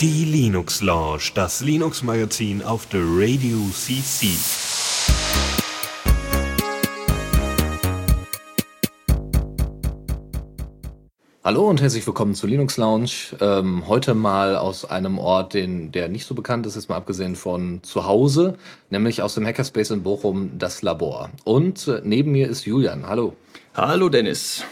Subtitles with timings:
[0.00, 4.28] Die Linux Lounge, das Linux Magazin auf der Radio CC.
[11.44, 13.10] Hallo und herzlich willkommen zu Linux Lounge.
[13.40, 17.36] Ähm, heute mal aus einem Ort, den, der nicht so bekannt ist, jetzt mal abgesehen
[17.36, 18.56] von zu Hause,
[18.88, 21.28] nämlich aus dem Hackerspace in Bochum, das Labor.
[21.44, 23.06] Und äh, neben mir ist Julian.
[23.06, 23.36] Hallo.
[23.74, 24.64] Hallo Dennis.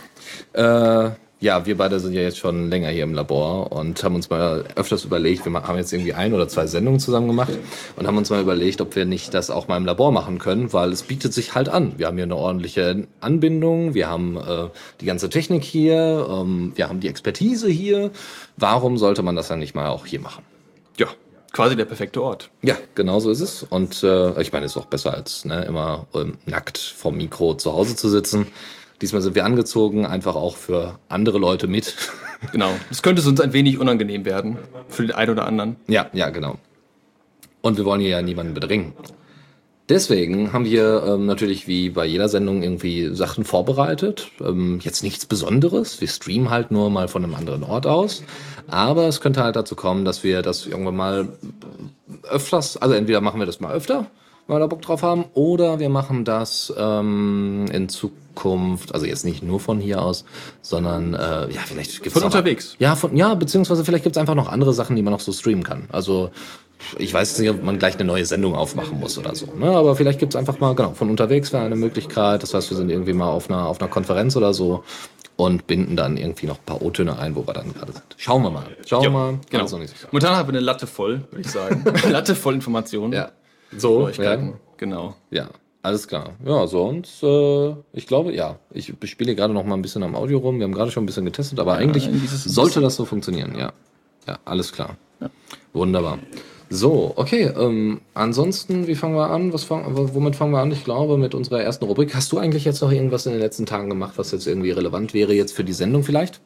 [0.55, 1.11] Äh,
[1.41, 4.65] ja, wir beide sind ja jetzt schon länger hier im Labor und haben uns mal
[4.77, 7.53] öfters überlegt, wir haben jetzt irgendwie ein oder zwei Sendungen zusammen gemacht
[7.97, 10.75] und haben uns mal überlegt, ob wir nicht das auch mal im Labor machen können,
[10.75, 11.95] weil es bietet sich halt an.
[11.97, 14.69] Wir haben hier eine ordentliche Anbindung, wir haben äh,
[15.01, 18.11] die ganze Technik hier, ähm, wir haben die Expertise hier.
[18.59, 20.45] Warum sollte man das dann nicht mal auch hier machen?
[20.99, 21.07] Ja,
[21.53, 22.51] quasi der perfekte Ort.
[22.61, 23.63] Ja, genau so ist es.
[23.63, 27.55] Und äh, ich meine, es ist auch besser als ne, immer ähm, nackt vom Mikro
[27.55, 28.49] zu Hause zu sitzen.
[29.01, 31.97] Diesmal sind wir angezogen, einfach auch für andere Leute mit.
[32.53, 32.71] Genau.
[32.89, 34.57] Das könnte uns ein wenig unangenehm werden.
[34.89, 35.77] Für den einen oder anderen.
[35.89, 36.57] Ja, ja, genau.
[37.61, 38.95] Und wir wollen hier ja niemanden bedrängen.
[39.91, 44.31] Deswegen haben wir ähm, natürlich wie bei jeder Sendung irgendwie Sachen vorbereitet.
[44.41, 46.01] Ähm, jetzt nichts Besonderes.
[46.01, 48.23] Wir streamen halt nur mal von einem anderen Ort aus.
[48.69, 51.29] Aber es könnte halt dazu kommen, dass wir das irgendwann mal
[52.23, 54.07] öfters, also entweder machen wir das mal öfter,
[54.51, 59.25] wenn wir da Bock drauf haben, oder wir machen das ähm, in Zukunft, also jetzt
[59.25, 60.25] nicht nur von hier aus,
[60.61, 62.75] sondern äh, ja, vielleicht gibt's Von unterwegs.
[62.81, 65.63] Ja, von, ja, beziehungsweise vielleicht gibt's einfach noch andere Sachen, die man noch so streamen
[65.63, 65.85] kann.
[65.93, 66.31] Also
[66.99, 69.47] ich weiß nicht, ob man gleich eine neue Sendung aufmachen muss oder so.
[69.57, 69.71] Ne?
[69.71, 72.43] Aber vielleicht gibt's einfach mal, genau, von unterwegs wäre eine Möglichkeit.
[72.43, 74.83] Das heißt, wir sind irgendwie mal auf einer, auf einer Konferenz oder so
[75.37, 78.05] und binden dann irgendwie noch ein paar O-Töne ein, wo wir dann gerade sind.
[78.17, 78.67] Schauen wir mal.
[78.85, 79.39] Schauen wir mal.
[79.49, 79.69] Genau.
[80.11, 81.85] Momentan haben wir eine Latte voll, würde ich sagen.
[82.11, 83.13] Latte voll Informationen.
[83.13, 83.31] Ja.
[83.77, 84.55] So, ja, Neuigkeiten.
[84.77, 85.15] Genau.
[85.31, 85.49] ja,
[85.83, 86.35] alles klar.
[86.45, 88.59] Ja, sonst, äh, ich glaube, ja.
[88.71, 90.59] Ich spiele gerade noch mal ein bisschen am Audio rum.
[90.59, 93.05] Wir haben gerade schon ein bisschen getestet, aber eigentlich ist es ein sollte das so
[93.05, 93.73] funktionieren, ja.
[94.27, 94.97] Ja, alles klar.
[95.73, 96.19] Wunderbar.
[96.69, 97.51] So, okay.
[97.57, 99.53] Ähm, ansonsten, wie fangen wir an?
[99.53, 100.71] Was fang, womit fangen wir an?
[100.71, 102.15] Ich glaube, mit unserer ersten Rubrik.
[102.15, 105.13] Hast du eigentlich jetzt noch irgendwas in den letzten Tagen gemacht, was jetzt irgendwie relevant
[105.13, 106.41] wäre jetzt für die Sendung vielleicht?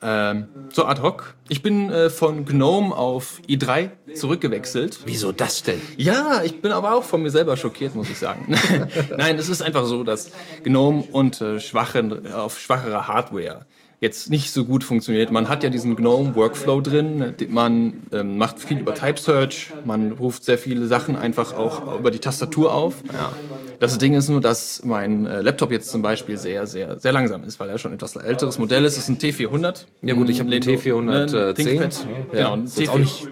[0.00, 1.34] Ähm, so ad hoc.
[1.48, 5.00] Ich bin äh, von GNOME auf i3 zurückgewechselt.
[5.06, 5.80] Wieso das denn?
[5.96, 8.54] Ja, ich bin aber auch von mir selber schockiert, muss ich sagen.
[9.16, 10.30] Nein, es ist einfach so, dass
[10.62, 13.66] GNOME und äh, schwachen, auf schwachere Hardware
[14.00, 15.30] jetzt nicht so gut funktioniert.
[15.30, 20.12] Man hat ja diesen GNOME Workflow drin, man ähm, macht viel über Type Search, man
[20.12, 23.02] ruft sehr viele Sachen einfach auch über die Tastatur auf.
[23.12, 23.32] Ja.
[23.80, 27.44] Das Ding ist nur, dass mein äh, Laptop jetzt zum Beispiel sehr, sehr, sehr langsam
[27.44, 28.96] ist, weil er schon etwas älteres Modell ist.
[28.96, 29.84] Es ist ein T400.
[30.02, 31.36] Ja gut, ich habe den T410.
[31.50, 32.06] Äh, ThinkPad.
[32.32, 32.92] Ja, Genau, ein ist jetzt T400.
[32.92, 33.28] auch nicht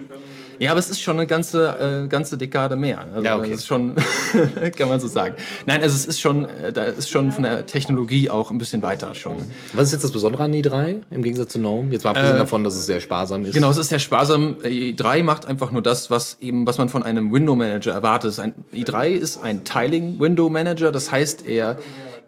[0.59, 3.05] Ja, aber es ist schon eine ganze, äh, ganze Dekade mehr.
[3.13, 3.51] Also Ja, okay.
[3.51, 3.95] Das ist schon,
[4.77, 5.35] kann man so sagen.
[5.65, 8.81] Nein, also es ist schon, äh, da ist schon von der Technologie auch ein bisschen
[8.81, 9.37] weiter schon.
[9.73, 11.91] Was ist jetzt das Besondere an i3 im Gegensatz zu GNOME?
[11.91, 13.53] Jetzt mal abgesehen davon, dass es sehr sparsam ist.
[13.53, 14.57] Genau, es ist sehr sparsam.
[14.63, 18.39] i3 macht einfach nur das, was eben, was man von einem Window Manager erwartet.
[18.39, 21.77] Ein, i3 ist ein Tiling Window Manager, das heißt, er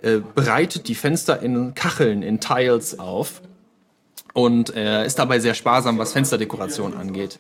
[0.01, 3.41] äh, bereitet die Fenster in Kacheln, in Tiles auf.
[4.33, 7.39] Und er ist dabei sehr sparsam, was Fensterdekoration angeht.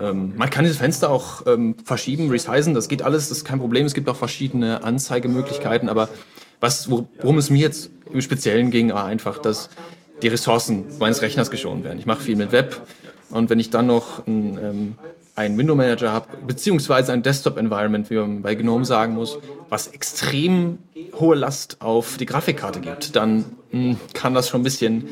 [0.00, 3.58] Ähm, man kann diese Fenster auch ähm, verschieben, resizen, das geht alles, das ist kein
[3.58, 3.84] Problem.
[3.86, 6.08] Es gibt auch verschiedene Anzeigemöglichkeiten, aber
[6.60, 9.70] was, wor- worum es mir jetzt im Speziellen ging, war einfach, dass
[10.22, 11.98] die Ressourcen meines Rechners geschont werden.
[11.98, 12.80] Ich mache viel mit Web
[13.30, 14.94] und wenn ich dann noch ein, ähm,
[15.34, 20.78] einen Window Manager habe, beziehungsweise ein Desktop-Environment, wie man bei GNOME sagen muss, was extrem
[21.18, 25.08] hohe Last auf die Grafikkarte gibt, dann mh, kann das schon ein bisschen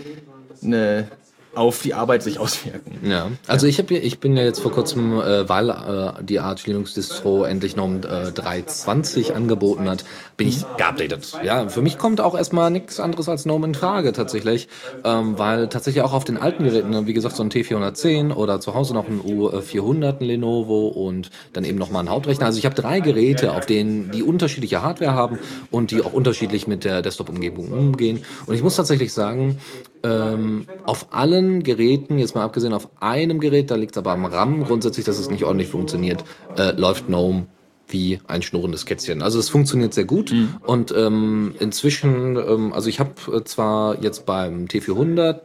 [0.63, 1.09] eine,
[1.55, 2.99] auf die Arbeit sich auswirken.
[3.03, 6.67] Ja, also ich habe ich bin ja jetzt vor kurzem, äh, weil äh, die Arch
[6.67, 10.05] Linux Distro endlich noch äh, 3.20 angeboten hat,
[10.37, 11.33] bin ich geupdatet.
[11.43, 14.69] Ja, für mich kommt auch erstmal nichts anderes als GNOME in Frage tatsächlich,
[15.05, 18.61] ähm, weil tatsächlich auch auf den alten Geräten, ne, wie gesagt, so ein T410 oder
[18.61, 22.47] zu Hause noch ein U400, ein Lenovo und dann eben noch mal ein Hauptrechner.
[22.47, 25.39] Also ich habe drei Geräte, auf denen die unterschiedliche Hardware haben
[25.71, 28.23] und die auch unterschiedlich mit der Desktop-Umgebung umgehen.
[28.47, 29.59] Und ich muss tatsächlich sagen,
[30.03, 31.07] ähm, auf
[31.39, 35.07] allen Geräten, jetzt mal abgesehen auf einem Gerät, da liegt es aber am RAM, grundsätzlich,
[35.07, 36.25] dass es nicht ordentlich funktioniert,
[36.57, 37.47] äh, läuft GNOME
[37.87, 39.23] wie ein schnurrendes Kätzchen.
[39.23, 40.35] Also es funktioniert sehr gut
[40.67, 45.41] und ähm, inzwischen, ähm, also ich habe äh, zwar jetzt beim T400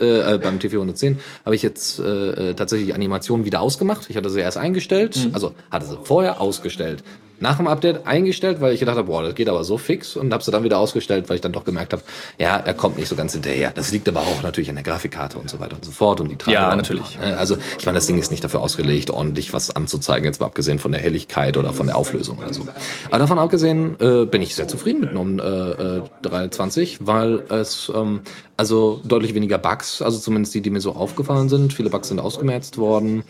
[0.00, 4.08] äh, äh, beim T410 habe ich jetzt äh, äh, tatsächlich die Animation wieder ausgemacht.
[4.08, 7.02] Ich hatte sie erst eingestellt, also hatte sie vorher ausgestellt.
[7.40, 10.32] Nach dem Update eingestellt, weil ich gedacht habe, boah, das geht aber so fix und
[10.32, 12.02] habe sie dann wieder ausgestellt, weil ich dann doch gemerkt habe,
[12.38, 13.72] ja, er kommt nicht so ganz hinterher.
[13.74, 16.28] Das liegt aber auch natürlich an der Grafikkarte und so weiter und so fort und
[16.30, 16.60] die Treiber.
[16.60, 17.18] Ja, natürlich.
[17.22, 20.46] Äh, Also ich meine, das Ding ist nicht dafür ausgelegt, ordentlich was anzuzeigen, jetzt mal
[20.46, 22.66] abgesehen von der Helligkeit oder von der Auflösung oder so.
[23.08, 27.90] Aber davon abgesehen äh, bin ich sehr zufrieden mit einem äh, äh, 320, weil es
[27.94, 28.20] ähm,
[28.58, 31.72] also deutlich weniger Bugs, also zumindest die, die mir so aufgefallen sind.
[31.72, 33.22] Viele Bugs sind ausgemerzt worden.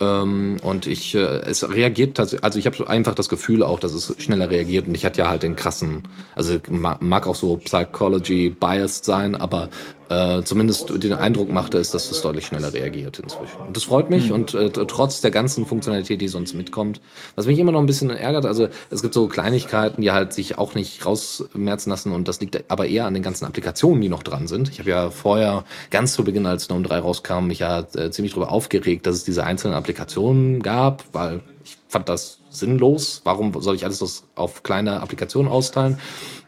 [0.00, 3.92] Ähm, und ich, äh, es reagiert tatsächlich, also ich habe einfach das Gefühl auch, dass
[3.92, 6.04] es schneller reagiert und ich hatte ja halt den krassen,
[6.36, 9.68] also ma- mag auch so Psychology biased sein, aber
[10.08, 13.58] äh, zumindest den Eindruck machte es, dass es deutlich schneller reagiert inzwischen.
[13.66, 17.00] Und das freut mich und äh, trotz der ganzen Funktionalität, die sonst mitkommt,
[17.34, 20.58] was mich immer noch ein bisschen ärgert, also es gibt so Kleinigkeiten, die halt sich
[20.58, 24.22] auch nicht rausmerzen lassen und das liegt aber eher an den ganzen Applikationen, die noch
[24.22, 24.70] dran sind.
[24.70, 28.32] Ich habe ja vorher ganz zu Beginn, als GNOME 3 rauskam, mich ja äh, ziemlich
[28.32, 33.22] darüber aufgeregt, dass es diese einzelnen Applikationen gab, weil ich fand das sinnlos.
[33.24, 35.98] Warum soll ich alles das auf kleine Applikationen austeilen?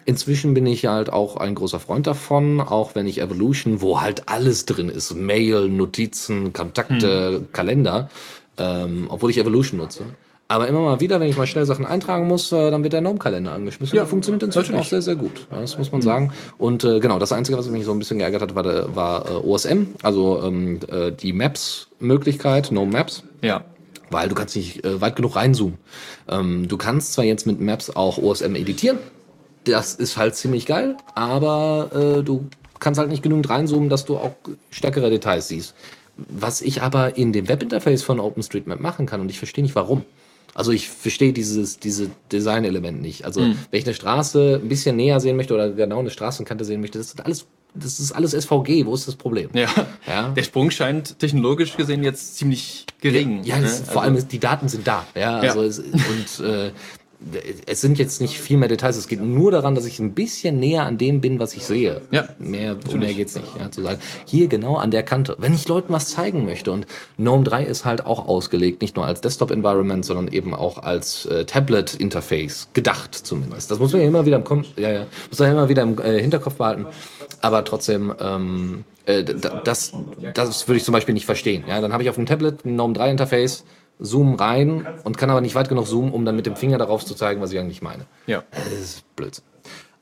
[0.05, 4.29] Inzwischen bin ich halt auch ein großer Freund davon, auch wenn ich Evolution, wo halt
[4.29, 8.09] alles drin ist, Mail, Notizen, Kontakte, Kalender,
[8.59, 10.05] ähm, obwohl ich Evolution nutze.
[10.51, 13.03] Aber immer mal wieder, wenn ich mal schnell Sachen eintragen muss, äh, dann wird der
[13.03, 13.97] GNOME-Kalender angeschmissen.
[13.97, 15.47] Ja, funktioniert inzwischen auch sehr, sehr gut.
[15.49, 16.33] Ja, das muss man sagen.
[16.59, 19.31] Und äh, genau, das Einzige, was mich so ein bisschen geärgert hat, war, der, war
[19.31, 23.63] äh, OSM, also ähm, äh, die Maps-Möglichkeit, GNOME Maps Ja.
[24.11, 25.79] Weil du kannst nicht äh, weit genug reinzoomen.
[26.29, 28.99] Ähm, du kannst zwar jetzt mit Maps auch OSM editieren,
[29.65, 32.47] das ist halt ziemlich geil, aber äh, du
[32.79, 34.33] kannst halt nicht genügend reinzoomen, dass du auch
[34.71, 35.75] stärkere Details siehst.
[36.17, 40.05] Was ich aber in dem Webinterface von OpenStreetMap machen kann und ich verstehe nicht warum.
[40.55, 43.25] Also ich verstehe dieses diese Design-Element nicht.
[43.25, 46.81] Also wenn ich eine Straße ein bisschen näher sehen möchte oder genau eine Straßenkante sehen
[46.81, 48.87] möchte, das ist alles das ist alles SVG.
[48.87, 49.51] Wo ist das Problem?
[49.53, 49.69] Ja.
[50.07, 50.29] Ja.
[50.31, 53.43] Der Sprung scheint technologisch gesehen jetzt ziemlich gering.
[53.45, 53.85] Ja, das, ne?
[53.87, 55.07] vor Also- allem ist, die Daten sind da.
[55.15, 55.51] Ja, Ja.
[55.53, 56.71] also Es, und äh,
[57.67, 58.97] es sind jetzt nicht viel mehr Details.
[58.97, 62.01] Es geht nur daran, dass ich ein bisschen näher an dem bin, was ich sehe.
[62.11, 63.47] Ja, mehr, um mehr geht's nicht.
[63.59, 65.37] Ja, zu sagen, hier genau an der Kante.
[65.39, 66.87] Wenn ich Leuten was zeigen möchte und
[67.19, 71.45] GNOME 3 ist halt auch ausgelegt, nicht nur als Desktop-Environment, sondern eben auch als äh,
[71.45, 73.71] Tablet-Interface gedacht zumindest.
[73.71, 75.83] Das muss man ja immer wieder im, Kom ja, ja, muss man ja immer wieder
[75.83, 76.87] im äh, Hinterkopf behalten.
[77.41, 79.93] Aber trotzdem, ähm, äh, das,
[80.35, 81.65] das würde ich zum Beispiel nicht verstehen.
[81.67, 83.65] Ja, dann habe ich auf dem Tablet ein GNOME 3 Interface,
[83.99, 87.05] zoom rein und kann aber nicht weit genug zoomen, um dann mit dem Finger darauf
[87.05, 88.07] zu zeigen, was ich eigentlich meine.
[88.27, 88.45] Ja.
[88.53, 89.45] Das ist Blödsinn.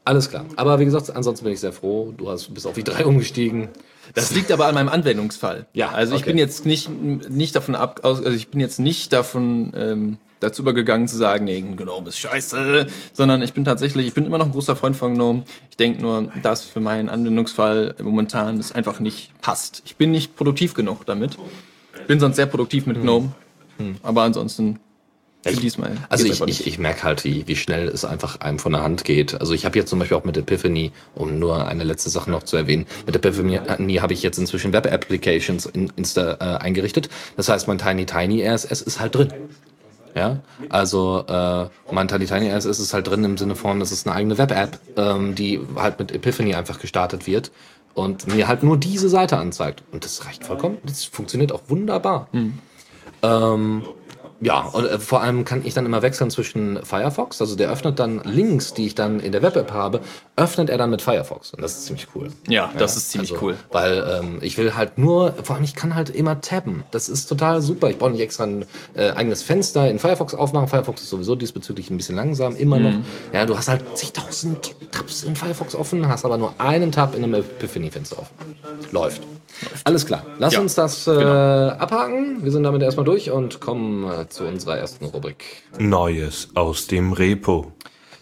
[0.05, 0.47] Alles klar.
[0.57, 2.15] Aber wie gesagt, ansonsten bin ich sehr froh.
[2.17, 3.69] Du hast, bist auf die 3 umgestiegen.
[4.15, 5.67] Das liegt aber an meinem Anwendungsfall.
[5.75, 6.31] Ja, Also ich okay.
[6.31, 11.09] bin jetzt nicht, nicht davon ab, also ich bin jetzt nicht davon ähm, dazu übergegangen
[11.09, 14.53] zu sagen, nee, GNOME ist scheiße, sondern ich bin tatsächlich, ich bin immer noch ein
[14.53, 15.45] großer Freund von GNOME.
[15.71, 19.83] Ich denke nur, dass für meinen Anwendungsfall momentan es einfach nicht passt.
[19.85, 21.37] Ich bin nicht produktiv genug damit.
[22.07, 23.33] Bin sonst sehr produktiv mit GNOME,
[24.03, 24.81] aber ansonsten
[25.45, 25.97] für diesmal.
[26.09, 29.05] Also ich, ich, ich merke halt, wie, wie schnell es einfach einem von der Hand
[29.05, 29.41] geht.
[29.41, 32.43] Also ich habe jetzt zum Beispiel auch mit Epiphany, um nur eine letzte Sache noch
[32.43, 37.09] zu erwähnen, mit Epiphany habe ich jetzt inzwischen Web Applications in, Insta, äh, eingerichtet.
[37.37, 39.33] Das heißt, mein Tiny Tiny RSS ist halt drin.
[40.15, 40.39] Ja,
[40.69, 44.17] also äh, mein Tiny Tiny RSS ist halt drin im Sinne von, das ist eine
[44.17, 47.53] eigene Web-App, ähm, die halt mit Epiphany einfach gestartet wird
[47.95, 49.83] und mir halt nur diese Seite anzeigt.
[49.93, 50.79] Und das reicht vollkommen.
[50.85, 52.29] Das funktioniert auch wunderbar.
[53.23, 53.83] Ähm,
[54.41, 57.99] ja, und äh, vor allem kann ich dann immer wechseln zwischen Firefox, also der öffnet
[57.99, 60.01] dann Links, die ich dann in der Web-App habe,
[60.37, 61.53] öffnet er dann mit Firefox.
[61.53, 62.29] Und das ist ziemlich cool.
[62.49, 63.57] Ja, das ist ziemlich Also, cool.
[63.73, 66.85] Weil ähm, ich will halt nur, vor allem ich kann halt immer tabben.
[66.93, 67.91] Das ist total super.
[67.91, 68.65] Ich brauche nicht extra ein
[68.95, 70.69] äh, eigenes Fenster in Firefox aufmachen.
[70.69, 72.95] Firefox ist sowieso diesbezüglich ein bisschen langsam, immer noch.
[73.33, 77.25] Ja, du hast halt zigtausend Tabs in Firefox offen, hast aber nur einen Tab in
[77.25, 78.35] einem Epiphany-Fenster offen.
[78.93, 79.23] Läuft.
[79.85, 80.25] Alles klar.
[80.39, 82.45] Lass Ja, uns das äh, abhaken.
[82.45, 85.63] Wir sind damit erstmal durch und kommen zu unserer ersten Rubrik.
[85.79, 87.73] Neues aus dem Repo.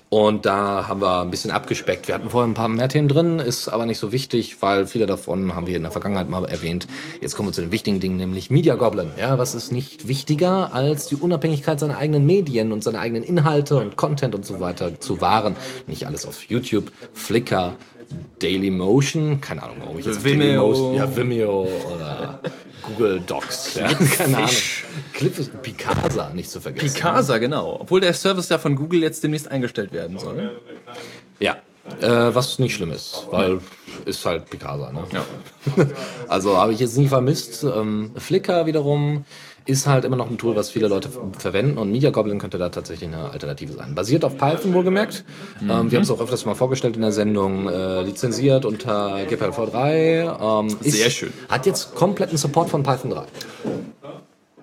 [0.09, 2.07] Und da haben wir ein bisschen abgespeckt.
[2.07, 5.07] Wir hatten vorher ein paar mehr Themen drin, ist aber nicht so wichtig, weil viele
[5.07, 6.87] davon haben wir in der Vergangenheit mal erwähnt.
[7.21, 9.11] Jetzt kommen wir zu den wichtigen Dingen, nämlich Media Goblin.
[9.19, 13.79] Ja, was ist nicht wichtiger, als die Unabhängigkeit seiner eigenen Medien und seiner eigenen Inhalte
[13.79, 15.57] und Content und so weiter zu wahren.
[15.89, 17.75] Nicht alles auf YouTube, Flickr,
[18.39, 20.95] Dailymotion, keine Ahnung, warum ich jetzt Vimeo.
[20.95, 22.41] Ja, Vimeo oder
[22.87, 24.51] Google Docs, ja, keine Ahnung.
[25.13, 26.95] Clip ist Picasa, nicht zu vergessen.
[26.95, 27.79] Picasa, genau.
[27.81, 30.61] Obwohl der Service ja von Google jetzt demnächst eingestellt werden soll.
[31.41, 31.57] Ja,
[32.01, 33.61] äh, was nicht schlimm ist, weil
[34.05, 34.93] ist halt Picasa.
[34.93, 35.05] Ne?
[35.13, 35.25] Ja.
[36.29, 37.65] Also habe ich jetzt nie vermisst.
[37.65, 39.25] Ähm, Flickr wiederum
[39.67, 41.09] ist halt immer noch ein Tool, was viele Leute
[41.39, 43.95] verwenden und Media Goblin könnte da tatsächlich eine Alternative sein.
[43.95, 45.25] Basiert auf Python wohlgemerkt.
[45.61, 47.69] Ähm, wir haben es auch öfters mal vorgestellt in der Sendung.
[47.69, 50.61] Äh, lizenziert unter GPLv3.
[50.61, 51.33] Ähm, Sehr schön.
[51.49, 53.25] Hat jetzt kompletten Support von Python 3.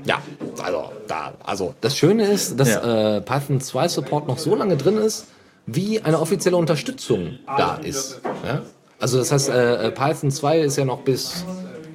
[0.06, 0.22] Ja,
[0.62, 1.34] also total.
[1.44, 3.18] Also das Schöne ist, dass Ja.
[3.18, 5.28] äh, Python 2 Support noch so lange drin ist,
[5.66, 8.20] wie eine offizielle Unterstützung da ist.
[8.46, 8.64] Ja?
[9.00, 11.46] Also das heißt, äh, äh, Python 2 ist ja noch bis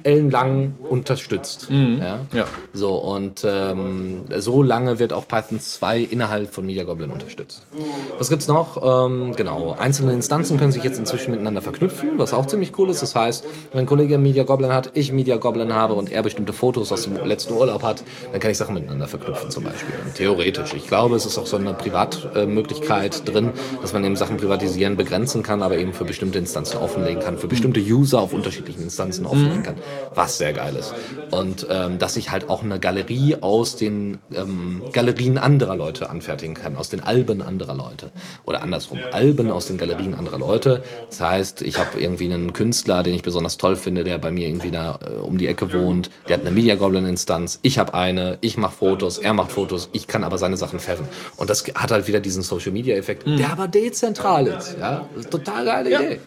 [0.03, 1.67] ellenlang unterstützt.
[1.69, 2.19] Ja?
[2.33, 2.45] Ja.
[2.73, 7.65] So, und ähm, so lange wird auch Python 2 innerhalb von Media Goblin unterstützt.
[8.17, 8.77] Was gibt's noch?
[8.81, 13.01] Ähm, genau, einzelne Instanzen können sich jetzt inzwischen miteinander verknüpfen, was auch ziemlich cool ist.
[13.01, 16.53] Das heißt, wenn ein Kollege Media Goblin hat, ich Media Goblin habe und er bestimmte
[16.53, 19.93] Fotos aus dem letzten Urlaub hat, dann kann ich Sachen miteinander verknüpfen zum Beispiel.
[20.15, 20.73] Theoretisch.
[20.73, 23.51] Ich glaube, es ist auch so eine Privatmöglichkeit drin,
[23.81, 27.47] dass man eben Sachen privatisieren begrenzen kann, aber eben für bestimmte Instanzen offenlegen kann, für
[27.47, 29.75] bestimmte User auf unterschiedlichen Instanzen offenlegen kann,
[30.15, 30.93] was sehr geil ist.
[31.31, 36.53] Und ähm, dass ich halt auch eine Galerie aus den ähm, Galerien anderer Leute anfertigen
[36.55, 38.11] kann, aus den Alben anderer Leute.
[38.45, 40.83] Oder andersrum, Alben aus den Galerien anderer Leute.
[41.09, 44.47] Das heißt, ich habe irgendwie einen Künstler, den ich besonders toll finde, der bei mir
[44.47, 47.93] irgendwie da äh, um die Ecke wohnt, der hat eine Media Goblin Instanz, ich habe
[47.93, 51.07] eine, ich mache Fotos, er macht Fotos, ich kann aber seine Sachen färben.
[51.37, 54.77] Und das hat halt wieder diesen Social Media Effekt, der aber dezentral ist.
[54.79, 55.99] Ja, das ist total geile Ja.
[56.01, 56.19] Idee.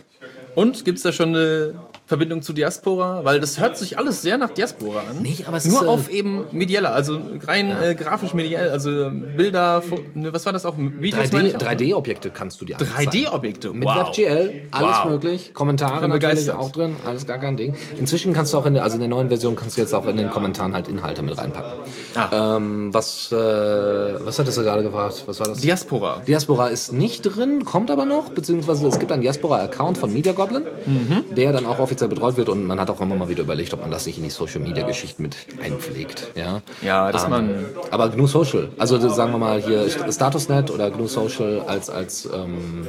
[0.54, 1.74] Und gibt's da schon eine
[2.12, 3.24] Verbindung zu Diaspora?
[3.24, 5.22] Weil das hört sich alles sehr nach Diaspora an.
[5.22, 8.90] Nee, aber es Nur ist, äh, auf eben medieller, also rein äh, grafisch mediell, also
[8.90, 9.82] ähm, Bilder,
[10.14, 10.74] ne, was war das auch?
[10.76, 11.56] Videos meine 3D ich
[11.94, 12.00] auch?
[12.02, 13.10] 3D-Objekte kannst du dir anzeigen.
[13.10, 13.72] 3D-Objekte.
[13.72, 14.08] Mit wow.
[14.08, 15.04] WebGL, alles Wow.
[15.10, 15.54] möglich.
[15.54, 17.74] Kommentare natürlich auch drin, alles gar kein Ding.
[17.98, 20.06] Inzwischen kannst du auch in der, also in der neuen Version kannst du jetzt auch
[20.06, 21.72] in den Kommentaren halt Inhalte mit reinpacken.
[22.14, 22.56] Ah.
[22.56, 25.22] Ähm, was, äh, was hattest du gerade gefragt?
[25.26, 25.60] Was war das?
[25.60, 26.20] Diaspora.
[26.26, 30.64] Diaspora ist nicht drin, kommt aber noch, beziehungsweise es gibt einen Diaspora-Account von Media Goblin,
[30.84, 31.34] Mhm.
[31.34, 33.80] der dann auch offiziell betreut wird und man hat auch immer mal wieder überlegt, ob
[33.80, 36.28] man das nicht in die Social-Media-Geschichten mit einpflegt.
[36.34, 40.90] Ja, Ja, dass Ähm, man- Aber GNU Social, also sagen wir mal hier Statusnet oder
[40.90, 42.86] GNU Social als, als ähm,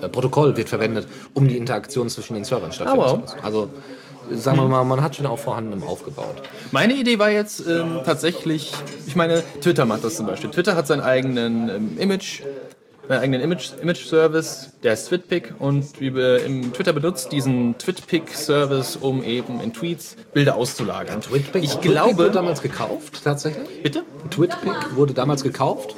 [0.00, 3.22] äh, Protokoll wird verwendet, um die Interaktion zwischen den Servern stattfinden Ah, zu wow.
[3.22, 3.38] lassen.
[3.42, 3.68] Also
[4.32, 6.42] sagen wir mal, man hat schon auch vorhandenem aufgebaut.
[6.72, 8.72] Meine Idee war jetzt ähm, tatsächlich,
[9.06, 10.50] ich meine, Twitter macht das zum Beispiel.
[10.50, 12.42] Twitter hat seinen eigenen ähm, Image,
[13.08, 19.22] seinen eigenen Image, Image-Service, der ist TwitPic und wir im Twitter benutzt diesen TwitPic-Service, um
[19.22, 21.20] eben in Tweets Bilder auszulagern.
[21.20, 23.82] Twitpic, ich Twitpic glaube, wurde damals gekauft, tatsächlich.
[23.82, 24.02] bitte?
[24.30, 25.94] Twitpic wurde damals gekauft.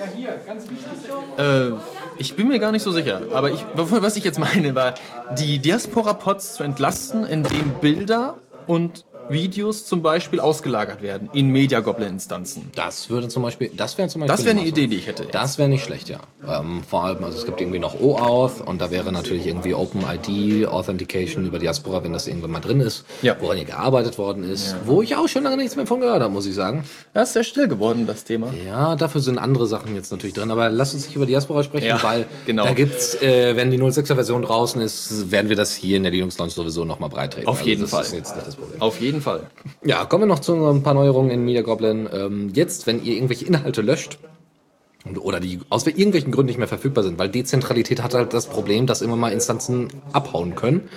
[1.38, 1.70] Äh,
[2.18, 4.94] ich bin mir gar nicht so sicher, aber ich, was ich jetzt meine, war,
[5.38, 12.70] die Diaspora-Pods zu entlasten, indem Bilder und Videos zum Beispiel ausgelagert werden in Media Goblin-Instanzen.
[12.74, 14.36] Das würde zum Beispiel, das wäre zum Beispiel.
[14.36, 15.26] Das wäre eine Idee, die ich hätte.
[15.30, 16.20] Das wäre nicht schlecht, ja.
[16.46, 20.66] Ähm, vor allem, also es gibt irgendwie noch OAuth und da wäre natürlich irgendwie OpenID
[20.66, 23.36] Authentication über Diaspora, wenn das irgendwann mal drin ist, Ja.
[23.40, 26.32] woran hier gearbeitet worden ist, wo ich auch schon lange nichts mehr von gehört habe,
[26.32, 26.84] muss ich sagen.
[27.14, 28.52] Das ist sehr still geworden, das Thema.
[28.66, 31.86] Ja, dafür sind andere Sachen jetzt natürlich drin, aber lass uns nicht über Diaspora sprechen,
[31.86, 32.64] Ja, weil genau.
[32.64, 36.12] da gibt's, äh, wenn die 06er Version draußen ist, werden wir das hier in der
[36.12, 37.46] Linux Launch sowieso nochmal breit treten.
[37.48, 38.02] Auf jeden das Fall.
[38.02, 38.80] ist jetzt nicht das Problem.
[38.80, 39.50] Auf jeden Fall.
[39.84, 42.08] Ja, kommen wir noch zu ein paar Neuerungen in Media Goblin.
[42.12, 44.18] Ähm, jetzt, wenn ihr irgendwelche Inhalte löscht,
[45.16, 48.86] oder die aus irgendwelchen Gründen nicht mehr verfügbar sind, weil Dezentralität hat halt das Problem,
[48.86, 50.88] dass immer mal Instanzen abhauen können.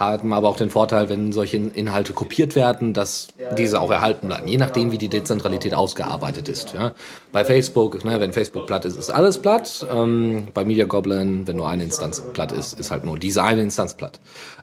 [0.00, 3.28] Haben aber auch den Vorteil, wenn solche Inhalte kopiert werden, dass
[3.58, 6.72] diese auch erhalten bleiben, je nachdem, wie die Dezentralität ausgearbeitet ist.
[6.72, 6.92] Ja.
[7.32, 9.86] Bei Facebook, ne, wenn Facebook platt ist, ist alles platt.
[9.92, 13.60] Ähm, bei Media Goblin, wenn nur eine Instanz platt ist, ist halt nur diese eine
[13.60, 14.20] Instanz platt.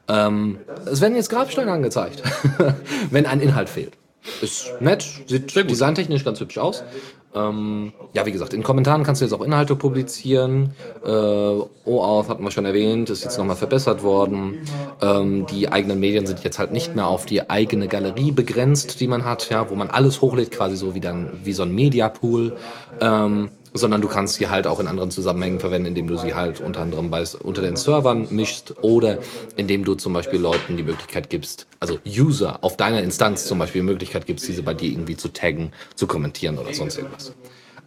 [0.08, 0.58] Ähm,
[0.90, 2.20] es werden jetzt Grabsteine angezeigt,
[3.12, 3.92] wenn ein Inhalt fehlt.
[4.42, 6.82] Ist nett, sieht designtechnisch ganz hübsch aus.
[7.34, 10.72] Ähm, ja, wie gesagt, in Kommentaren kannst du jetzt auch Inhalte publizieren.
[11.04, 14.58] Äh, OAuth hatten wir schon erwähnt, ist jetzt nochmal verbessert worden.
[15.02, 19.08] Ähm, die eigenen Medien sind jetzt halt nicht mehr auf die eigene Galerie begrenzt, die
[19.08, 22.56] man hat, ja, wo man alles hochlädt, quasi so wie, dann, wie so ein Mediapool.
[23.00, 26.60] Ähm, sondern du kannst sie halt auch in anderen Zusammenhängen verwenden, indem du sie halt
[26.60, 29.18] unter anderem bei, unter den Servern mischst oder
[29.56, 33.82] indem du zum Beispiel Leuten die Möglichkeit gibst, also User auf deiner Instanz zum Beispiel
[33.82, 37.32] die Möglichkeit gibst, diese bei dir irgendwie zu taggen, zu kommentieren oder sonst irgendwas.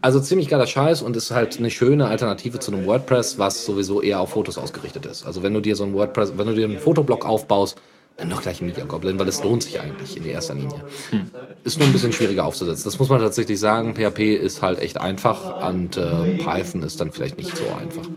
[0.04, 4.02] Also ziemlich geiler Scheiß und ist halt eine schöne Alternative zu einem WordPress, was sowieso
[4.02, 5.28] eher auf Fotos ausgerichtet ist.
[5.28, 7.78] Also wenn du dir so ein WordPress, wenn du dir einen Fotoblock aufbaust,
[8.30, 10.84] dann gleich ein Media Goblin, weil es lohnt sich eigentlich in erster Linie.
[11.64, 12.86] Ist nur ein bisschen schwieriger aufzusetzen.
[12.86, 13.96] Das muss man tatsächlich sagen.
[13.96, 18.10] PHP ist halt echt einfach und äh, Python ist dann vielleicht nicht so einfach.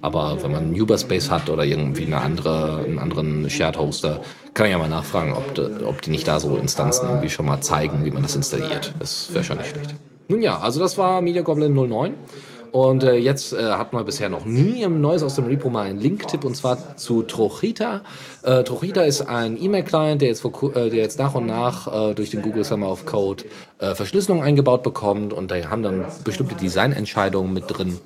[0.00, 4.20] Aber wenn man Uberspace hat oder irgendwie eine andere, einen anderen Shared Hoster,
[4.54, 7.46] kann ich ja mal nachfragen, ob, de, ob die nicht da so Instanzen irgendwie schon
[7.46, 8.92] mal zeigen, wie man das installiert.
[8.98, 9.94] Das wäre schon nicht schlecht.
[10.28, 12.14] Nun ja, also das war Media Goblin 09.
[12.72, 15.82] Und äh, jetzt äh, hatten wir bisher noch nie im Neues aus dem Repo mal
[15.82, 18.00] einen Link-Tipp und zwar zu Trochita.
[18.42, 22.30] Äh, Trochita ist ein E-Mail-Client, der jetzt, äh, der jetzt nach und nach äh, durch
[22.30, 23.44] den Google Summer of Code
[23.78, 27.98] äh, Verschlüsselung eingebaut bekommt und da haben dann bestimmte Designentscheidungen mit drin,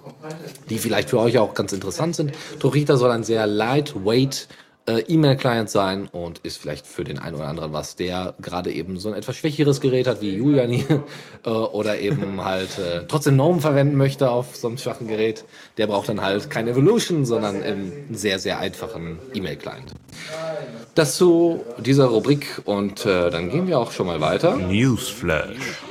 [0.68, 2.32] die vielleicht für euch auch ganz interessant sind.
[2.58, 4.48] Trochita soll ein sehr lightweight
[4.86, 8.98] äh, E-Mail-Client sein und ist vielleicht für den einen oder anderen was, der gerade eben
[8.98, 11.02] so ein etwas schwächeres Gerät hat wie Julian hier
[11.44, 15.44] äh, oder eben halt äh, trotzdem GNOME verwenden möchte auf so einem schwachen Gerät.
[15.76, 19.92] Der braucht dann halt kein Evolution, sondern einen sehr, sehr einfachen E-Mail-Client.
[20.94, 24.56] Das zu dieser Rubrik und äh, dann gehen wir auch schon mal weiter.
[24.56, 25.82] Newsflash.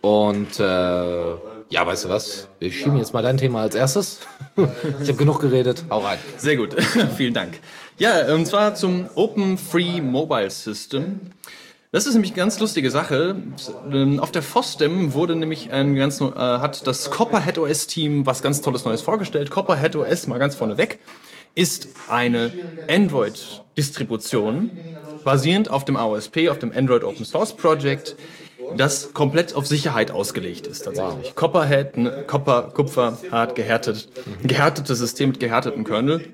[0.00, 1.34] Und äh,
[1.70, 2.48] ja, weißt du was?
[2.58, 4.20] Wir schieben jetzt mal dein Thema als erstes.
[4.56, 5.84] ich habe genug geredet.
[5.88, 6.18] Hau rein.
[6.36, 6.76] Sehr gut,
[7.16, 7.60] vielen Dank.
[7.98, 11.20] Ja, und zwar zum Open Free Mobile System.
[11.92, 13.36] Das ist nämlich eine ganz lustige Sache.
[14.18, 18.60] Auf der FOSDEM wurde nämlich ein ganz, äh, hat das Copperhead OS Team was ganz
[18.60, 19.50] Tolles Neues vorgestellt.
[19.50, 21.00] Copperhead OS, mal ganz vorne weg,
[21.54, 22.52] ist eine
[22.88, 24.70] Android-Distribution,
[25.24, 28.16] basierend auf dem AOSP, auf dem Android Open Source Project,
[28.76, 31.26] das komplett auf Sicherheit ausgelegt ist tatsächlich.
[31.26, 31.34] Wow.
[31.34, 34.08] Copperhead, ne, Copper, Kupfer, hart gehärtet,
[34.42, 36.24] gehärtetes System mit gehärteten Kernel.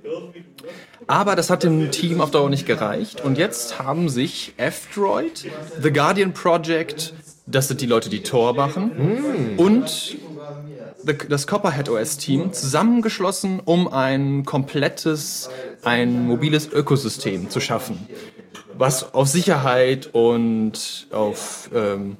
[1.06, 3.20] Aber das hat dem Team auf Dauer nicht gereicht.
[3.20, 5.46] Und jetzt haben sich F-Droid,
[5.80, 7.14] The Guardian Project,
[7.46, 9.58] das sind die Leute, die Tor machen, mm.
[9.60, 10.18] und
[11.28, 15.48] das Copperhead OS Team zusammengeschlossen, um ein komplettes,
[15.84, 18.08] ein mobiles Ökosystem zu schaffen
[18.78, 22.16] was auf Sicherheit und auf ähm,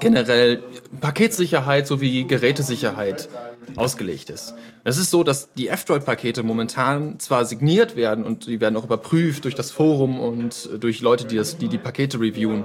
[0.00, 0.62] generell
[1.00, 3.28] Paketsicherheit sowie Gerätesicherheit
[3.76, 4.54] ausgelegt ist.
[4.84, 9.44] Es ist so, dass die F-Droid-Pakete momentan zwar signiert werden und die werden auch überprüft
[9.44, 12.64] durch das Forum und durch Leute, die das, die, die Pakete reviewen,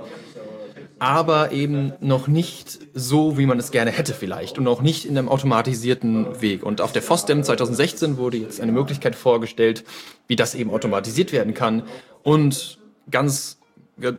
[0.99, 5.17] aber eben noch nicht so, wie man es gerne hätte vielleicht und auch nicht in
[5.17, 6.63] einem automatisierten Weg.
[6.63, 9.83] Und auf der FOSDEM 2016 wurde jetzt eine Möglichkeit vorgestellt,
[10.27, 11.83] wie das eben automatisiert werden kann
[12.23, 12.79] und
[13.11, 13.57] ganz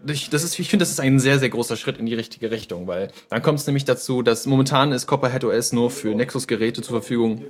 [0.07, 3.11] ich, ich finde, das ist ein sehr, sehr großer Schritt in die richtige Richtung, weil
[3.29, 7.45] dann kommt es nämlich dazu, dass momentan ist Copperhead OS nur für Nexus-Geräte zur Verfügung.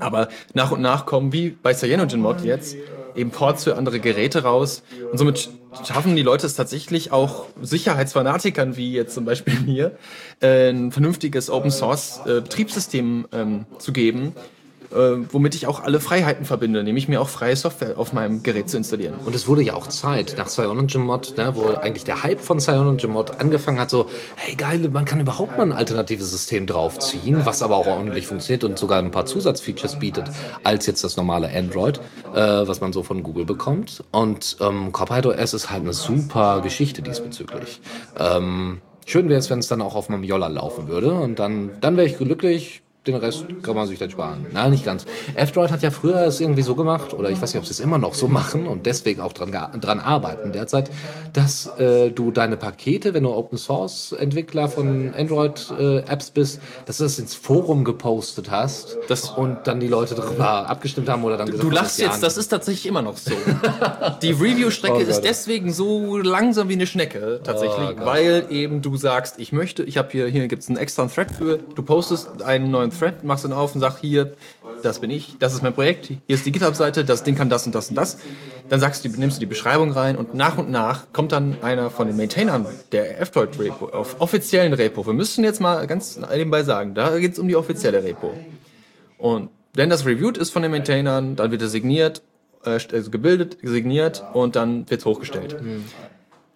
[0.00, 2.76] Aber nach und nach kommen, wie bei CyanogenMod jetzt,
[3.14, 4.82] eben Ports für andere Geräte raus.
[5.10, 5.50] Und somit
[5.86, 9.98] schaffen die Leute es tatsächlich auch Sicherheitsfanatikern, wie jetzt zum Beispiel mir,
[10.40, 14.34] ein vernünftiges Open Source äh, Betriebssystem ähm, zu geben,
[14.94, 18.76] womit ich auch alle Freiheiten verbinde, nämlich mir auch freie Software auf meinem Gerät zu
[18.76, 19.14] installieren.
[19.24, 23.40] Und es wurde ja auch Zeit nach CyanogenMod, ne, wo eigentlich der Hype von CyanogenMod
[23.40, 24.06] angefangen hat, so,
[24.36, 28.64] hey geil, man kann überhaupt mal ein alternatives System draufziehen, was aber auch ordentlich funktioniert
[28.64, 30.30] und sogar ein paar Zusatzfeatures bietet,
[30.64, 31.98] als jetzt das normale Android,
[32.34, 34.04] äh, was man so von Google bekommt.
[34.10, 37.80] Und ähm, Copilot OS ist halt eine super Geschichte diesbezüglich.
[38.18, 41.12] Ähm, Schön wäre es, wenn es dann auch auf meinem Jolla laufen würde.
[41.12, 44.46] Und dann, dann wäre ich glücklich den Rest kann man sich dann sparen.
[44.52, 45.06] Nein, nicht ganz.
[45.34, 47.80] F-Droid hat ja früher es irgendwie so gemacht, oder ich weiß nicht, ob sie es
[47.80, 50.90] immer noch so machen und deswegen auch dran, dran arbeiten derzeit,
[51.32, 56.60] dass äh, du deine Pakete, wenn du Open Source Entwickler von Android äh, Apps bist,
[56.86, 61.24] dass du das ins Forum gepostet hast das und dann die Leute darüber abgestimmt haben
[61.24, 63.32] oder dann gesagt Du lachst jetzt, das ist tatsächlich immer noch so.
[64.22, 68.96] die Review-Strecke oh ist deswegen so langsam wie eine Schnecke, tatsächlich, oh weil eben du
[68.96, 72.70] sagst, ich möchte, ich habe hier, hier gibt's einen extra Thread für, du postest einen
[72.70, 74.34] neuen Thread, machst ihn auf und sagst hier,
[74.82, 77.66] das bin ich, das ist mein Projekt, hier ist die GitHub-Seite, das Ding kann das
[77.66, 78.18] und das und das.
[78.68, 81.90] Dann sagst du, nimmst du die Beschreibung rein und nach und nach kommt dann einer
[81.90, 85.06] von den Maintainern der F-Droid-Repo auf offiziellen Repo.
[85.06, 88.32] Wir müssen jetzt mal ganz nebenbei sagen, da geht es um die offizielle Repo.
[89.18, 92.22] Und wenn das reviewed ist von den Maintainern, dann wird er signiert,
[92.64, 95.62] äh, also gebildet, signiert und dann wird es hochgestellt.
[95.62, 95.84] Mhm.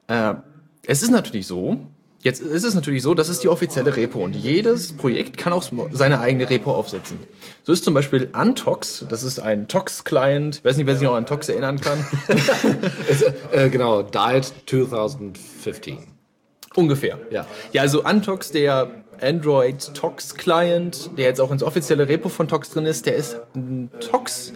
[0.09, 0.35] Äh,
[0.87, 1.79] es ist natürlich so,
[2.27, 5.62] Jetzt ist es natürlich so, das ist die offizielle Repo und jedes Projekt kann auch
[5.93, 7.21] seine eigene Repo aufsetzen.
[7.62, 11.15] So ist zum Beispiel Antox, das ist ein Tox-Client, ich weiß nicht, wer sich noch
[11.15, 12.05] an Tox erinnern kann.
[13.09, 15.99] es, äh, genau, Died 2015.
[16.75, 17.21] Ungefähr.
[17.31, 17.47] Ja.
[17.73, 22.71] Ja, also Antox, der Android Tox Client, der jetzt auch ins offizielle Repo von Tox
[22.71, 24.53] drin ist, der ist ein Tox.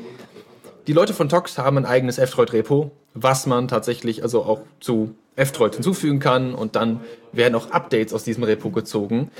[0.89, 5.15] Die Leute von Tox haben ein eigenes F-Droid Repo, was man tatsächlich also auch zu
[5.37, 7.01] F-Droid hinzufügen kann und dann
[7.33, 9.31] werden auch Updates aus diesem Repo gezogen.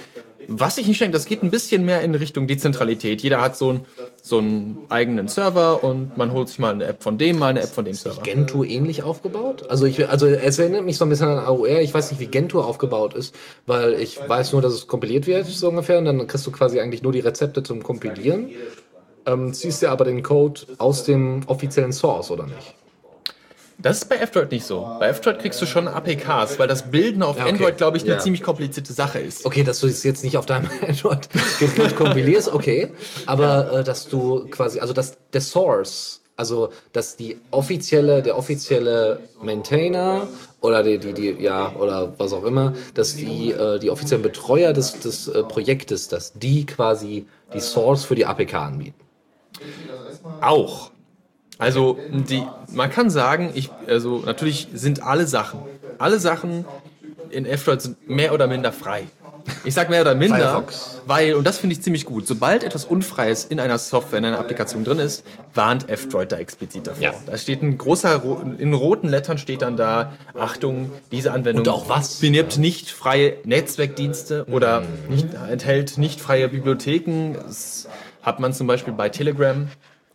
[0.53, 3.23] Was ich nicht denke, das geht ein bisschen mehr in Richtung Dezentralität.
[3.23, 3.81] Jeder hat so, ein,
[4.21, 7.61] so einen eigenen Server und man holt sich mal eine App von dem, mal eine
[7.61, 8.17] App von dem Server.
[8.17, 9.71] Ist Gentoo ähnlich aufgebaut?
[9.71, 11.81] Also ich, also es erinnert mich so ein bisschen an AOR.
[11.81, 13.33] Ich weiß nicht, wie Gentoo aufgebaut ist,
[13.67, 16.81] weil ich weiß nur, dass es kompiliert wird so ungefähr und dann kriegst du quasi
[16.81, 18.51] eigentlich nur die Rezepte zum Kompilieren.
[19.27, 22.75] Ähm, ziehst dir aber den Code aus dem offiziellen Source, oder nicht?
[23.83, 24.87] Das ist bei F-Droid nicht so.
[24.99, 27.53] Bei F-Droid kriegst du schon APKs, weil das Bilden auf ja, okay.
[27.53, 28.19] Android, glaube ich, eine ja.
[28.19, 29.47] ziemlich komplizierte Sache ist.
[29.47, 31.29] Okay, dass du es jetzt nicht auf deinem Android
[31.97, 32.93] kompilierst, okay.
[33.27, 39.21] Aber äh, dass du quasi, also dass der Source, also dass die offizielle, der offizielle
[39.43, 40.29] Maintainer
[40.61, 44.73] oder die, die, die, ja, oder was auch immer, dass die, äh, die offiziellen Betreuer
[44.73, 49.01] des, des äh, Projektes, dass die quasi die Source für die APK anbieten.
[50.41, 50.91] Auch.
[51.61, 52.43] Also die,
[52.73, 55.61] man kann sagen, ich, also natürlich sind alle Sachen,
[55.99, 56.65] alle Sachen
[57.31, 59.05] in F-Droid sind mehr oder minder frei.
[59.65, 61.01] Ich sag mehr oder minder, Firefox.
[61.07, 64.39] weil, und das finde ich ziemlich gut, sobald etwas Unfreies in einer Software, in einer
[64.39, 67.03] Applikation drin ist, warnt F-Droid da explizit davor.
[67.03, 67.13] Ja.
[67.27, 71.69] Da steht ein großer, ro- in roten Lettern steht dann da, Achtung, diese Anwendung Und
[71.69, 72.17] auch was?
[72.21, 77.35] benimmt nicht freie Netzwerkdienste oder nicht, enthält nicht freie Bibliotheken.
[77.47, 77.89] Das
[78.23, 79.69] hat man zum Beispiel bei Telegram.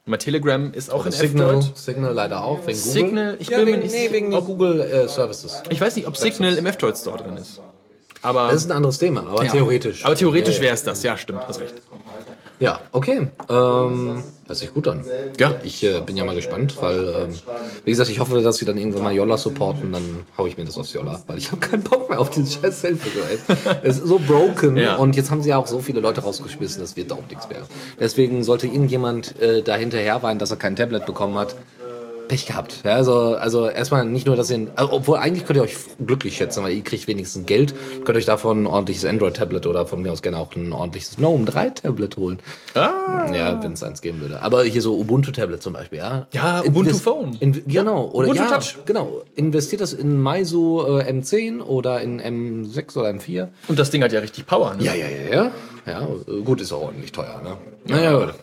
[0.08, 1.78] Bei Telegram ist auch in Signal, F-Droid.
[1.78, 2.92] Signal leider auch, wegen Google.
[2.94, 5.64] Signal, ich ja, bin mir wegen, nicht nee, sicher, wegen ob- Google äh, Services.
[5.70, 7.60] Ich weiß nicht, ob Signal im F-Droid Store drin ist.
[8.22, 9.52] Aber, Das ist ein anderes Thema, aber ja.
[9.52, 10.06] theoretisch.
[10.06, 11.74] Aber theoretisch wäre es das, ja, stimmt, hast recht.
[12.60, 13.28] Ja, okay.
[13.50, 15.04] Ähm, hört sich gut an.
[15.40, 15.56] Ja.
[15.64, 17.34] Ich äh, bin ja mal gespannt, weil, ähm,
[17.84, 20.64] wie gesagt, ich hoffe, dass sie dann irgendwann mal Yolla supporten, dann hau ich mir
[20.66, 23.40] das aufs Yolla, weil ich habe keinen Bock mehr auf dieses scheiß Selfie-Gerät.
[23.84, 24.96] Es ist so broken Ja.
[24.96, 27.64] und jetzt haben sie ja auch so viele Leute rausgeschmissen, das wird auch nichts mehr.
[28.00, 31.56] Deswegen sollte irgendjemand äh, da hinterher weinen, dass er kein Tablet bekommen hat.
[32.28, 32.82] Pech gehabt.
[32.84, 36.38] Ja, also, also erstmal nicht nur, dass ihr, also, obwohl eigentlich könnt ihr euch glücklich
[36.38, 40.12] schätzen, weil ihr kriegt wenigstens Geld, könnt euch davon ein ordentliches Android-Tablet oder von mir
[40.12, 42.40] aus gerne auch ein ordentliches GNOME 3-Tablet holen.
[42.74, 43.32] Ah.
[43.34, 44.42] Ja, wenn es eins geben würde.
[44.42, 46.28] Aber hier so Ubuntu-Tablet zum Beispiel, ja.
[46.34, 47.38] Ja, Ubuntu Invest- Phone.
[47.40, 48.78] In, genau, oder Ubuntu ja, Touch.
[48.86, 49.22] genau.
[49.36, 53.48] Investiert das in Meizu äh, M10 oder in M6 oder M4.
[53.68, 54.84] Und das Ding hat ja richtig Power, ne?
[54.84, 55.52] Ja, ja, ja, ja.
[55.88, 56.08] Ja,
[56.44, 57.58] gut, ist auch ordentlich teuer, ne?
[57.88, 58.34] Naja, gut.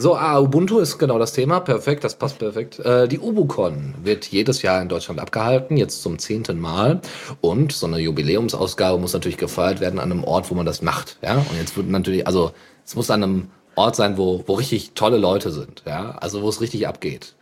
[0.00, 1.58] So, ah, Ubuntu ist genau das Thema.
[1.58, 2.78] Perfekt, das passt perfekt.
[2.78, 7.00] Äh, die UbuCon wird jedes Jahr in Deutschland abgehalten, jetzt zum zehnten Mal.
[7.40, 11.18] Und so eine Jubiläumsausgabe muss natürlich gefeiert werden an einem Ort, wo man das macht.
[11.20, 12.52] Ja, und jetzt wird natürlich, also
[12.86, 15.82] es muss an einem Ort sein, wo, wo richtig tolle Leute sind.
[15.84, 17.34] Ja, also wo es richtig abgeht.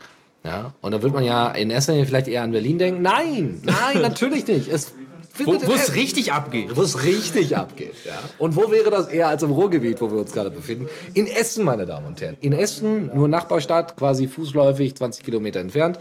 [0.42, 3.02] Ja, und da wird man ja in erster Linie vielleicht eher an Berlin denken.
[3.02, 4.68] Nein, nein, natürlich nicht.
[4.68, 4.94] Es
[5.44, 6.76] Wo es richtig abgeht.
[6.76, 7.94] wo es richtig abgeht.
[8.04, 8.18] Ja.
[8.38, 10.88] Und wo wäre das eher als im Ruhrgebiet, wo wir uns gerade befinden?
[11.14, 12.36] In Essen, meine Damen und Herren.
[12.40, 15.98] In Essen, nur Nachbarstadt, quasi fußläufig, 20 Kilometer entfernt.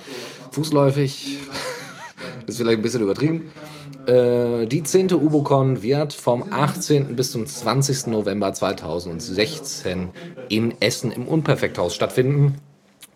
[0.51, 1.39] Fußläufig
[2.47, 3.51] ist vielleicht ein bisschen übertrieben.
[4.07, 5.13] Äh, die 10.
[5.13, 7.15] UboCon wird vom 18.
[7.15, 8.07] bis zum 20.
[8.07, 10.09] November 2016
[10.49, 12.55] in Essen im Unperfekthaus stattfinden.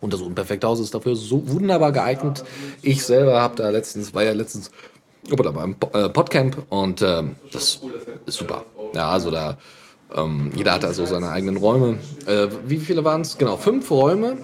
[0.02, 2.44] Und das Unperfekthaus ist dafür so wunderbar geeignet.
[2.82, 4.72] Ich selber habe da letztens, war ja letztens
[5.24, 7.82] da beim äh, Podcamp und ähm, das
[8.26, 8.66] ist super.
[8.94, 9.58] Ja, also da,
[10.16, 11.98] ähm, jeder hat also seine eigenen Räume.
[12.26, 13.38] Äh, wie viele waren es?
[13.38, 14.38] Genau, fünf Räume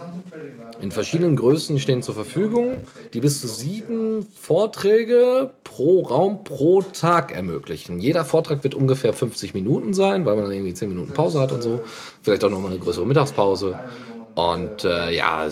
[0.81, 2.77] in verschiedenen Größen stehen zur Verfügung,
[3.13, 7.99] die bis zu sieben Vorträge pro Raum pro Tag ermöglichen.
[7.99, 11.51] Jeder Vortrag wird ungefähr 50 Minuten sein, weil man dann irgendwie 10 Minuten Pause hat
[11.51, 11.81] und so.
[12.21, 13.79] Vielleicht auch nochmal eine größere Mittagspause.
[14.35, 15.45] Und äh, ja,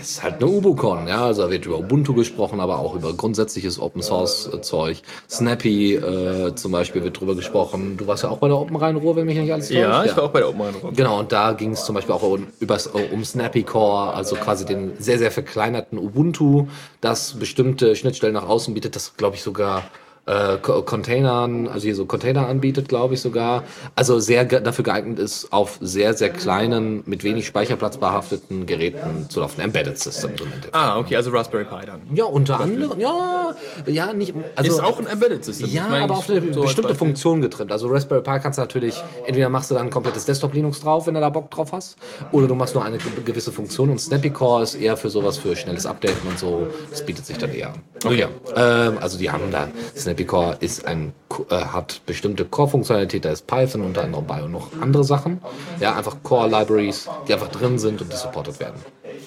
[0.00, 3.12] es ist halt eine UbuCon, ja, also da wird über Ubuntu gesprochen, aber auch über
[3.12, 5.02] grundsätzliches Open Source äh, Zeug.
[5.28, 7.96] Snappy äh, zum Beispiel wird drüber gesprochen.
[7.96, 9.78] Du warst ja auch bei der Open Rhein-Ruhr, wenn mich nicht alles täuscht.
[9.78, 12.14] Ja, ich war auch bei der Open Rhein Genau, und da ging es zum Beispiel
[12.14, 16.66] auch um, übers, um Snappy Core, also quasi den sehr, sehr verkleinerten Ubuntu,
[17.00, 19.84] das bestimmte Schnittstellen nach außen bietet, das glaube ich sogar
[20.26, 23.62] äh, Co- Containern, also hier so Container anbietet, glaube ich sogar.
[23.94, 29.28] Also sehr ge dafür geeignet ist, auf sehr, sehr kleinen, mit wenig Speicherplatz behafteten Geräten
[29.30, 29.60] zu laufen.
[29.60, 30.30] Embedded System.
[30.30, 30.74] Endeffekt.
[30.74, 32.00] Ah, okay, also Raspberry Pi dann.
[32.14, 33.54] Ja, unter anderem, ja,
[33.86, 34.72] ja, nicht, also.
[34.72, 35.68] Ist auch ein Embedded System.
[35.68, 36.94] Ja, Ich meine, aber auf eine so bestimmte.
[36.94, 37.70] Funktion getrimmt.
[37.72, 41.14] Also Raspberry Pi kannst du natürlich, entweder machst du dann ein komplettes Desktop-Linux drauf, wenn
[41.14, 41.96] du da Bock drauf hast,
[42.32, 45.36] oder du machst nur eine ge- gewisse Funktion und Snappy Core ist eher für sowas,
[45.38, 46.66] für schnelles Updaten und so.
[46.90, 47.80] Das bietet sich dann eher an.
[48.04, 48.26] Okay.
[48.56, 51.12] Ja, ähm, also die haben da, Snappy Core ist ein,
[51.50, 55.40] äh, hat bestimmte Core-Funktionalität, da ist Python unter anderem bei und noch andere Sachen.
[55.80, 58.80] Ja, einfach Core-Libraries, die einfach drin sind und die supported werden.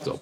[0.04, 0.20] So.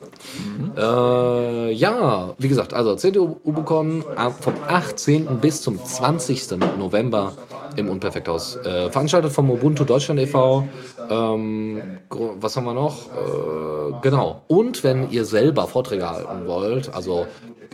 [0.77, 3.17] Äh, ja, wie gesagt, also 10.
[3.17, 5.39] UbuCon äh, vom 18.
[5.39, 6.57] bis zum 20.
[6.77, 7.33] November
[7.75, 8.55] im Unperfekthaus.
[8.57, 10.67] Äh, veranstaltet vom Ubuntu Deutschland e.V.
[11.09, 13.07] Ähm, was haben wir noch?
[13.07, 14.41] Äh, genau.
[14.47, 17.27] Und wenn ihr selber Vorträge halten wollt, also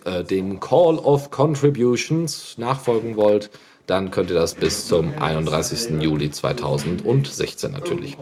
[0.06, 3.50] äh, dem Call of Contributions nachfolgen wollt,
[3.88, 6.02] dann könnt ihr das bis zum 31.
[6.02, 8.18] Juli 2016 natürlich.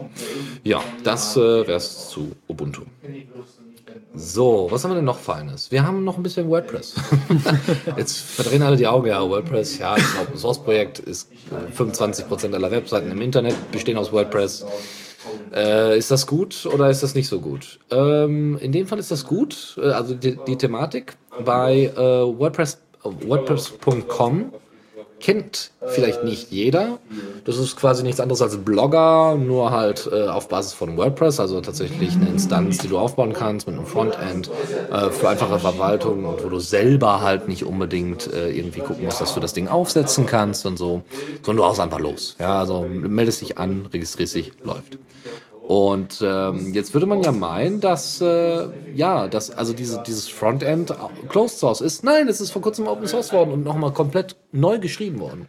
[0.64, 2.82] Ja, das äh, wär's zu Ubuntu.
[4.14, 5.70] So, was haben wir denn noch Feines?
[5.70, 6.94] Wir haben noch ein bisschen WordPress.
[7.96, 11.72] Jetzt verdrehen alle die Augen, ja, WordPress, ja, ist ein Open Source Projekt, ist äh,
[11.74, 14.66] 25% aller Webseiten im Internet bestehen aus WordPress.
[15.54, 17.78] Äh, ist das gut oder ist das nicht so gut?
[17.90, 22.80] Ähm, in dem Fall ist das gut, äh, also die, die Thematik bei äh, WordPress,
[23.04, 24.52] äh, WordPress.com
[25.22, 26.98] kennt vielleicht nicht jeder.
[27.44, 31.60] Das ist quasi nichts anderes als Blogger, nur halt äh, auf Basis von WordPress, also
[31.60, 34.50] tatsächlich eine Instanz, die du aufbauen kannst mit einem Frontend
[34.90, 39.20] äh, für einfache Verwaltung und wo du selber halt nicht unbedingt äh, irgendwie gucken musst,
[39.20, 41.02] dass du das Ding aufsetzen kannst und so,
[41.42, 42.36] sondern du haust einfach los.
[42.38, 44.98] Ja, also meldest dich an, registrierst dich, läuft.
[45.72, 50.94] Und ähm, jetzt würde man ja meinen, dass äh, ja, dass also diese, dieses Frontend
[51.30, 52.04] Closed Source ist.
[52.04, 55.46] Nein, es ist vor kurzem Open Source worden und nochmal komplett neu geschrieben worden.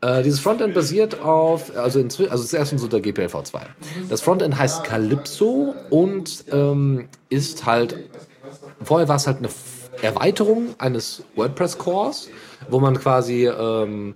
[0.00, 3.60] Äh, dieses Frontend basiert auf, also, inzwischen, also zuerst so der GPLv2.
[4.08, 7.98] Das Frontend heißt Calypso und ähm, ist halt,
[8.82, 9.50] vorher war es halt eine
[10.00, 12.30] Erweiterung eines WordPress-Cores,
[12.70, 14.14] wo man quasi ähm,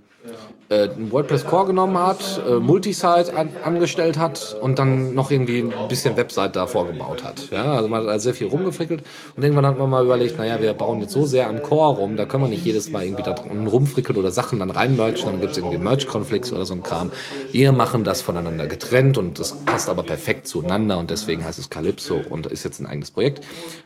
[0.69, 5.89] äh, WordPress Core genommen hat, äh, Multisite an, angestellt hat und dann noch irgendwie ein
[5.89, 7.51] bisschen Website davor gebaut hat.
[7.51, 9.03] Ja, also man hat sehr viel rumgefrickelt
[9.37, 12.17] und irgendwann hat man mal überlegt, naja, wir bauen jetzt so sehr am Core rum,
[12.17, 13.35] da können wir nicht jedes Mal irgendwie da
[13.71, 17.13] rumfrickeln oder Sachen dann reinmerchen, dann gibt es irgendwie Merge-Conflicts oder so ein Kram.
[17.53, 21.69] Wir machen das voneinander getrennt und das passt aber perfekt zueinander und deswegen heißt es
[21.71, 23.45] Calypso und ist jetzt ein eigenes Projekt.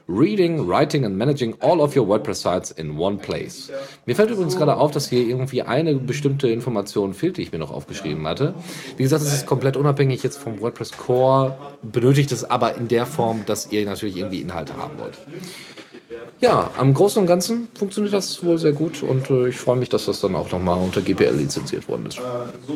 [0.09, 3.70] Reading, Writing and Managing all of your WordPress Sites in one place.
[4.07, 7.53] Mir fällt übrigens gerade auf, dass hier irgendwie eine bestimmte Information Information fehlt, die ich
[7.53, 8.55] mir noch aufgeschrieben hatte.
[8.97, 13.07] Wie gesagt, es ist komplett unabhängig jetzt vom WordPress Core, benötigt es aber in der
[13.07, 15.19] Form, dass ihr natürlich irgendwie Inhalte haben wollt.
[16.41, 19.88] Ja, am Großen und Ganzen funktioniert das wohl sehr gut und äh, ich freue mich,
[19.88, 22.21] dass das dann auch nochmal unter GPL lizenziert worden ist.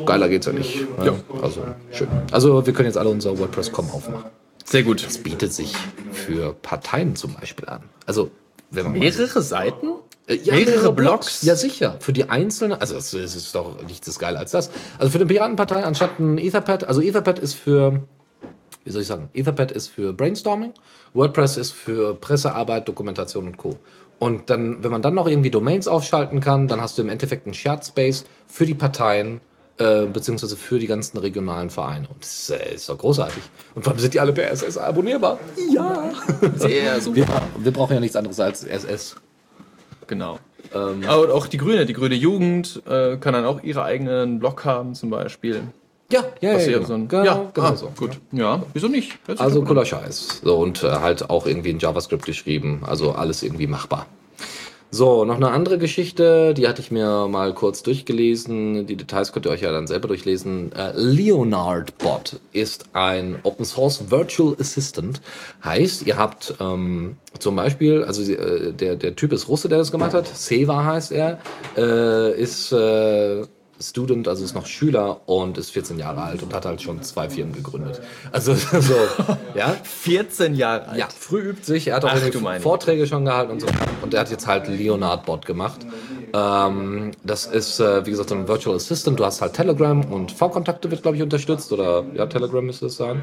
[0.04, 0.80] Geiler geht's ja nicht.
[0.98, 1.06] Ne?
[1.06, 1.14] Ja.
[1.40, 1.62] Also
[1.92, 2.08] schön.
[2.32, 4.30] Also wir können jetzt alle unser WordPress.com aufmachen.
[4.64, 5.04] Sehr gut.
[5.04, 5.74] Das bietet sich
[6.12, 7.82] für Parteien zum Beispiel an.
[8.06, 8.30] Also
[8.70, 9.88] wenn man mehrere Seiten?
[10.26, 11.42] Äh, ja, mehrere, Blogs?
[11.42, 11.96] Ja, sicher.
[12.00, 14.70] Für die einzelnen, also es ist doch nichts geil als das.
[14.98, 18.02] Also für eine Piratenpartei anstatt ein Etherpad, also Etherpad ist für,
[18.84, 20.72] wie soll ich sagen, Etherpad ist für Brainstorming,
[21.14, 23.78] WordPress ist für Pressearbeit, Dokumentation und Co.
[24.18, 27.44] Und dann, wenn man dann noch irgendwie Domains aufschalten kann, dann hast du im Endeffekt
[27.44, 29.40] einen Shared Space für die Parteien,
[29.78, 32.06] äh, beziehungsweise für die ganzen regionalen Vereine.
[32.08, 33.42] Und das ist, äh, ist doch großartig.
[33.74, 35.40] Und vor allem sind die alle per SS abonnierbar.
[35.72, 36.12] Ja,
[36.56, 37.16] sehr super.
[37.16, 37.26] Wir,
[37.64, 39.16] wir brauchen ja nichts anderes als SS.
[40.12, 40.38] Genau.
[40.74, 44.66] Ähm, Aber auch die Grüne, die Grüne Jugend äh, kann dann auch ihre eigenen Blog
[44.66, 45.62] haben zum Beispiel.
[46.10, 46.86] Ja, ja, ja, genau.
[46.86, 47.90] So ein, genau, ja, genau ah, so.
[47.96, 48.18] Gut.
[48.30, 49.18] Ja, wieso nicht?
[49.38, 50.42] Also cooler Scheiß.
[50.44, 52.82] So, und äh, halt auch irgendwie in JavaScript geschrieben.
[52.86, 54.04] Also alles irgendwie machbar.
[54.94, 58.86] So, noch eine andere Geschichte, die hatte ich mir mal kurz durchgelesen.
[58.86, 60.70] Die Details könnt ihr euch ja dann selber durchlesen.
[60.72, 65.22] Äh, Leonard Bot ist ein Open Source Virtual Assistant.
[65.64, 69.92] Heißt, ihr habt ähm, zum Beispiel, also äh, der, der Typ ist Russe, der das
[69.92, 70.26] gemacht hat.
[70.26, 71.38] Seva heißt er.
[71.74, 73.46] Äh, ist äh,
[73.82, 77.28] Student, also ist noch Schüler und ist 14 Jahre alt und hat halt schon zwei
[77.28, 78.00] Firmen gegründet.
[78.30, 78.94] Also so,
[79.54, 79.76] ja.
[79.82, 80.98] 14 Jahre alt?
[80.98, 81.88] Ja, früh übt sich.
[81.88, 83.66] Er hat auch Ach, Vorträge schon gehalten und so.
[84.02, 85.86] Und er hat jetzt halt Leonard Bot gemacht.
[86.32, 89.18] Ähm, das ist, äh, wie gesagt, ein Virtual Assistant.
[89.20, 91.72] Du hast halt Telegram und V-Kontakte wird, glaube ich, unterstützt.
[91.72, 93.22] Oder ja, Telegram müsste es sein.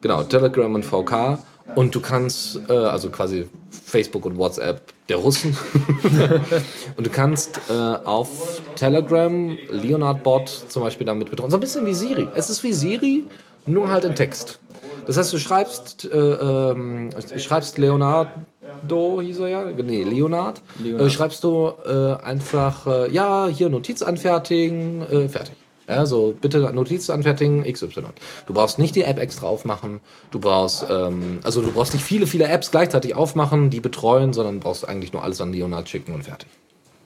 [0.00, 1.38] Genau, Telegram und VK.
[1.74, 5.56] Und du kannst, äh, also quasi Facebook und WhatsApp der Russen.
[6.96, 11.50] und du kannst äh, auf Telegram Leonard Bot zum Beispiel damit betreuen.
[11.50, 12.28] So ein bisschen wie Siri.
[12.34, 13.24] Es ist wie Siri,
[13.66, 14.60] nur halt in Text.
[15.06, 21.06] Das heißt, du schreibst, äh, ähm, schreibst Leonardo, hieß er ja, nee, Leonard, Leonard.
[21.06, 25.54] Äh, schreibst du äh, einfach, äh, ja, hier Notiz anfertigen, äh, fertig.
[25.88, 28.02] Ja, so bitte Notiz anfertigen, XY.
[28.46, 30.00] Du brauchst nicht die App extra aufmachen.
[30.30, 34.60] Du brauchst, ähm, also du brauchst nicht viele, viele Apps gleichzeitig aufmachen, die betreuen, sondern
[34.60, 36.48] brauchst eigentlich nur alles an Leonard schicken und fertig.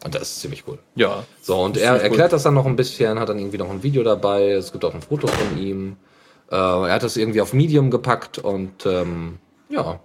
[0.05, 0.79] Und das ist ziemlich cool.
[0.97, 1.25] Ja.
[1.43, 2.37] So, und er erklärt cool.
[2.37, 4.51] das dann noch ein bisschen, hat dann irgendwie noch ein Video dabei.
[4.51, 5.97] Es gibt auch ein Foto von ihm.
[6.51, 10.01] Äh, er hat das irgendwie auf Medium gepackt und ähm, ja,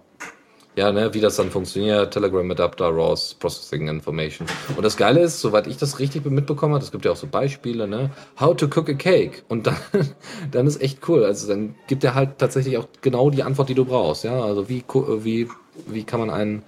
[0.77, 4.47] ja, ne, wie das dann funktioniert, Telegram Adapter, RAWs, Processing Information.
[4.75, 7.25] Und das Geile ist, soweit ich das richtig mitbekommen habe, es gibt ja auch so
[7.25, 9.41] Beispiele, ne, how to cook a cake.
[9.47, 9.75] Und dann,
[10.51, 11.25] dann ist echt cool.
[11.25, 14.39] Also dann gibt er halt tatsächlich auch genau die Antwort, die du brauchst, ja.
[14.39, 15.47] Also wie, wie,
[15.87, 16.61] wie kann man einen,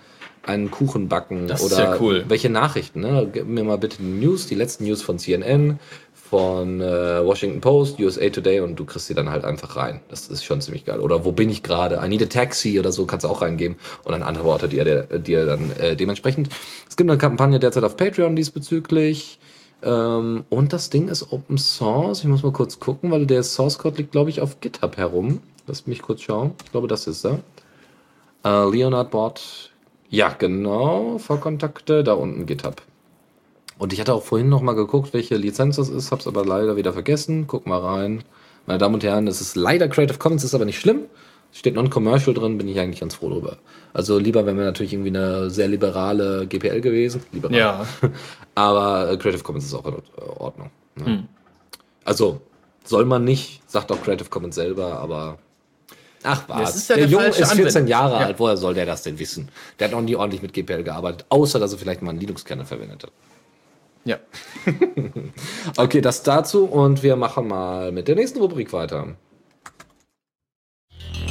[0.44, 2.26] einen Kuchen backen das oder ist ja cool.
[2.28, 3.30] welche Nachrichten, ne?
[3.32, 5.80] Gib mir mal bitte die News, die letzten News von CNN,
[6.30, 10.00] von äh, Washington Post, USA Today und du kriegst sie dann halt einfach rein.
[10.10, 11.00] Das ist schon ziemlich geil.
[11.00, 12.00] Oder wo bin ich gerade?
[12.04, 15.20] I need a taxi oder so kannst du auch reingeben und dann antwortet ihr dir,
[15.20, 16.50] dir dann äh, dementsprechend.
[16.88, 19.40] Es gibt eine Kampagne derzeit auf Patreon diesbezüglich.
[19.82, 22.20] Ähm, und das Ding ist Open Source.
[22.20, 25.42] Ich muss mal kurz gucken, weil der Source Code liegt, glaube ich, auf GitHub herum.
[25.66, 26.52] Lass mich kurz schauen.
[26.64, 27.40] Ich glaube, das ist er.
[28.44, 29.72] Äh, Leonard Bot.
[30.10, 31.18] Ja, genau.
[31.18, 32.82] Vorkontakte, da unten GitHub.
[33.80, 36.76] Und ich hatte auch vorhin noch mal geguckt, welche Lizenz das ist, hab's aber leider
[36.76, 37.46] wieder vergessen.
[37.48, 38.24] Guck mal rein.
[38.68, 41.06] Meine Damen und Herren, es ist leider Creative Commons, ist aber nicht schlimm.
[41.54, 43.58] Steht Non-Commercial drin, bin ich eigentlich ganz froh drüber.
[43.94, 47.24] Also lieber wäre mir natürlich irgendwie eine sehr liberale GPL gewesen.
[47.32, 47.58] Liberal.
[47.58, 47.86] Ja.
[48.56, 49.96] aber Creative Commons ist auch in
[50.38, 50.70] Ordnung.
[50.96, 51.06] Ne?
[51.06, 51.28] Hm.
[52.04, 52.42] Also
[52.84, 55.40] soll man nicht, sagt auch Creative Commons selber, aber
[56.24, 57.88] Ach was, ja der, der Junge ist 14 Anwendung.
[57.88, 58.28] Jahre ja.
[58.28, 59.48] alt, woher soll der das denn wissen?
[59.80, 62.66] Der hat noch nie ordentlich mit GPL gearbeitet, außer dass er vielleicht mal einen Linux-Kernel
[62.66, 63.12] verwendet hat.
[64.06, 64.18] Ja.
[65.78, 69.16] okay, das dazu und wir machen mal mit der nächsten Rubrik weiter.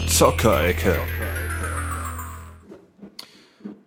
[0.09, 0.97] Zockerecke.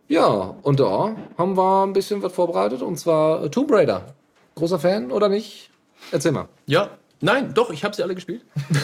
[0.07, 4.13] Ja, und da haben wir ein bisschen was vorbereitet und zwar Tomb Raider.
[4.55, 5.69] Großer Fan oder nicht?
[6.11, 6.49] Erzähl mal.
[6.65, 6.89] Ja,
[7.21, 8.41] nein, doch, ich habe sie alle gespielt.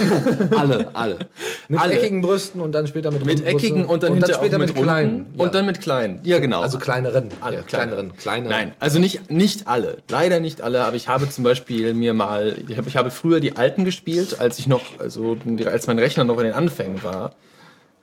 [0.58, 1.20] Alle, alle.
[1.68, 1.94] Mit Alle.
[1.94, 4.78] eckigen Brüsten und dann später mit Mit eckigen und dann, hinterher später auch mit, mit,
[4.78, 5.26] runden kleinen.
[5.38, 6.20] Und dann mit kleinen.
[6.24, 6.62] Ja, genau.
[6.62, 7.30] also kleineren.
[7.42, 8.16] Alle ja, kleineren.
[8.16, 8.50] Kleine.
[8.50, 9.98] Nein, also nicht, nicht alle.
[10.10, 13.40] Leider nicht alle, aber ich habe zum Beispiel mir mal, ich habe, ich habe früher
[13.40, 17.34] die alten gespielt, als ich noch, also als mein Rechner noch in den Anfängen war.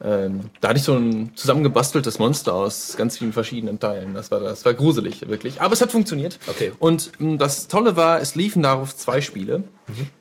[0.04, 4.12] Ähm, da hatte ich so ein zusammengebasteltes Monster aus ganz vielen verschiedenen Teilen.
[4.12, 5.62] Das war, das war gruselig, wirklich.
[5.62, 6.38] Aber es hat funktioniert.
[6.46, 6.72] Okay.
[6.78, 9.64] Und mh, das Tolle war, es liefen darauf zwei Spiele.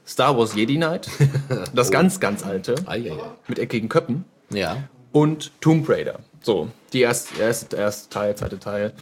[0.07, 1.09] Star Wars Jedi Knight,
[1.75, 3.17] das ganz, ganz alte, Ei, ei, ei.
[3.47, 4.77] mit eckigen Köppen Ja.
[5.11, 6.19] und Tomb Raider.
[6.41, 8.93] So, die erste, erste, erste Teil, zweite Teil.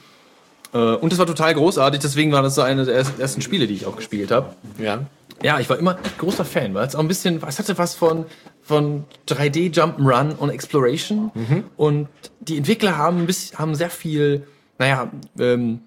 [0.74, 3.74] Äh, und es war total großartig, deswegen war das so eine der ersten- Spiele, die
[3.76, 4.56] ich auch gespielt habe.
[4.80, 5.06] Ja.
[5.44, 8.26] Ja, ich war immer großer Fan, weil es auch ein bisschen, es hatte was von,
[8.72, 11.30] von 3D Jump'n'Run und Exploration.
[11.76, 12.08] Und
[12.40, 14.48] die Entwickler haben, ein bisschen, haben sehr viel,
[14.80, 15.82] naja, ähm,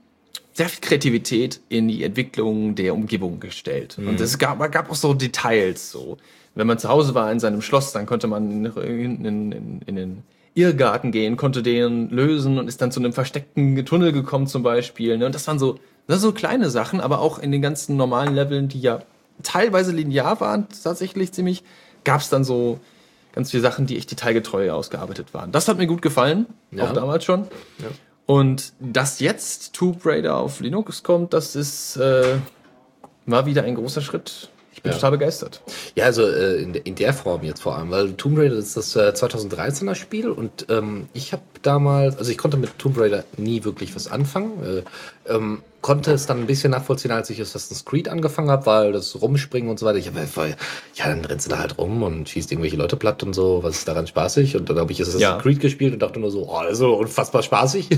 [0.52, 3.96] sehr viel Kreativität in die Entwicklung der Umgebung gestellt.
[3.96, 6.18] Und es gab, gab auch so Details, so.
[6.54, 9.96] Wenn man zu Hause war in seinem Schloss, dann konnte man in, in, in, in
[9.96, 10.22] den
[10.54, 15.16] Irrgarten gehen, konnte den lösen und ist dann zu einem versteckten Tunnel gekommen zum Beispiel.
[15.16, 15.24] Ne?
[15.26, 18.34] Und das waren so, das sind so kleine Sachen, aber auch in den ganzen normalen
[18.34, 19.00] Leveln, die ja
[19.42, 21.64] teilweise linear waren, tatsächlich ziemlich,
[22.04, 22.78] gab es dann so
[23.32, 25.50] ganz viele Sachen, die echt detailgetreu ausgearbeitet waren.
[25.52, 26.84] Das hat mir gut gefallen, Ja.
[26.84, 27.48] auch damals schon.
[28.26, 32.36] Und dass jetzt Tomb Raider auf Linux kommt, das ist äh,
[33.26, 34.48] war wieder ein großer Schritt.
[34.72, 34.96] Ich bin Ja.
[34.96, 35.60] total begeistert.
[35.94, 38.76] Ja, also äh, in, der- in der Form jetzt vor allem, weil Tomb Raider ist
[38.76, 43.24] das äh, 2013er Spiel und ähm, ich habe damals, also ich konnte mit Tomb Raider
[43.36, 44.52] nie wirklich was anfangen.
[45.28, 48.92] Äh, ähm, konnte es dann ein bisschen nachvollziehen, als ich Assassin's Creed angefangen habe, weil
[48.92, 50.56] das Rumspringen und so weiter, ich hab, weil,
[50.94, 53.76] ja, dann rennst du da halt rum und schießt irgendwelche Leute platt und so, was
[53.76, 54.56] ist daran spaßig?
[54.56, 55.36] Und dann habe ich Assassin's Ja.
[55.36, 57.90] Creed gespielt und dachte nur so, oh, das ist so unfassbar spaßig.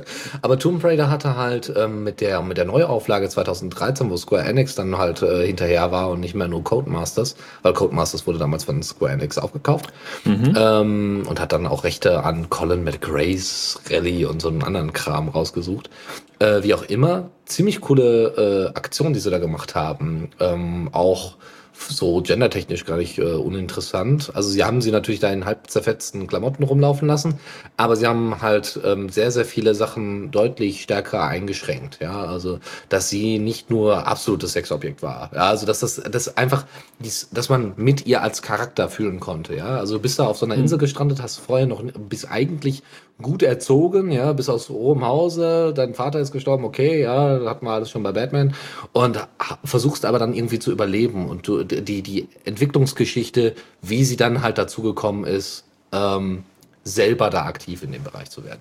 [0.40, 4.74] Aber Tomb Raider hatte halt ähm, mit der mit der Neuauflage 2013, wo Square Enix
[4.74, 8.82] dann halt äh, hinterher war und nicht mehr nur Codemasters, weil Codemasters wurde damals von
[8.82, 9.92] Square Enix aufgekauft
[10.24, 15.28] ähm, und hat dann auch Rechte an Colin McRae's Rally und so einen anderen Kram
[15.28, 15.90] rausgesucht.
[16.38, 20.30] Äh, wie auch immer, ziemlich coole äh, Aktion, die sie da gemacht haben.
[20.40, 21.36] Ähm, auch
[21.76, 24.30] so gendertechnisch gar nicht äh, uninteressant.
[24.34, 27.40] Also sie haben sie natürlich da in halb zerfetzten Klamotten rumlaufen lassen,
[27.76, 31.98] aber sie haben halt ähm, sehr, sehr viele Sachen deutlich stärker eingeschränkt.
[32.00, 35.30] Ja, also dass sie nicht nur absolutes Sexobjekt war.
[35.34, 36.64] Ja, also dass das, das einfach,
[37.00, 39.56] dies, dass man mit ihr als Charakter fühlen konnte.
[39.56, 42.82] Ja, also du bist da auf so einer Insel gestrandet, hast vorher noch, bist eigentlich
[43.22, 47.72] gut erzogen, ja, bis aus hohem Hause, dein Vater ist gestorben, okay, ja, hatten wir
[47.72, 48.54] alles schon bei Batman
[48.92, 49.18] und
[49.64, 54.58] versuchst aber dann irgendwie zu überleben und du, die, die Entwicklungsgeschichte, wie sie dann halt
[54.58, 56.42] dazu gekommen ist, ähm,
[56.82, 58.60] selber da aktiv in dem Bereich zu werden.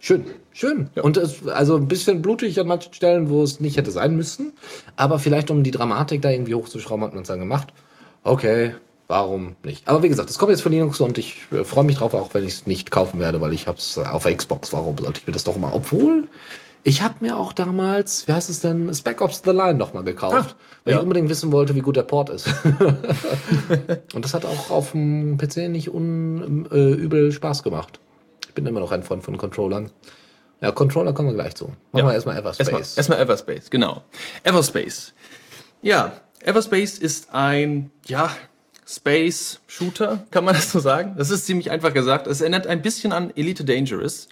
[0.00, 0.90] Schön, schön.
[1.02, 4.52] Und es, also ein bisschen blutig an manchen Stellen, wo es nicht hätte sein müssen,
[4.96, 7.72] aber vielleicht um die Dramatik da irgendwie hochzuschrauben, hat man es dann gemacht.
[8.22, 8.74] Okay,
[9.08, 9.88] warum nicht?
[9.88, 12.32] Aber wie gesagt, es kommt jetzt von Linux und ich äh, freue mich drauf, auch
[12.34, 14.72] wenn ich es nicht kaufen werde, weil ich habe es auf der Xbox.
[14.72, 15.74] Warum sollte ich mir das doch immer?
[15.74, 16.28] Obwohl,
[16.84, 20.04] ich habe mir auch damals, wie heißt es denn, Spec Ops The Line noch mal
[20.04, 20.98] gekauft, weil ja.
[20.98, 22.48] ich unbedingt wissen wollte, wie gut der Port ist.
[24.14, 27.98] und das hat auch auf dem PC nicht unübel äh, übel Spaß gemacht.
[28.46, 29.90] Ich bin immer noch ein Freund von Controllern.
[30.60, 31.72] Ja, Controller kommen wir gleich zu.
[31.92, 32.68] Machen wir erstmal Everspace.
[32.68, 34.02] Erstmal, erstmal Everspace, genau.
[34.42, 35.14] Everspace.
[35.82, 38.30] Ja, Everspace ist ein, ja,
[38.88, 41.14] Space-Shooter, kann man das so sagen?
[41.18, 42.26] Das ist ziemlich einfach gesagt.
[42.26, 44.28] Es erinnert ein bisschen an Elite Dangerous.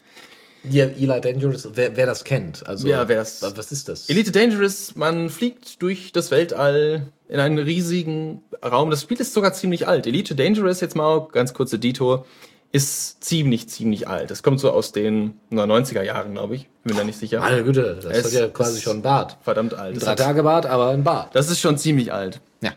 [0.69, 2.67] Ja, Eli Dangerous, wer, wer das kennt.
[2.67, 4.09] Also, Ja, wer das- Was ist das?
[4.09, 8.91] Elite Dangerous, man fliegt durch das Weltall in einen riesigen Raum.
[8.91, 10.07] Das Spiel ist sogar ziemlich alt.
[10.07, 12.27] Elite Dangerous, jetzt mal ganz kurze Detour,
[12.73, 14.31] ist ziemlich, ziemlich alt.
[14.31, 16.69] Das kommt so aus den na, 90er Jahren, glaube ich.
[16.83, 17.39] Bin mir da nicht sicher.
[17.41, 19.37] Meine Güte, das Es hat ja quasi schon ein Bart.
[19.43, 20.03] Verdammt alt.
[20.05, 21.35] Drei Tage Bart, aber ein Bart.
[21.37, 22.41] Das ist schon ziemlich alt.
[22.61, 22.73] Ja.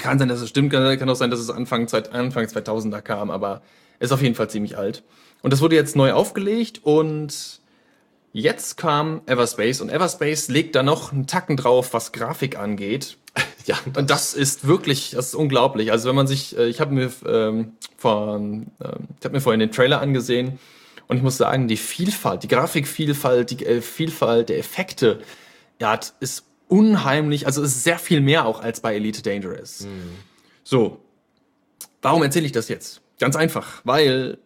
[0.00, 3.30] Kann sein, dass es stimmt, kann, kann auch sein, dass es Anfang, Anfang 2000er kam,
[3.30, 3.62] aber
[3.98, 5.02] ist auf jeden Fall ziemlich alt.
[5.42, 7.60] Und das wurde jetzt neu aufgelegt und
[8.32, 13.16] jetzt kam Everspace und Everspace legt da noch einen Tacken drauf, was Grafik angeht.
[13.66, 15.92] Ja, Und das ist wirklich, das ist unglaublich.
[15.92, 19.60] Also wenn man sich, äh, ich habe mir ähm, von, ähm, ich habe mir vorhin
[19.60, 20.58] den Trailer angesehen
[21.08, 25.20] und ich muss sagen, die Vielfalt, die Grafikvielfalt, die äh, Vielfalt der Effekte,
[25.78, 27.46] ja, ist unheimlich.
[27.46, 29.86] Also es ist sehr viel mehr auch als bei Elite Dangerous.
[30.64, 31.00] So,
[32.02, 33.00] warum erzähle ich das jetzt?
[33.18, 34.38] Ganz einfach, weil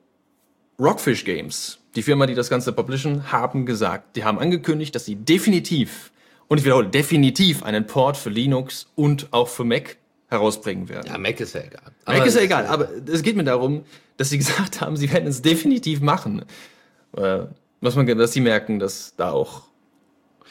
[0.78, 5.16] Rockfish Games, die Firma, die das Ganze publishen, haben gesagt, die haben angekündigt, dass sie
[5.16, 6.10] definitiv,
[6.48, 9.96] und ich wiederhole, definitiv einen Port für Linux und auch für Mac
[10.28, 11.06] herausbringen werden.
[11.06, 11.92] Ja, Mac ist ja egal.
[12.06, 13.84] Mac ist ja egal, aber es geht mir darum,
[14.16, 16.44] dass sie gesagt haben, sie werden es definitiv machen.
[17.16, 17.40] Äh,
[17.80, 19.64] was man, dass sie merken, dass da auch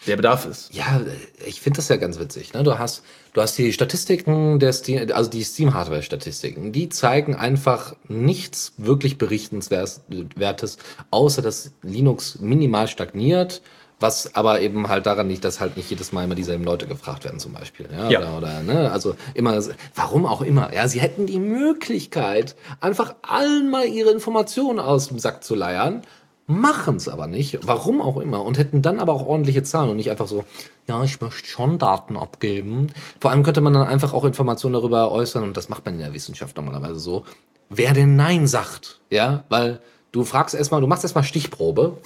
[0.07, 0.73] der Bedarf ist.
[0.73, 1.01] Ja,
[1.45, 2.53] ich finde das ja ganz witzig.
[2.53, 2.63] Ne?
[2.63, 8.73] Du hast, du hast die Statistiken der Steam, also die Steam-Hardware-Statistiken, die zeigen einfach nichts
[8.77, 10.77] wirklich berichtenswertes,
[11.11, 13.61] außer dass Linux minimal stagniert,
[13.99, 17.23] was aber eben halt daran liegt, dass halt nicht jedes Mal immer dieselben Leute gefragt
[17.23, 17.87] werden, zum Beispiel.
[17.91, 18.19] Ja, Ja.
[18.19, 18.91] Oder, oder, ne?
[18.91, 19.57] Also immer,
[19.95, 20.73] warum auch immer.
[20.73, 26.01] Ja, sie hätten die Möglichkeit, einfach allen mal ihre Informationen aus dem Sack zu leiern,
[26.45, 29.97] machen es aber nicht, warum auch immer, und hätten dann aber auch ordentliche Zahlen und
[29.97, 30.43] nicht einfach so,
[30.87, 32.87] ja, ich möchte schon Daten abgeben.
[33.19, 36.01] Vor allem könnte man dann einfach auch Informationen darüber äußern, und das macht man in
[36.01, 37.23] der Wissenschaft normalerweise so,
[37.69, 38.99] wer denn Nein sagt.
[39.09, 39.79] Ja, weil
[40.11, 41.97] du fragst erstmal, du machst erstmal Stichprobe.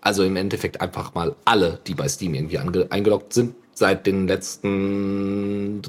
[0.00, 5.80] Also im Endeffekt einfach mal alle, die bei Steam irgendwie eingeloggt sind, seit den letzten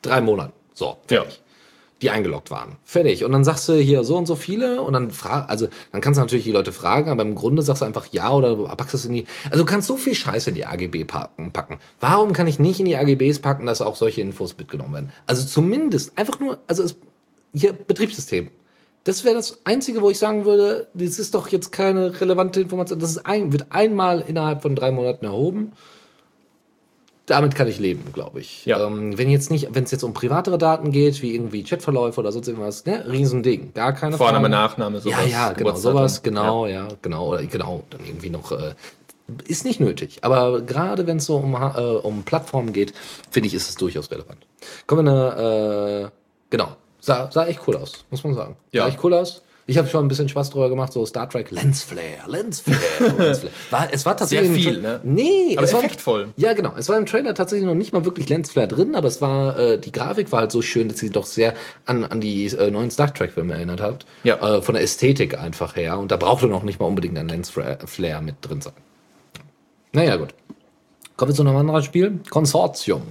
[0.00, 0.54] drei Monaten.
[0.72, 1.42] So, fertig.
[2.00, 2.76] Die eingeloggt waren.
[2.84, 3.24] Fertig.
[3.24, 6.18] Und dann sagst du hier so und so viele und dann frag, also dann kannst
[6.18, 9.04] du natürlich die Leute fragen, aber im Grunde sagst du einfach ja oder packst es
[9.04, 9.26] in die.
[9.50, 11.78] Also du kannst so viel Scheiße in die AGB packen, packen.
[11.98, 15.12] Warum kann ich nicht in die AGBs packen, dass auch solche Infos mitgenommen werden?
[15.26, 16.96] Also zumindest einfach nur, also es,
[17.52, 18.50] hier Betriebssystem.
[19.04, 22.98] Das wäre das Einzige, wo ich sagen würde, das ist doch jetzt keine relevante Information.
[22.98, 25.72] Das ist ein, wird einmal innerhalb von drei Monaten erhoben.
[27.28, 28.64] Damit kann ich leben, glaube ich.
[28.64, 28.84] Ja.
[28.86, 32.32] Ähm, wenn jetzt nicht, wenn es jetzt um privatere Daten geht, wie irgendwie Chatverläufe oder
[32.32, 34.50] sonst irgendwas, ne, Riesending, gar keine Vorname, Frage.
[34.50, 35.18] Nachname, sowas.
[35.20, 36.88] Ja, ja, genau, sowas, genau, ja.
[37.02, 38.74] genau, oder genau, dann irgendwie noch, äh,
[39.46, 40.20] ist nicht nötig.
[40.22, 42.94] Aber gerade wenn es so um, äh, um Plattformen geht,
[43.30, 44.46] finde ich, ist es durchaus relevant.
[44.86, 46.08] Kommen wir eine, äh,
[46.48, 46.68] genau,
[46.98, 48.56] sah, sah echt cool aus, muss man sagen.
[48.72, 48.84] Ja.
[48.84, 49.42] Sah echt cool aus.
[49.70, 52.78] Ich habe schon ein bisschen Spaß drüber gemacht, so Star Trek Lensflare, Lensflare,
[53.18, 53.52] Lensflare.
[53.70, 55.00] War, es war tatsächlich Sehr viel, ne?
[55.04, 56.28] Nee, Aber es war, effektvoll.
[56.36, 56.72] ja, genau.
[56.78, 59.78] Es war im Trailer tatsächlich noch nicht mal wirklich Lensflare drin, aber es war, äh,
[59.78, 61.52] die Grafik war halt so schön, dass sie doch sehr
[61.84, 64.06] an, an die äh, neuen Star Trek-Filme erinnert hat.
[64.24, 64.56] Ja.
[64.56, 65.98] Äh, von der Ästhetik einfach her.
[65.98, 68.72] Und da brauchte noch nicht mal unbedingt ein Lensflare Flare mit drin sein.
[69.92, 70.34] Naja, gut.
[71.18, 72.20] Kommen wir zu einem anderen Spiel.
[72.30, 73.02] Consortium.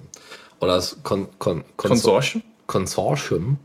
[0.59, 2.43] Oder das Kon Kon Konsor- Konsortium?
[2.65, 3.57] Consortium.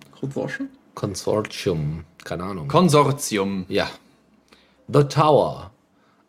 [0.95, 2.05] Konsortium?
[2.25, 2.69] Keine Ahnung.
[2.69, 3.67] Konsortium.
[3.69, 3.91] Ja.
[4.89, 5.71] The Tower.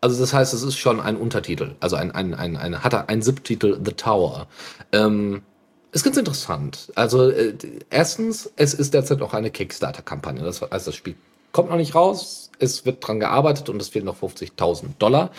[0.01, 1.75] Also das heißt, es ist schon ein Untertitel.
[1.79, 4.47] Also ein, ein, ein, ein hat er ein Subtitel The Tower.
[4.91, 5.43] Ähm,
[5.91, 6.91] ist ganz interessant.
[6.95, 7.53] Also äh,
[7.89, 10.43] erstens, es ist derzeit noch eine Kickstarter-Kampagne.
[10.43, 11.15] Das heißt, das Spiel
[11.51, 12.51] kommt noch nicht raus.
[12.59, 15.31] Es wird dran gearbeitet und es fehlen noch 50.000 Dollar.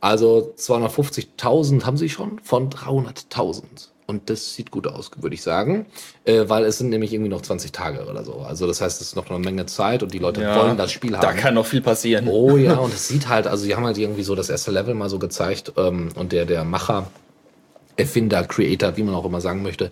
[0.00, 3.88] Also 250.000 haben sie schon von 300.000.
[4.06, 5.86] Und das sieht gut aus, würde ich sagen.
[6.24, 8.34] Äh, weil es sind nämlich irgendwie noch 20 Tage oder so.
[8.46, 11.16] Also das heißt, es ist noch eine Menge Zeit und die Leute wollen das Spiel
[11.16, 11.22] haben.
[11.22, 12.28] Da kann noch viel passieren.
[12.28, 14.94] Oh ja, und es sieht halt, also die haben halt irgendwie so das erste Level
[14.94, 17.10] mal so gezeigt ähm, und der, der Macher,
[17.96, 19.90] Erfinder, Creator, wie man auch immer sagen möchte,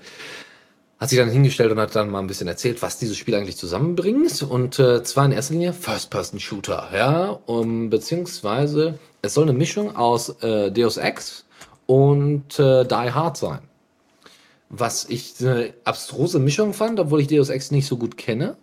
[1.00, 3.56] hat sich dann hingestellt und hat dann mal ein bisschen erzählt, was dieses Spiel eigentlich
[3.56, 4.42] zusammenbringt.
[4.42, 10.28] Und äh, zwar in erster Linie First-Person-Shooter, ja, um, beziehungsweise es soll eine Mischung aus
[10.42, 11.44] äh, Deus Ex
[11.86, 13.60] und äh, Die Hard sein.
[14.68, 18.56] Was ich eine abstruse Mischung fand, obwohl ich Deus Ex nicht so gut kenne.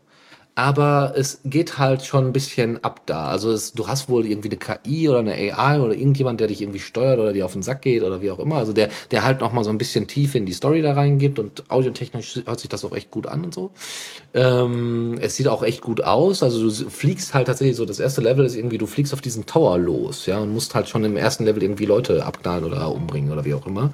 [0.54, 3.28] Aber es geht halt schon ein bisschen ab da.
[3.28, 6.62] Also es, du hast wohl irgendwie eine KI oder eine AI oder irgendjemand, der dich
[6.62, 8.58] irgendwie steuert oder dir auf den Sack geht oder wie auch immer.
[8.58, 11.40] Also der, der halt noch mal so ein bisschen tief in die Story da reingibt
[11.40, 13.72] und audiotechnisch hört sich das auch echt gut an und so.
[14.34, 16.44] Ähm, es sieht auch echt gut aus.
[16.44, 19.46] Also du fliegst halt tatsächlich so, das erste Level ist irgendwie, du fliegst auf diesen
[19.46, 23.32] Tower los, ja, und musst halt schon im ersten Level irgendwie Leute abknallen oder umbringen
[23.32, 23.90] oder wie auch immer.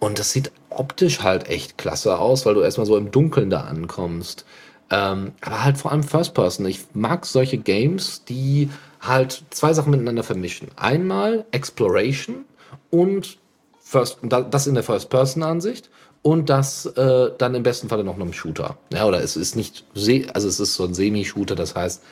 [0.00, 3.62] Und das sieht optisch halt echt klasse aus, weil du erstmal so im Dunkeln da
[3.62, 4.44] ankommst.
[4.90, 6.66] Ähm, aber halt vor allem First Person.
[6.66, 8.70] Ich mag solche Games, die
[9.00, 10.68] halt zwei Sachen miteinander vermischen.
[10.76, 12.44] Einmal Exploration
[12.90, 13.38] und
[13.80, 15.88] First, da- das in der First-Person-Ansicht
[16.22, 18.76] und das äh, dann im besten Falle noch einem Shooter.
[18.92, 19.84] Ja, oder es ist nicht,
[20.34, 22.02] also es ist so ein Semi-Shooter, das heißt,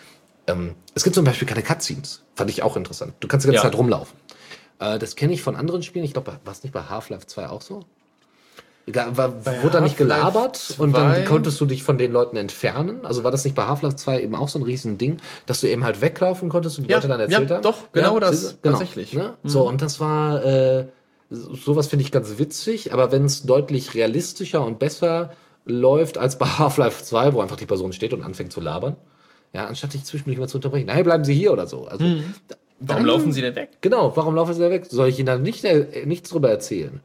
[0.46, 2.22] ähm, es gibt zum Beispiel keine Cutscenes.
[2.34, 3.12] Fand ich auch interessant.
[3.20, 3.70] Du kannst die ganze Ja.
[3.70, 4.16] Zeit rumlaufen.
[4.78, 6.04] Äh, das kenne ich von anderen Spielen.
[6.04, 7.80] Ich glaube, war es nicht bei Half-Life 2 auch so?
[8.88, 11.24] Egal, War, wurde da nicht gelabert und dann 2?
[11.24, 13.04] konntest du dich von den Leuten entfernen?
[13.04, 15.16] Also war das nicht bei Half-Life 2 eben auch so ein riesen Ding,
[15.46, 17.62] dass du eben halt weglaufen konntest und die Ja, Leute dann erzählt ja, haben?
[17.64, 18.68] doch, genau das, siehst du?
[18.70, 19.12] tatsächlich.
[19.12, 19.34] Ne?
[19.42, 20.86] So, und das war, äh,
[21.30, 25.32] so- sowas finde ich ganz witzig, aber wenn es deutlich realistischer und besser
[25.64, 28.94] läuft als bei Half-Life 2, wo einfach die Person steht und anfängt zu labern,
[29.52, 31.86] ja, anstatt dich zwischendurch mal zu unterbrechen, hey, bleiben Sie hier oder so.
[31.88, 32.34] Also, Mhm.
[32.80, 33.70] Warum dann- laufen sie denn weg?
[33.80, 34.86] Genau, warum laufen sie da weg?
[34.88, 37.00] Soll ich Ihnen dann nicht, äh, nichts drüber erzählen?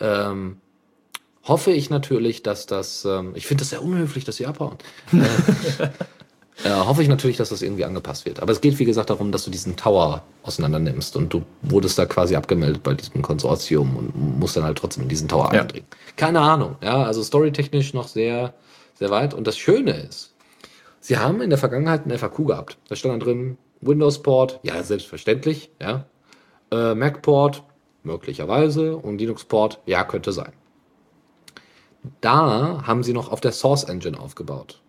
[0.00, 0.56] Ähm,
[1.44, 4.76] hoffe ich natürlich, dass das, ähm, ich finde das sehr unhöflich, dass sie abhauen.
[5.12, 8.40] äh, äh, hoffe ich natürlich, dass das irgendwie angepasst wird.
[8.40, 11.98] Aber es geht, wie gesagt, darum, dass du diesen Tower auseinander nimmst und du wurdest
[11.98, 15.60] da quasi abgemeldet bei diesem Konsortium und musst dann halt trotzdem in diesen Tower Ja.
[15.62, 15.86] eindringen.
[16.16, 18.54] Keine Ahnung, ja, also storytechnisch noch sehr
[18.98, 19.34] Sehr weit.
[19.34, 20.32] Und das Schöne ist,
[21.00, 22.78] sie haben in der Vergangenheit einen FAQ gehabt.
[22.88, 26.06] Da stand dann drin, Windows-Port, ja, selbstverständlich, ja.
[26.70, 27.62] Äh, Mac-Port,
[28.02, 28.96] möglicherweise.
[28.96, 30.52] Und Linux-Port, ja, könnte sein.
[32.20, 34.80] Da haben sie noch auf der Source Engine aufgebaut.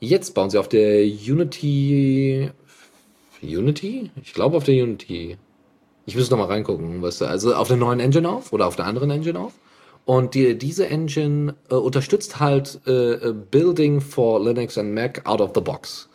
[0.00, 2.50] Jetzt bauen sie auf der Unity.
[3.42, 4.10] Unity?
[4.22, 5.36] Ich glaube auf der Unity.
[6.06, 8.86] Ich muss noch mal reingucken, was also auf der neuen Engine auf oder auf der
[8.86, 9.54] anderen Engine auf.
[10.04, 15.40] Und die, diese Engine äh, unterstützt halt äh, äh, Building for Linux and Mac out
[15.40, 16.08] of the box.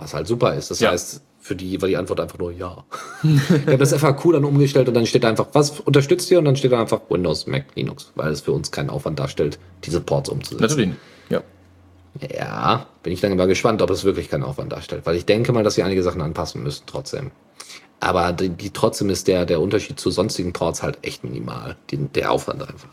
[0.00, 0.70] Was halt super ist.
[0.70, 0.90] Das Ja.
[0.90, 2.84] heißt, für die war die Antwort einfach nur ja.
[3.22, 6.38] ich habe das FAQ dann umgestellt und dann steht einfach, was unterstützt ihr?
[6.38, 9.58] Und dann steht dann einfach Windows, Mac, Linux, weil es für uns keinen Aufwand darstellt,
[9.84, 10.62] diese Ports umzusetzen.
[10.62, 10.94] Natürlich.
[11.30, 11.42] Ja.
[12.28, 15.52] Ja, bin ich dann mal gespannt, ob es wirklich keinen Aufwand darstellt, weil ich denke
[15.52, 17.30] mal, dass sie einige Sachen anpassen müssen trotzdem.
[18.00, 21.76] Aber die, die trotzdem ist der, der Unterschied zu sonstigen Ports halt echt minimal.
[21.90, 22.88] Die, der Aufwand einfach.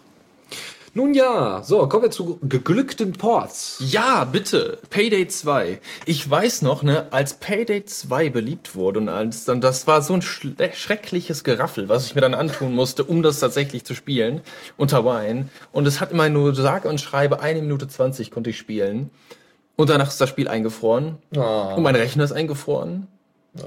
[0.98, 3.78] Nun ja, so, kommen wir zu geglückten Ports.
[3.88, 4.80] Ja, bitte.
[4.90, 5.80] Payday 2.
[6.08, 10.16] Ich weiß noch, ne, als Payday 2 beliebt wurde und als dann, das war so
[10.16, 14.42] ein schle- schreckliches Geraffel, was ich mir dann antun musste, um das tatsächlich zu spielen,
[14.76, 15.50] unter Wine.
[15.72, 19.12] Und es hat immer nur sage und schreibe eine Minute 20 konnte ich spielen.
[19.76, 21.20] Und danach ist das Spiel eingefroren.
[21.36, 21.74] Oh.
[21.76, 23.08] Und mein Rechner ist eingefroren.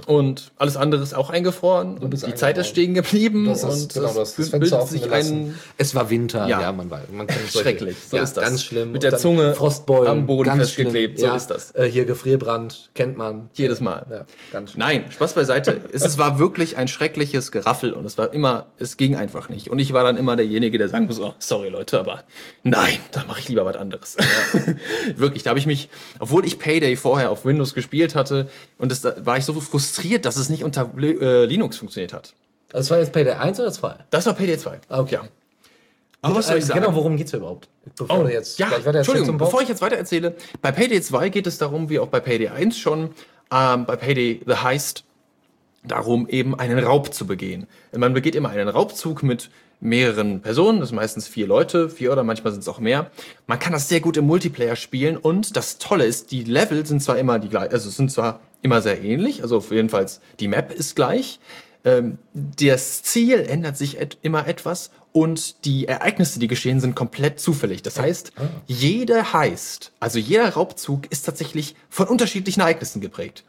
[0.06, 1.94] Und alles andere ist auch eingefroren.
[1.94, 2.64] Und die bist Zeit ist eingefroren.
[2.64, 3.44] stehen geblieben.
[3.46, 5.36] Das ist, und genau, es das, das bildet Fenster offen sich gelassen.
[5.36, 6.72] ein Es war Winter, ja, Ja.
[6.72, 7.04] man weiß.
[7.12, 8.44] Man kann Schrecklich, so ja, ist das.
[8.44, 8.92] Ganz schlimm.
[8.92, 11.36] Mit Und der Zunge Frostbeulen, am Boden ganz festgeklebt, so schlimm.
[11.36, 11.74] ist das.
[11.74, 13.50] Äh, hier Gefrierbrand, kennt man.
[13.54, 14.06] jedes Mal.
[14.10, 14.80] Ja, ganz schlimm.
[14.80, 15.80] Nein, Spaß beiseite.
[15.92, 19.70] es, es war wirklich ein schreckliches Geraffel und es war immer, es ging einfach nicht.
[19.70, 22.24] Und ich war dann immer derjenige, der sagen muss, oh, sorry Leute, aber
[22.62, 24.16] nein, da mache ich lieber was anderes.
[25.16, 25.88] wirklich, da habe ich mich,
[26.18, 29.79] obwohl ich Payday vorher auf Windows gespielt hatte und das, da war ich so frustriert,
[30.22, 32.34] dass es nicht unter äh, Linux funktioniert hat.
[32.68, 33.96] Das war jetzt Payday 1 oder 2?
[34.10, 34.80] Das war Payday 2.
[34.88, 35.14] Okay.
[35.14, 35.22] Ja.
[36.22, 36.80] Aber was soll ich sagen?
[36.80, 37.68] Genau, worum geht's hier überhaupt?
[37.96, 41.58] Bevor Oh, jetzt ja, Entschuldigung, bevor ich jetzt weiter erzähle, bei Payday 2 geht es
[41.58, 43.10] darum, wie auch bei Payday 1 schon,
[43.50, 45.04] ähm, bei Payday The Heist,
[45.82, 47.66] darum eben einen Raub zu begehen.
[47.96, 49.50] Man begeht immer einen Raubzug mit
[49.80, 53.10] mehreren Personen, das sind meistens vier Leute, vier oder manchmal sind es auch mehr.
[53.46, 57.02] Man kann das sehr gut im Multiplayer spielen und das Tolle ist, die Level sind
[57.02, 60.06] zwar immer die gleich, also es sind zwar immer sehr ähnlich, also auf jeden Fall
[60.38, 61.40] die Map ist gleich,
[61.84, 67.40] ähm, das Ziel ändert sich et immer etwas und die Ereignisse, die geschehen, sind komplett
[67.40, 67.82] zufällig.
[67.82, 68.32] Das heißt,
[68.66, 73.44] jeder Heist, also jeder Raubzug ist tatsächlich von unterschiedlichen Ereignissen geprägt.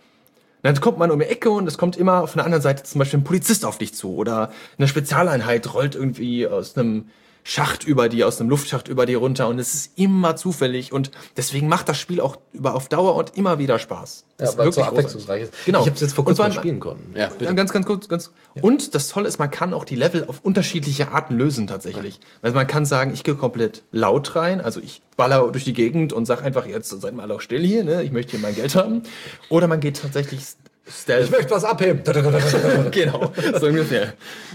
[0.63, 2.99] Dann kommt man um die Ecke und es kommt immer auf einer anderen Seite zum
[2.99, 7.09] Beispiel ein Polizist auf dich zu oder eine Spezialeinheit rollt irgendwie aus einem
[7.43, 11.11] Schacht über die, aus einem Luftschacht über die runter und es ist immer zufällig und
[11.37, 14.25] deswegen macht das Spiel auch über auf Dauer und immer wieder Spaß.
[14.37, 15.53] Das Ja, ist weil es so wirklich abwechslungsreich ist.
[15.65, 15.79] Genau.
[15.79, 17.13] Ich habe es jetzt vor kurzem mal spielen können.
[17.15, 18.31] Ja, ja, ganz, ganz kurz, ganz.
[18.61, 22.19] Und das Tolle ist, man kann auch die Level auf unterschiedliche Arten lösen tatsächlich.
[22.41, 26.13] Also man kann sagen, ich gehe komplett laut rein, also ich baller durch die Gegend
[26.13, 28.03] und sag einfach jetzt seid mal auch still hier, ne?
[28.03, 29.03] Ich möchte hier mein Geld haben.
[29.49, 30.41] Oder man geht tatsächlich
[30.87, 31.31] stealth.
[31.31, 32.03] möchte was abheben.
[32.91, 34.13] genau, so ungefähr.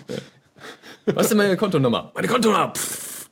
[1.06, 2.10] Was ist denn meine Kontonummer?
[2.14, 2.72] Meine Kontonummer.
[2.74, 3.28] Pff.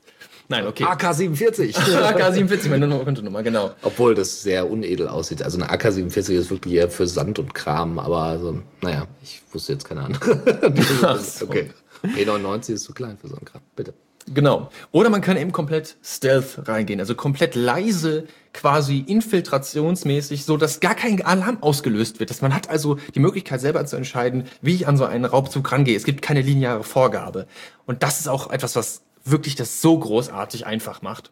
[0.49, 0.85] Nein, okay.
[0.85, 1.75] AK-47.
[1.97, 3.71] AK-47, meine Kontonummer, genau.
[3.83, 5.43] Obwohl das sehr unedel aussieht.
[5.43, 9.73] Also eine AK-47 ist wirklich eher für Sand und Kram, aber also, naja, ich wusste
[9.73, 10.73] jetzt keine andere.
[11.03, 11.47] Ach so.
[11.47, 11.71] okay.
[12.05, 13.63] E99 ist zu klein für so einen Kram.
[13.75, 13.95] Bitte.
[14.33, 14.71] Genau.
[14.91, 20.95] Oder man kann eben komplett Stealth reingehen, also komplett leise, quasi infiltrationsmäßig, so dass gar
[20.95, 22.31] kein Alarm ausgelöst wird.
[22.31, 25.71] Dass man hat also die Möglichkeit selber zu entscheiden, wie ich an so einen Raubzug
[25.71, 25.97] rangehe.
[25.97, 27.47] Es gibt keine lineare Vorgabe.
[27.87, 31.31] Und das ist auch etwas, was wirklich das so großartig einfach macht.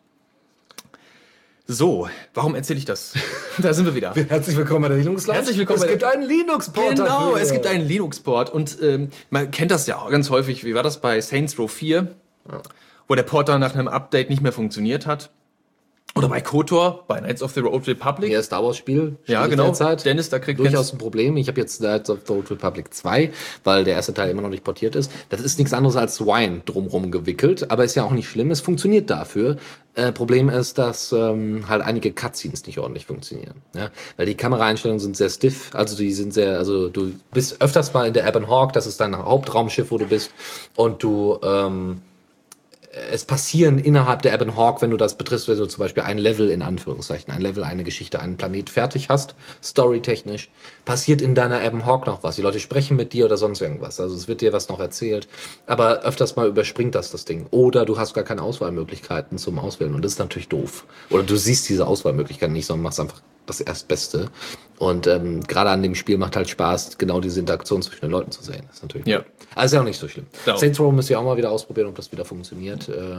[1.67, 3.15] So, warum erzähle ich das?
[3.59, 4.15] da sind wir wieder.
[4.15, 5.39] Herzlich willkommen bei der Linux Lounge.
[5.39, 6.97] Herzlich willkommen Es gibt einen Linux-Port.
[6.97, 7.41] Genau, dafür.
[7.41, 10.65] es gibt einen Linux-Port und ähm, man kennt das ja auch ganz häufig.
[10.65, 12.15] Wie war das bei Saints Row 4,
[13.13, 15.29] wo der Port dann nach einem Update nicht mehr funktioniert hat?
[16.15, 18.33] Oder bei KOTOR, bei Knights of the Old Republic.
[18.33, 19.19] Ja, Star Wars Spiel.
[19.27, 19.65] Ja, genau.
[19.65, 20.07] derzeit.
[20.07, 21.37] Dennis, da kriegt durchaus ein Problem.
[21.37, 23.31] Ich habe jetzt Knights of the Old Republic 2,
[23.65, 25.13] weil der erste Teil immer noch nicht portiert ist.
[25.29, 28.51] Das ist nichts anderes als Wine drumrum gewickelt, aber ist ja auch nicht schlimm.
[28.51, 29.59] Es funktioniert dafür.
[29.95, 33.57] Äh, Problem ist, dass ähm, halt einige Cutscenes nicht ordentlich funktionieren.
[33.75, 33.91] Ja?
[34.17, 38.07] Weil die Kameraeinstellungen sind sehr stiff, also die sind sehr, also du bist öfters mal
[38.07, 40.31] in der Ebon Hawk, das ist dein Hauptraumschiff, wo du bist,
[40.77, 42.01] und du ähm,
[43.11, 46.19] es passieren innerhalb der Ebon Hawk, wenn du das betriffst, wenn du zum Beispiel ein
[46.19, 50.51] Level in Anführungszeichen, ein Level, eine Geschichte, einen Planet fertig hast, storytechnisch,
[50.85, 52.37] passiert in deiner Ebon Hawk noch was.
[52.37, 53.99] Die Leute sprechen mit dir oder sonst irgendwas.
[53.99, 55.27] Also es wird dir was noch erzählt.
[55.67, 57.47] Aber öfters mal überspringt das das Ding.
[57.51, 59.95] Oder du hast gar keine Auswahlmöglichkeiten zum Auswählen.
[59.95, 60.85] Und das ist natürlich doof.
[61.09, 64.31] Oder du siehst diese Auswahlmöglichkeiten nicht, sondern machst einfach das Erstbeste.
[64.79, 68.33] Und ähm, gerade an dem Spiel macht halt Spaß, genau diese Interaktion zwischen den Leuten
[68.33, 68.65] zu sehen.
[68.67, 69.25] Das ist natürlich Ja.
[69.55, 70.27] Also ist ja auch nicht so schlimm.
[70.45, 70.61] Darum.
[70.61, 72.89] Saints Row müsst ihr auch mal wieder ausprobieren, ob das wieder funktioniert.
[72.89, 73.19] Äh,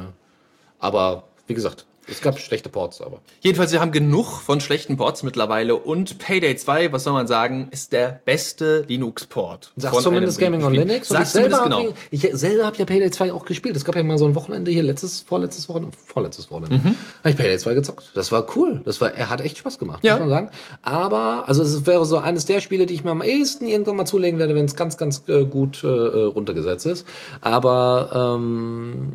[0.80, 3.19] aber wie gesagt, Es gab schlechte Ports, aber.
[3.41, 7.69] Jedenfalls, wir haben genug von schlechten Ports mittlerweile und Payday 2, was soll man sagen,
[7.71, 9.71] ist der beste Linux-Port.
[9.77, 10.73] Sagt von zumindest Gaming on.
[10.73, 11.09] Linux.
[11.11, 11.93] Und Sagt ich selber habe genau.
[12.11, 13.75] ich selber hab ja Payday 2 auch gespielt.
[13.75, 16.95] Es gab ja mal so ein Wochenende hier, letztes, vorletztes Wochenende, vorletztes Wochenende, Mhm.
[17.19, 18.11] habe ich Payday 2 gezockt.
[18.15, 18.81] Das war cool.
[18.85, 20.13] Das war, er hat echt Spaß gemacht, Ja.
[20.13, 20.49] muss man sagen.
[20.81, 24.05] Aber, also es wäre so eines der Spiele, die ich mir am ehesten irgendwann mal
[24.05, 27.07] zulegen werde, wenn es ganz, ganz äh, gut äh, äh, runtergesetzt ist.
[27.41, 29.13] Aber ähm,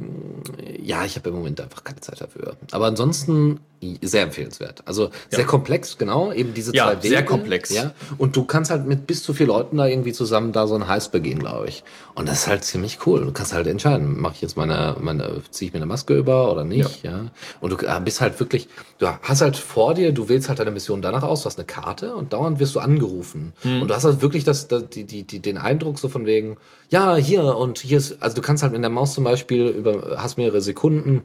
[0.82, 2.56] ja, ich habe im Moment einfach keine Zeit dafür.
[2.72, 3.60] Aber ansonsten
[4.02, 4.82] sehr empfehlenswert.
[4.86, 7.08] Also sehr komplex, genau, eben diese Ja, zwei Wege.
[7.08, 7.70] sehr komplex.
[7.70, 10.74] Ja, und du kannst halt mit bis zu vier Leuten da irgendwie zusammen da so
[10.74, 11.84] ein Heist begehen, glaube ich.
[12.14, 13.24] Und das ist halt ziemlich cool.
[13.24, 16.50] Du kannst halt entscheiden, mache ich jetzt meine, meine, ziehe ich mir eine Maske über
[16.50, 17.26] oder nicht, ja.
[17.60, 18.68] Und du äh, bist halt wirklich,
[18.98, 21.66] du hast halt vor dir, du wählst halt deine Mission danach aus, du hast eine
[21.66, 23.52] Karte und dauernd wirst du angerufen.
[23.62, 23.82] Hm.
[23.82, 26.56] Und du hast halt wirklich das, das die, die, die, den Eindruck so von wegen,
[26.90, 30.16] ja, hier und hier ist, also du kannst halt mit der Maus zum Beispiel über,
[30.16, 31.22] hast mehrere Sekunden,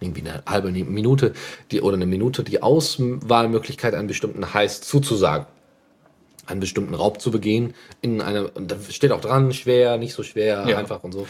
[0.00, 1.32] irgendwie eine halbe Minute
[1.70, 5.46] die, oder eine Minute die Auswahlmöglichkeit, einen bestimmten Heist zuzusagen.
[6.46, 7.72] Einen bestimmten Raub zu begehen.
[8.02, 10.76] In einer, da steht auch dran, schwer, nicht so schwer, Ja.
[10.76, 11.26] einfach und so.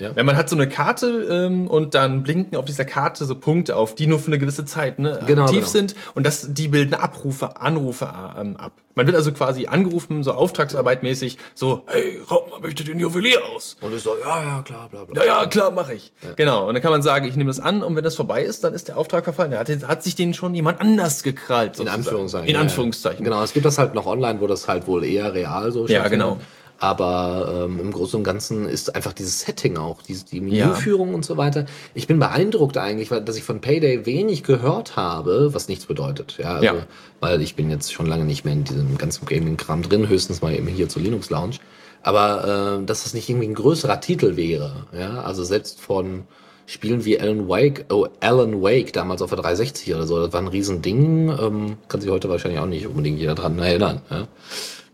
[0.00, 0.16] Ja.
[0.16, 3.76] Wenn man hat so eine Karte ähm, und dann blinken auf dieser Karte so Punkte
[3.76, 5.70] auf, die nur für eine gewisse Zeit ne, Genau, aktiv genau.
[5.70, 8.72] sind und das, die bilden Abrufe, Anrufe ähm, ab.
[8.94, 13.38] Man wird also quasi angerufen, so Auftragsarbeit mäßig, so, hey, raub mal bitte den Juwelier
[13.54, 13.76] aus.
[13.80, 15.24] Und ich so, ja, ja, klar, bla, bla.
[15.24, 16.12] Ja, ja, klar, mache ich.
[16.36, 16.66] Genau.
[16.66, 18.74] Und dann kann man sagen, ich nehme das an und wenn das vorbei ist, dann
[18.74, 19.52] ist der Auftrag verfallen.
[19.52, 21.72] Da hat, hat sich den schon jemand anders gekrallt.
[21.78, 22.00] In sozusagen.
[22.00, 22.48] Anführungszeichen.
[22.48, 23.24] In ja, Anführungszeichen.
[23.24, 23.30] Ja.
[23.30, 26.08] Genau, es gibt das halt noch online, wo das halt wohl eher real so Ja,
[26.08, 26.38] genau.
[26.82, 30.66] Aber ähm, im Großen und Ganzen ist einfach dieses Setting auch, die, die Ja.
[30.68, 31.66] Menüführung und so weiter.
[31.92, 36.38] Ich bin beeindruckt eigentlich, weil dass ich von Payday wenig gehört habe, was nichts bedeutet.
[36.38, 36.74] Ja, also, Ja.
[37.20, 40.54] weil ich bin jetzt schon lange nicht mehr in diesem ganzen Gaming-Kram drin, höchstens mal
[40.54, 41.56] eben hier zur Linux Lounge.
[42.02, 44.86] Aber äh, dass das nicht irgendwie ein größerer Titel wäre.
[44.98, 46.22] Ja, also selbst von
[46.64, 50.40] Spielen wie Alan Wake, oh, Alan Wake damals auf der 360 oder so, das war
[50.40, 51.28] ein Riesending.
[51.28, 54.00] Ähm, kann sich heute wahrscheinlich auch nicht unbedingt jeder dran erinnern.
[54.08, 54.28] Ja.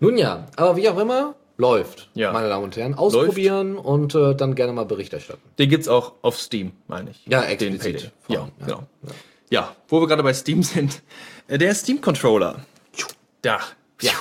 [0.00, 2.32] Nun ja, aber wie auch immer, läuft, Ja.
[2.32, 2.94] meine Damen und Herren.
[2.94, 5.40] Ausprobieren und äh, dann gerne mal Bericht erstatten.
[5.58, 7.22] Den gibt's auch auf Steam, meine ich.
[7.26, 8.10] Ja, explizit.
[8.28, 8.48] Ja, ja.
[8.66, 8.82] genau.
[9.50, 11.02] Ja, wo wir gerade bei Steam sind.
[11.48, 12.56] äh, Der Steam-Controller.
[13.42, 13.58] Da.
[14.02, 14.12] Ja.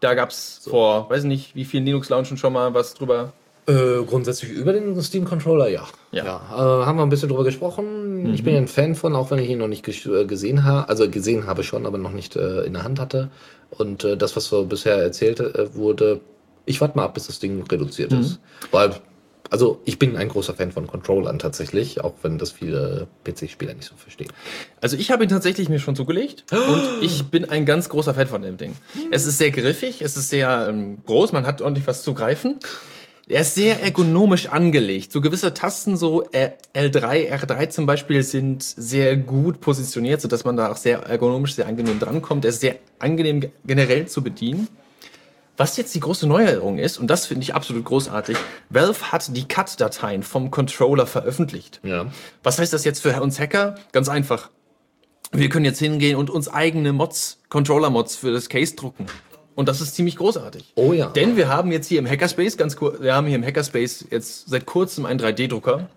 [0.00, 3.32] Da gab's vor, weiß nicht, wie vielen Linux-Launchen schon mal was drüber.
[3.68, 5.84] Äh, grundsätzlich über den Steam Controller, ja.
[6.10, 6.24] Ja.
[6.50, 8.34] äh, haben wir ein bisschen drüber gesprochen.
[8.34, 10.88] Ich bin ja ein Fan von, auch wenn ich ihn noch nicht äh, gesehen habe,
[10.88, 13.30] also gesehen habe schon, aber noch nicht äh, in der Hand hatte.
[13.70, 16.20] Und äh, das, was so bisher erzählt äh, wurde,
[16.66, 18.38] ich warte mal ab, bis das Ding reduziert ist.
[18.70, 18.94] Weil,
[19.50, 23.88] also ich bin ein großer Fan von Controllern tatsächlich, auch wenn das viele PC-Spieler nicht
[23.88, 24.28] so verstehen.
[24.80, 28.26] Also ich habe ihn tatsächlich mir schon zugelegt und ich bin ein ganz großer Fan
[28.28, 28.74] von dem Ding.
[29.10, 32.58] Es ist sehr griffig, es ist sehr ähm, groß, man hat ordentlich was zu greifen.
[33.28, 35.12] Er ist sehr ergonomisch angelegt.
[35.12, 40.56] So gewisse Tasten, so äh, L3, R3 zum Beispiel, sind sehr gut positioniert, sodass man
[40.56, 42.44] da auch sehr ergonomisch, sehr angenehm drankommt.
[42.44, 44.66] Er ist sehr angenehm ge- generell zu bedienen.
[45.56, 48.36] Was jetzt die große Neuerung ist, und das finde ich absolut großartig,
[48.70, 51.80] Valve hat die Cut-Dateien vom Controller veröffentlicht.
[51.82, 52.06] Ja.
[52.42, 53.74] Was heißt das jetzt für uns Hacker?
[53.92, 54.50] Ganz einfach.
[55.32, 59.06] Wir können jetzt hingehen und uns eigene Mods, Controller-Mods für das Case drucken.
[59.54, 60.72] Und das ist ziemlich großartig.
[60.76, 61.08] Oh ja.
[61.08, 64.48] Denn wir haben jetzt hier im Hackerspace, ganz kurz, wir haben hier im Hackerspace jetzt
[64.48, 65.88] seit kurzem einen 3D-Drucker.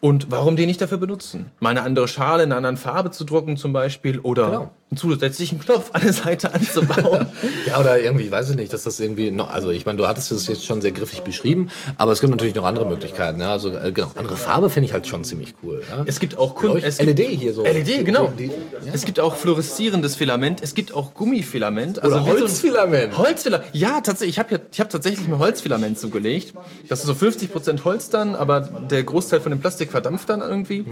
[0.00, 1.50] Und warum den nicht dafür benutzen?
[1.60, 4.70] Mal eine andere Schale in einer anderen Farbe zu drucken zum Beispiel oder Genau.
[4.94, 7.26] Einen zusätzlichen Knopf an der Seite anzubauen.
[7.66, 10.30] Ja, oder irgendwie, weiß ich nicht, dass das irgendwie noch, also ich meine, du hattest
[10.32, 13.40] es jetzt schon sehr griffig beschrieben, aber es gibt natürlich noch andere Möglichkeiten.
[13.40, 13.52] Ja?
[13.52, 15.82] Also äh, genau, andere Farbe finde ich halt schon ziemlich cool.
[15.88, 16.04] Ja?
[16.06, 17.64] Es gibt auch Kun es gibt LED hier so.
[17.64, 18.32] LED, genau.
[18.38, 18.52] Die, die,
[18.92, 21.98] Es gibt auch fluoreszierendes Filament, es gibt auch Gummifilament.
[21.98, 23.18] Oder wie so Holzfilament.
[23.18, 23.68] Holzfilament.
[23.72, 24.36] Ja, tatsächlich.
[24.36, 26.54] Ich habe ja, ich hab tatsächlich mir Holzfilament zugelegt.
[26.88, 30.84] Das ist so 50% Holz dann, aber der Großteil von dem Plastik verdampft dann irgendwie.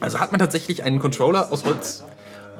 [0.00, 2.04] Also hat man tatsächlich einen Controller aus Holz.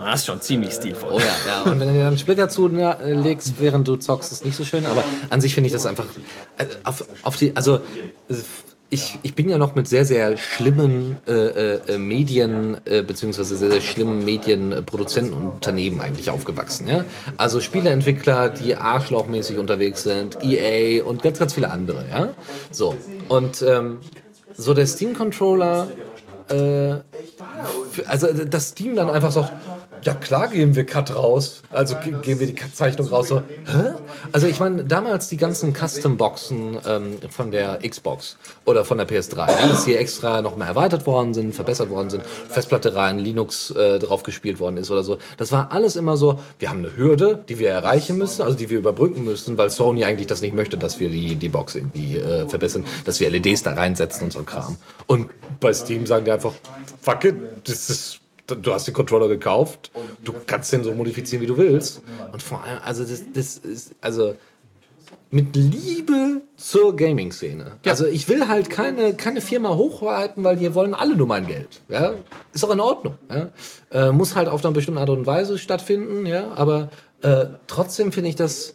[0.03, 1.11] Ah, Das ist schon ziemlich stilvoll.
[1.13, 1.63] Oh ja, ja.
[1.63, 4.85] Und wenn du dir dann Splitter zulegst, während du zockst, ist nicht so schön.
[4.87, 6.07] Aber an sich finde ich das einfach
[6.59, 8.35] äh, auf, auf die, also äh,
[8.91, 13.71] ich, ich bin ja noch mit sehr, sehr schlimmen äh, äh, Medien, äh, beziehungsweise sehr,
[13.71, 16.89] sehr schlimmen Medienproduzentenunternehmen eigentlich aufgewachsen.
[16.89, 17.05] Ja?
[17.39, 22.05] Also Spieleentwickler, die arschlochmäßig unterwegs sind, EA und ganz, ganz viele andere.
[22.11, 22.29] Ja?
[22.71, 22.95] So.
[23.29, 24.01] Und ähm,
[24.55, 25.89] so der Steam-Controller
[26.51, 26.97] äh,
[28.07, 29.53] also das Steam dann einfach sagt,
[30.03, 33.29] ja klar geben wir Cut raus, also ge- geben wir die Cut-Zeichnung raus.
[33.29, 33.93] So, hä?
[34.33, 39.37] Also ich meine, damals die ganzen Custom-Boxen ähm, von der Xbox oder von der PS3,
[39.37, 43.71] ja, dass die extra noch mal erweitert worden sind, verbessert worden sind, Festplatte rein, Linux
[43.71, 45.19] äh, drauf gespielt worden ist oder so.
[45.37, 48.71] Das war alles immer so, wir haben eine Hürde, die wir erreichen müssen, also die
[48.71, 52.17] wir überbrücken müssen, weil Sony eigentlich das nicht möchte, dass wir die, die Box irgendwie
[52.17, 54.77] äh, verbessern, dass wir LEDs da reinsetzen und so Kram.
[55.07, 55.31] Und
[55.61, 56.53] bei Steam sagen die einfach,
[57.01, 58.19] fuck it, das ist
[58.55, 59.91] du hast den Controller gekauft,
[60.25, 62.03] du kannst den so modifizieren, wie du willst.
[62.33, 64.35] Und vor allem, also das, das ist, also
[65.31, 67.79] mit Liebe zur Gaming-Szene.
[67.87, 71.81] Also ich will halt keine, keine Firma hochhalten, weil wir wollen alle nur mein Geld.
[71.89, 72.13] Ja?
[72.53, 73.15] Ist auch in Ordnung.
[73.31, 73.49] Ja?
[73.91, 76.53] Äh, muss halt auf einer bestimmten Art und Weise stattfinden, ja.
[76.55, 76.91] Aber
[77.23, 78.75] äh, trotzdem finde ich das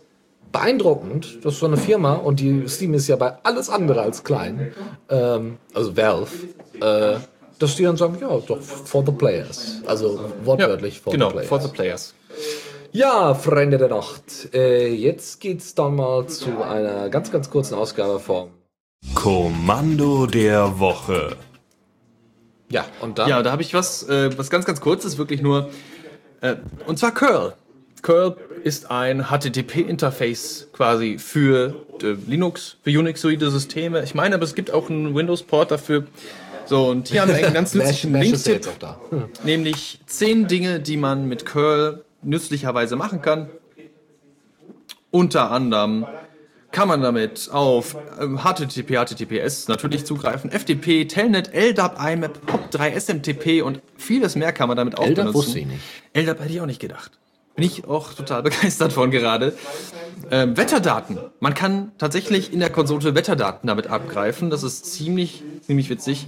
[0.51, 4.73] beeindruckend, dass so eine Firma, und die Steam ist ja bei alles andere als klein,
[5.09, 6.31] ähm, also Valve,
[6.81, 7.19] äh,
[7.59, 9.81] dass die dann sagen, ja, doch, for the players.
[9.85, 11.49] Also wortwörtlich for genau, the players.
[11.49, 12.13] for the players.
[12.91, 14.53] Ja, Freunde der Nacht.
[14.53, 18.49] Äh, jetzt geht's dann mal zu einer ganz, ganz kurzen Ausgabe vom.
[19.13, 21.35] Kommando der Woche.
[22.69, 23.27] Ja, und da.
[23.27, 25.69] Ja, da habe ich was, äh, was ganz, ganz kurzes, wirklich nur.
[26.41, 26.55] Äh,
[26.85, 27.53] und zwar Curl.
[28.01, 34.03] Curl ist ein HTTP-Interface quasi für äh, Linux, für Unix-soide Systeme.
[34.03, 36.05] Ich meine, aber es gibt auch einen Windows-Port dafür.
[36.67, 38.11] So, und hier haben wir einen ganz nützlichen
[38.79, 38.99] da.
[39.43, 43.49] nämlich zehn Dinge, die man mit Curl nützlicherweise machen kann.
[45.11, 46.05] Unter anderem
[46.71, 53.61] kann man damit auf ähm, HTTP, HTTPS natürlich zugreifen, FTP, Telnet, LDAP, IMAP, POP3, SMTP
[53.63, 55.33] und vieles mehr kann man damit auch LDAP benutzen.
[55.33, 55.81] wusste ich nicht.
[56.13, 57.11] LDAP hätte ich auch nicht gedacht.
[57.55, 59.53] Bin ich auch total begeistert von gerade.
[60.29, 61.17] Ähm, Wetterdaten.
[61.39, 64.49] Man kann tatsächlich in der Konsole Wetterdaten damit abgreifen.
[64.49, 66.27] Das ist ziemlich, ziemlich witzig.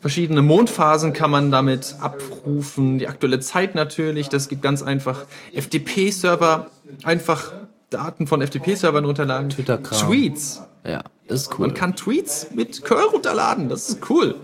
[0.00, 2.98] Verschiedene Mondphasen kann man damit abrufen.
[2.98, 4.28] Die aktuelle Zeit natürlich.
[4.28, 5.24] Das gibt ganz einfach
[5.54, 6.70] FTP-Server.
[7.04, 7.52] Einfach
[7.90, 9.50] Daten von FTP-Servern runterladen.
[9.50, 10.08] Twitter-Kram.
[10.08, 10.62] Tweets.
[10.86, 11.66] Ja, das ist cool.
[11.66, 13.68] Man kann Tweets mit Curl runterladen.
[13.68, 14.36] Das ist cool.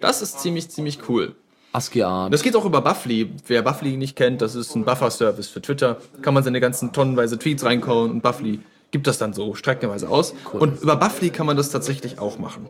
[0.00, 1.34] Das ist ziemlich, ziemlich cool.
[1.72, 2.32] ASCII-Art.
[2.32, 3.32] Das geht auch über Buffly.
[3.46, 5.96] Wer Buffly nicht kennt, das ist ein Buffer-Service für Twitter.
[6.20, 10.34] Kann man seine ganzen tonnenweise Tweets reinkauen und Buffly gibt das dann so streckenweise aus.
[10.52, 12.68] Und über Buffly kann man das tatsächlich auch machen.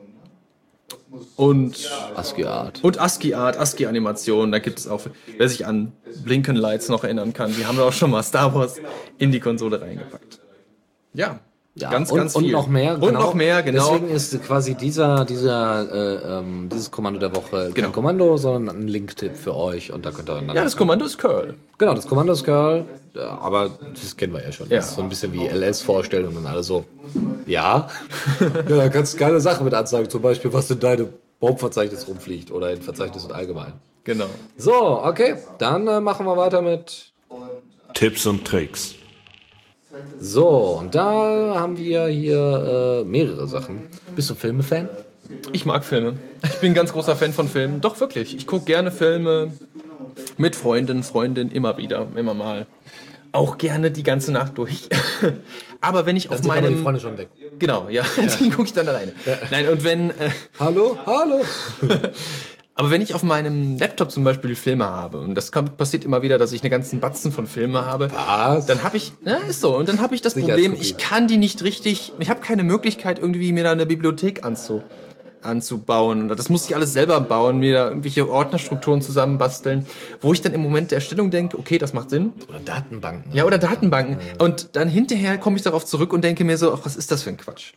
[1.36, 2.80] Und, ASCII-Art.
[2.82, 5.00] und ASCII-Art, ASCII-Animation, da gibt es auch,
[5.36, 5.92] wer sich an
[6.24, 8.76] Blinken Lights noch erinnern kann, die haben da auch schon mal Star Wars
[9.18, 10.40] in die Konsole reingepackt.
[11.14, 11.40] Ja,
[11.74, 12.52] Ja, ganz, und, ganz und viel.
[12.52, 13.00] noch mehr.
[13.02, 13.92] Und noch mehr, genau.
[13.94, 17.86] Deswegen ist quasi dieser, dieser, äh, ähm, dieses Kommando der Woche Genau.
[17.88, 20.48] kein Kommando, sondern ein Linktipp für euch und da könnt ihr dann.
[20.48, 21.54] ja, das Kommando ist Curl.
[21.78, 22.84] Genau, das Kommando ist ja,
[23.20, 24.68] aber das kennen wir ja schon.
[24.68, 24.76] Ja.
[24.76, 26.84] Das ist so ein bisschen wie LS-Vorstellungen und alle so.
[27.46, 27.88] Ja.
[28.40, 31.08] ja, da kannst du geile Sachen mit anzeigen, zum Beispiel, was in deinem
[31.40, 33.72] Baumverzeichnis rumfliegt oder in Verzeichnissen allgemein.
[34.04, 34.26] Genau.
[34.56, 37.12] So, okay, dann äh, machen wir weiter mit.
[37.94, 38.94] Tipps und Tricks.
[40.18, 43.88] So, und da haben wir hier äh, mehrere Sachen.
[44.16, 44.88] Bist du Filme-Fan?
[45.52, 46.14] Ich mag Filme.
[46.42, 47.80] Ich bin ein ganz großer Fan von Filmen.
[47.80, 48.36] Doch, wirklich.
[48.36, 49.52] Ich gucke gerne Filme
[50.36, 52.66] mit Freunden, Freundinnen immer wieder, immer mal.
[53.32, 54.88] Auch gerne die ganze Nacht durch.
[55.80, 56.82] Aber wenn ich auf Sind aber die meinem...
[56.82, 57.28] Freunde schon weg.
[57.58, 58.04] Genau, ja,
[58.40, 59.12] die gucke ich dann alleine.
[59.50, 60.10] Nein, und wenn...
[60.10, 61.40] Äh, Hallo, hallo.
[62.76, 66.22] aber wenn ich auf meinem Laptop zum Beispiel Filme habe, und das kommt, passiert immer
[66.22, 68.66] wieder, dass ich einen ganzen Batzen von Filme habe, Was?
[68.66, 71.36] dann habe ich, ja, ist so, und dann habe ich das Problem, ich kann die
[71.36, 74.82] nicht richtig, ich habe keine Möglichkeit, irgendwie mir da eine Bibliothek anzu,
[75.44, 76.28] anzubauen.
[76.28, 79.86] Das muss ich alles selber bauen, mir da irgendwelche Ordnerstrukturen zusammenbasteln,
[80.20, 82.32] wo ich dann im Moment der Erstellung denke, okay, das macht Sinn.
[82.48, 83.32] Oder Datenbanken.
[83.32, 84.18] Ja, oder Datenbanken.
[84.38, 87.22] Und dann hinterher komme ich darauf zurück und denke mir so, ach, was ist das
[87.22, 87.72] für ein Quatsch?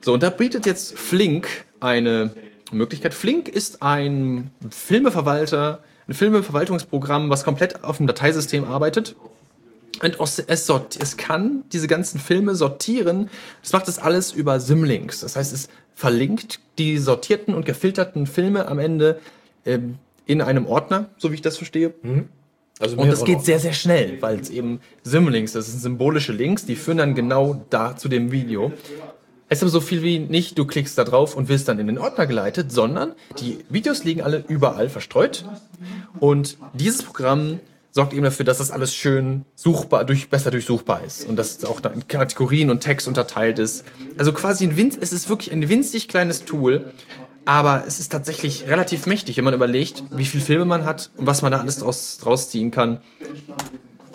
[0.00, 1.48] So, und da bietet jetzt Flink
[1.80, 2.30] eine
[2.72, 3.14] Möglichkeit.
[3.14, 9.16] Flink ist ein Filmeverwalter, ein Filmeverwaltungsprogramm, was komplett auf dem Dateisystem arbeitet.
[10.02, 13.30] Und es, es kann diese ganzen Filme sortieren.
[13.62, 15.20] Das macht das alles über Symlinks.
[15.20, 19.18] Das heißt, es verlinkt die sortierten und gefilterten Filme am Ende
[19.64, 21.94] ähm, in einem Ordner, so wie ich das verstehe.
[22.78, 26.66] Also Und das geht sehr, sehr schnell, weil es eben Symlinks, das sind symbolische Links,
[26.66, 28.72] die führen dann genau da zu dem Video.
[29.48, 31.86] Es ist aber so viel wie nicht, du klickst da drauf und wirst dann in
[31.86, 35.46] den Ordner geleitet, sondern die Videos liegen alle überall verstreut.
[36.20, 37.60] Und dieses Programm
[37.96, 41.26] sorgt eben dafür, dass das alles schön suchbar, durch, besser durchsuchbar ist.
[41.26, 43.86] Und dass es auch in Kategorien und Text unterteilt ist.
[44.18, 46.92] Also quasi ein winz, es ist wirklich ein winzig kleines Tool.
[47.46, 51.26] Aber es ist tatsächlich relativ mächtig, wenn man überlegt, wie viele Filme man hat und
[51.26, 53.00] was man da alles draus, draus ziehen kann.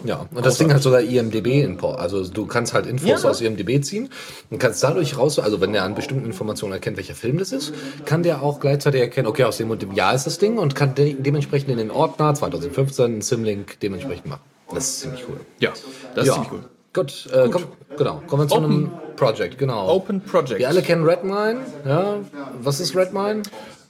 [0.04, 1.99] Ja, und das Ding hat sogar IMDB-Import.
[1.99, 3.30] Also du kannst halt Infos Ja.
[3.30, 4.10] aus IMDB ziehen
[4.49, 7.74] und kannst dadurch raus, also wenn der an bestimmten Informationen erkennt, welcher Film das ist,
[8.06, 10.76] kann der auch gleichzeitig erkennen, okay, aus dem und dem Jahr ist das Ding und
[10.76, 14.41] kann de dementsprechend in den Ordner 2015 einen Simlink dementsprechend machen.
[14.74, 15.39] Das ist ziemlich cool.
[15.60, 15.72] Ja,
[16.16, 16.34] das ja.
[16.34, 16.64] ist ziemlich cool.
[16.93, 17.64] Gut, äh, Komm,
[17.97, 18.22] genau.
[18.28, 19.88] Kommen wir zu Open- einem Project, genau.
[19.89, 20.60] Open Project.
[20.60, 22.16] Wir alle kennen Redmine, ja.
[22.62, 23.43] Was ist Redmine?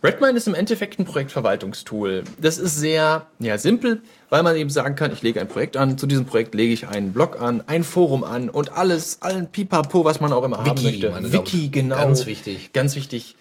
[0.04, 2.24] Redmine ist im Endeffekt ein Projektverwaltungstool.
[2.40, 4.02] Das ist sehr ja, simpel,
[4.32, 6.88] weil man eben sagen kann, ich lege ein Projekt an, zu diesem Projekt lege ich
[6.88, 10.72] einen Blog an, ein Forum an und alles, allen Pipapo, was man auch immer haben
[10.72, 11.10] Wiki, möchte.
[11.10, 11.98] Damen und Wiki, genau.
[11.98, 12.72] Ganz wichtig.
[12.72, 13.36] Ganz wichtig.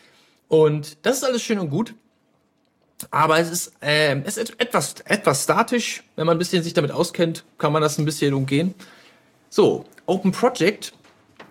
[0.49, 1.95] Und das ist alles schön und gut.
[3.12, 6.03] Aber es ist, äh, es ist etwas, etwas statisch.
[6.16, 8.74] Wenn man ein bisschen sich damit auskennt, kann man das ein bisschen umgehen.
[9.49, 10.93] So, Open Project.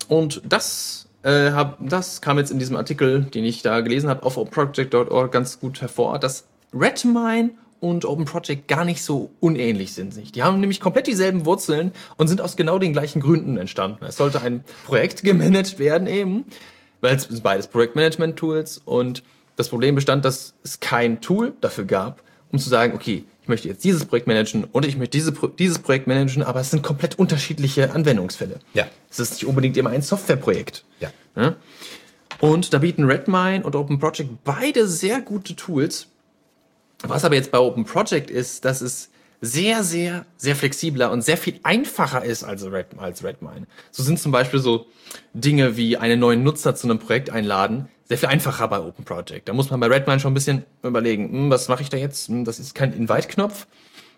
[0.10, 4.24] Und das, äh, hab, das kam jetzt in diesem Artikel, den ich da gelesen habe,
[4.24, 10.14] auf openproject.org ganz gut hervor, dass Redmine und Open Project gar nicht so unähnlich sind
[10.14, 10.32] sich.
[10.32, 14.04] Die haben nämlich komplett dieselben Wurzeln und sind aus genau den gleichen Gründen entstanden.
[14.06, 16.46] Es sollte ein Projekt gemanagt werden eben,
[17.02, 19.24] weil es sind beides Projektmanagement-Tools und
[19.56, 22.22] das Problem bestand, dass es kein Tool dafür gab,
[22.52, 25.80] um zu sagen, okay, ich möchte jetzt dieses Projekt managen und ich möchte diese, dieses
[25.80, 28.60] Projekt managen, aber es sind komplett unterschiedliche Anwendungsfälle.
[28.74, 28.88] Ja.
[29.10, 30.86] Es ist nicht unbedingt immer ein Softwareprojekt.
[31.00, 31.12] Ja.
[31.36, 31.56] Ja?
[32.40, 36.08] Und da bieten Redmine und Open Project beide sehr gute Tools.
[37.04, 39.10] Was aber jetzt bei Open Project ist, dass es
[39.42, 43.68] sehr, sehr, sehr flexibler und sehr viel einfacher ist als, Red, als Redmine.
[43.90, 44.88] So sind zum Beispiel so
[45.34, 49.48] Dinge wie einen neuen Nutzer zu einem Projekt einladen, sehr viel einfacher bei Open Project.
[49.48, 52.28] Da muss man bei Redmine schon ein bisschen überlegen, hm, was mache ich da jetzt?
[52.28, 53.68] Hm, das ist kein Invite-Knopf.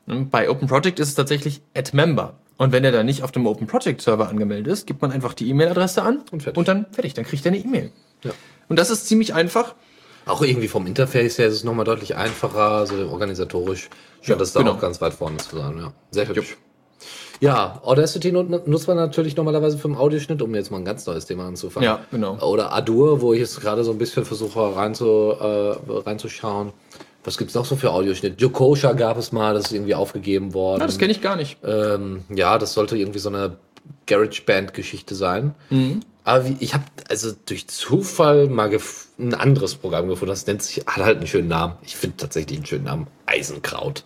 [0.07, 2.39] Hm, Bei Open Project ist es tatsächlich Add Member.
[2.57, 5.33] Und wenn er da nicht auf dem Open Project Server angemeldet ist, gibt man einfach
[5.35, 6.57] die E-Mail-Adresse an Und fertig.
[6.57, 7.91] und dann fertig, dann kriegt er eine E-Mail.
[8.23, 8.31] Ja.
[8.69, 9.75] Und das ist ziemlich einfach.
[10.25, 13.89] Auch irgendwie vom Interface her ist es nochmal deutlich einfacher, so organisatorisch
[14.21, 14.73] scheint Ja, das da genau.
[14.73, 15.77] auch ganz weit vorne zu sein.
[15.77, 16.57] Ja, sehr hübsch.
[17.39, 21.07] Ja, Audacity nut- nutzt man natürlich normalerweise für den Audioschnitt, um jetzt mal ein ganz
[21.07, 21.85] neues Thema anzufangen.
[21.85, 22.37] Ja, genau.
[22.39, 26.71] Oder Adur, wo ich jetzt gerade so ein bisschen versuche reinzu, äh, reinzuschauen.
[27.23, 28.39] Was gibt's noch so für Audioschnitt?
[28.39, 30.81] Jokosha gab es mal, das ist irgendwie aufgegeben worden.
[30.81, 31.57] Ja, das kenne ich gar nicht.
[31.63, 33.57] Ähm, ja, das sollte irgendwie so eine
[34.05, 35.55] GarageBand-Geschichte sein.
[36.23, 38.69] Aber wie, ich habe also durch Zufall mal
[39.19, 41.75] ein anderes Programm gefunden, das nennt sich, hat halt einen schönen Namen.
[41.81, 43.07] Ich finde tatsächlich einen schönen Namen.
[43.25, 44.03] Eisenkraut.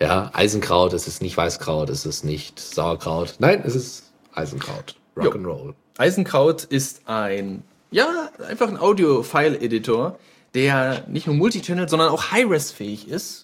[0.00, 3.36] Ja, Eisenkraut, es ist nicht Weißkraut, es ist nicht Sauerkraut.
[3.38, 4.96] Nein, es ist Eisenkraut.
[5.16, 5.74] Rock'n'Roll.
[5.96, 10.18] Eisenkraut ist ein, ja, einfach ein Audio-File-Editor,
[10.54, 13.43] der nicht nur Multichannel, sondern auch High-Res-fähig ist.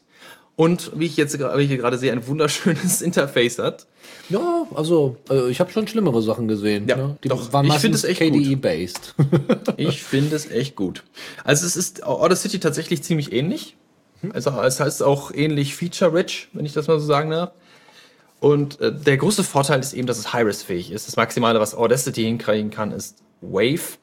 [0.60, 3.86] Und wie ich jetzt wie ich hier gerade sehe, ein wunderschönes Interface hat.
[4.28, 6.86] Ja, also äh, ich habe schon schlimmere Sachen gesehen.
[6.86, 7.16] Ja, ne?
[7.24, 8.42] Die doch, waren ich meistens find es echt gut.
[8.42, 9.14] KDE-based.
[9.78, 11.02] Ich finde es echt gut.
[11.44, 13.78] Also es ist Audacity tatsächlich ziemlich ähnlich.
[14.34, 17.52] Also es heißt auch ähnlich feature-rich, wenn ich das mal so sagen darf.
[18.38, 21.08] Und äh, der große Vorteil ist eben, dass es High-Res-fähig ist.
[21.08, 23.96] Das Maximale, was Audacity hinkriegen kann, ist Wave.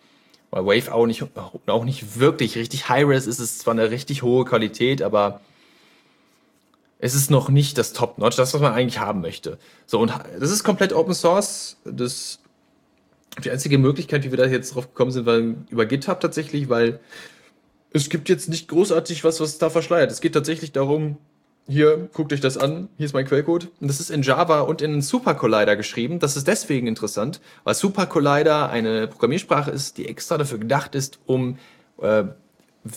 [0.50, 1.24] Weil Wave auch nicht,
[1.68, 3.38] auch nicht wirklich richtig High-Res ist.
[3.38, 5.42] Es ist zwar eine richtig hohe Qualität, aber
[7.00, 9.58] es ist noch nicht das Top-Notch, das, was man eigentlich haben möchte.
[9.86, 11.78] So, und das ist komplett Open Source.
[11.86, 12.40] Das
[13.44, 17.00] die einzige Möglichkeit, wie wir da jetzt drauf gekommen sind, war über GitHub tatsächlich, weil
[17.94, 20.12] es gibt jetzt nicht großartig was, was da verschleiert.
[20.12, 21.18] Es geht tatsächlich darum,
[21.68, 23.70] hier, guckt euch das an, hier ist mein Quellcode.
[23.82, 26.20] Und das ist in Java und in Super Collider geschrieben.
[26.20, 31.20] Das ist deswegen interessant, weil Super Collider eine Programmiersprache ist, die extra dafür gedacht ist,
[31.26, 31.58] um
[32.02, 32.24] äh,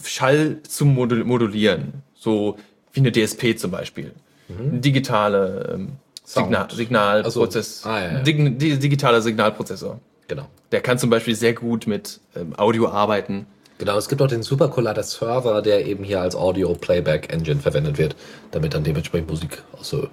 [0.05, 2.03] Schall zu modul modulieren.
[2.15, 2.59] So
[2.93, 4.13] wie eine DSP zum Beispiel.
[4.59, 5.93] Eine digitale ähm.
[6.25, 7.85] Signal Signalprozess.
[7.85, 8.23] Also, ah, ja, ja.
[8.23, 9.99] Dig di digitaler Signalprozessor.
[10.29, 10.47] genau.
[10.71, 13.47] Der kann zum Beispiel sehr gut mit ähm, Audio arbeiten.
[13.79, 17.61] Genau, es gibt auch den Super Collider Server, der eben hier als Audio Playback Engine
[17.61, 18.15] verwendet wird,
[18.53, 20.09] damit dann dementsprechend Musik auch so.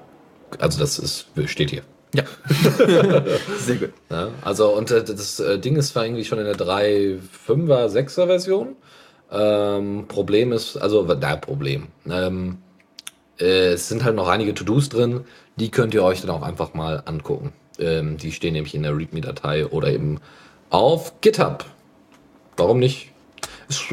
[0.58, 1.84] Also das ist steht hier.
[2.16, 2.24] Ja.
[3.60, 3.94] sehr gut.
[4.10, 8.76] Ja, also und äh, das äh, Ding ist irgendwie schon in der 3.5er, 6er Version.
[9.30, 11.88] Ähm, Problem ist, also na Problem.
[12.10, 12.60] Ähm,
[13.40, 15.22] äh, es sind halt noch einige To-Dos drin,
[15.56, 17.54] die könnt ihr euch dann auch einfach mal angucken.
[17.80, 20.20] Ähm, die stehen nämlich in der README-Datei oder eben
[20.70, 21.66] auf GitHub.
[22.58, 23.12] Warum nicht?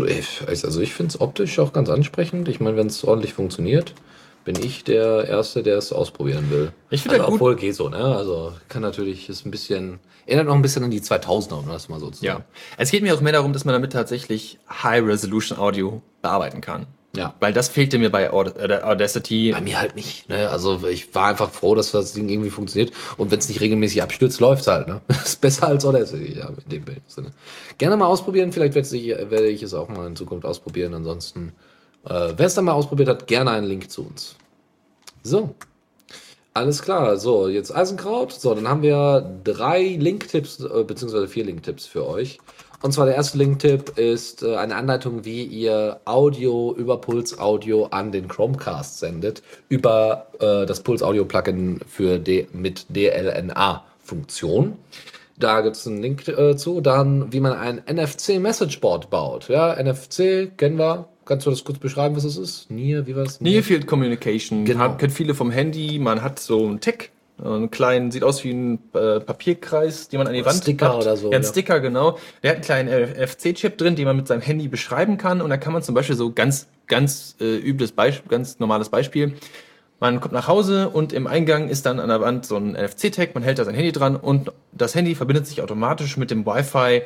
[0.07, 2.49] Ich- also ich finde es optisch auch ganz ansprechend.
[2.49, 3.95] Ich meine, wenn es ordentlich funktioniert,
[4.45, 6.73] bin ich der Erste, der es ausprobieren will.
[6.91, 7.97] Ich finde also, gut- obwohl geht so, ne?
[8.17, 11.89] Also kann natürlich, ist ein bisschen, erinnert noch ein bisschen an die 2000er, um das
[11.89, 12.35] mal so zu Ja.
[12.35, 12.45] sagen.
[12.77, 16.87] Es geht mir auch mehr darum, dass man damit tatsächlich High-Resolution-Audio bearbeiten kann.
[17.17, 17.35] Ja.
[17.41, 19.53] Weil das fehlte mir bei äh, Audacity.
[19.53, 20.29] Bei mir halt nicht.
[20.29, 20.49] Ne?
[20.51, 22.93] Also ich war einfach froh, dass das Ding irgendwie funktioniert.
[23.17, 24.89] Und wenn es nicht regelmäßig abstürzt, läuft's halt.
[24.89, 25.01] Ne?
[25.25, 27.31] ist besser als Audacity, ja, in dem Sinne.
[27.79, 28.53] Gerne mal ausprobieren.
[28.53, 30.95] Vielleicht werde ich, werde ich es auch mal in Zukunft ausprobieren.
[30.95, 31.53] Ansonsten,
[32.05, 34.37] äh, wer es dann mal ausprobiert hat, gerne einen Link zu uns.
[35.23, 35.55] So.
[36.57, 37.17] Alles klar.
[37.17, 38.33] So, jetzt Eisenkraut.
[38.33, 42.39] So, dann haben wir drei Link-Tipps, äh, beziehungsweise vier Link-Tipps für euch.
[42.81, 47.87] Und zwar der erste Link-Tipp ist äh, eine Anleitung, wie ihr Audio über Puls Audio
[47.87, 54.77] an den Chromecast sendet, über äh, das Puls Audio Plugin für D mit DLNA-Funktion.
[55.37, 56.81] Da gibt es einen Link äh, zu.
[56.81, 59.49] Dann, wie man ein NFC-Messageboard baut.
[59.49, 61.09] Ja, NFC kennen wir.
[61.25, 62.71] Kannst du das kurz beschreiben, was es ist?
[62.71, 63.41] Near, wie war es?
[63.41, 64.65] Near Field Communication.
[64.65, 64.95] Genau.
[64.97, 65.99] Kennt viele vom Handy.
[65.99, 67.11] Man hat so ein Tech
[67.43, 70.91] Einen kleinen, sieht aus wie ein äh, Papierkreis, den man an die Oder Wand Sticker
[70.91, 71.03] packt.
[71.03, 71.49] oder so, Ja, ein ja.
[71.49, 72.19] Sticker, genau.
[72.43, 75.41] Der hat einen kleinen NFC-Chip drin, den man mit seinem Handy beschreiben kann.
[75.41, 79.35] Und da kann man zum Beispiel so ganz, ganz äh, übles Beispiel, ganz normales Beispiel.
[80.01, 83.35] Man kommt nach Hause und im Eingang ist dann an der Wand so ein NFC-Tag.
[83.35, 87.03] Man hält da sein Handy dran und das Handy verbindet sich automatisch mit dem Wi-Fi,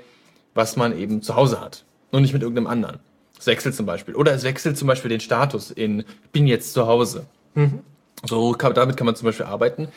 [0.55, 1.85] was man eben zu Hause hat.
[2.11, 2.99] Und nicht mit irgendeinem anderen.
[3.39, 4.15] Es wechselt zum Beispiel.
[4.15, 7.27] Oder es wechselt zum Beispiel den Status in bin jetzt zu Hause.
[8.25, 9.89] So kann, damit kann man zum Beispiel arbeiten.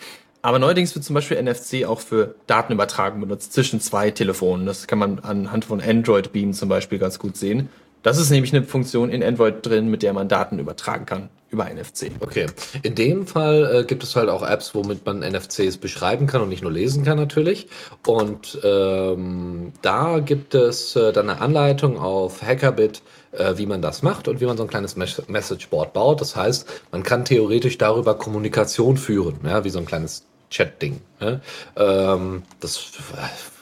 [0.43, 4.65] Aber neuerdings wird zum Beispiel NFC auch für Datenübertragung benutzt zwischen zwei Telefonen.
[4.65, 7.69] Das kann man anhand von Android Beam zum Beispiel ganz gut sehen.
[8.03, 11.65] Das ist nämlich eine Funktion in Android drin, mit der man Daten übertragen kann über
[11.65, 12.11] NFC.
[12.21, 12.47] Okay.
[12.81, 16.49] In dem Fall äh, gibt es halt auch Apps, womit man NFCs beschreiben kann und
[16.49, 17.67] nicht nur lesen kann natürlich.
[18.07, 23.01] Und ähm, da gibt es äh, dann eine Anleitung auf Hackerbit,
[23.33, 26.21] äh, wie man das macht und wie man so ein kleines Mes Messageboard baut.
[26.21, 31.01] Das heißt, man kann theoretisch darüber Kommunikation führen, ja, wie so ein kleines Chat-Ding.
[31.19, 31.41] Ja?
[31.75, 32.77] Ähm, das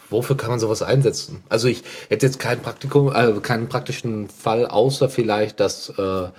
[0.10, 1.44] Wofür kann man sowas einsetzen?
[1.50, 6.30] Also ich hätte jetzt kein Praktikum, äh, keinen praktischen Fall, außer vielleicht, dass äh,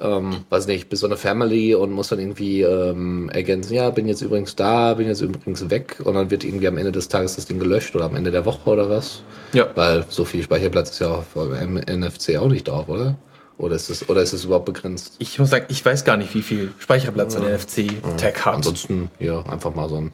[0.00, 4.06] ähm, weiß nicht, bis so eine Family und muss dann irgendwie ähm, ergänzen, ja, bin
[4.06, 7.36] jetzt übrigens da, bin jetzt übrigens weg und dann wird irgendwie am Ende des Tages
[7.36, 9.22] das Ding gelöscht oder am Ende der Woche oder was.
[9.52, 9.66] Ja.
[9.74, 13.16] Weil so viel Speicherplatz ist ja auf dem NFC auch nicht drauf, oder?
[13.56, 15.16] Oder ist es, oder ist es überhaupt begrenzt?
[15.18, 18.54] Ich muss sagen, ich weiß gar nicht, wie viel Speicherplatz ein NFC-Tag hat.
[18.54, 20.12] Ansonsten, ja, einfach mal so, ein,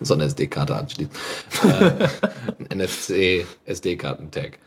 [0.00, 1.12] so eine SD-Karte anschließen.
[1.64, 2.08] äh,
[2.70, 4.58] ein NFC SD-Karten-Tag.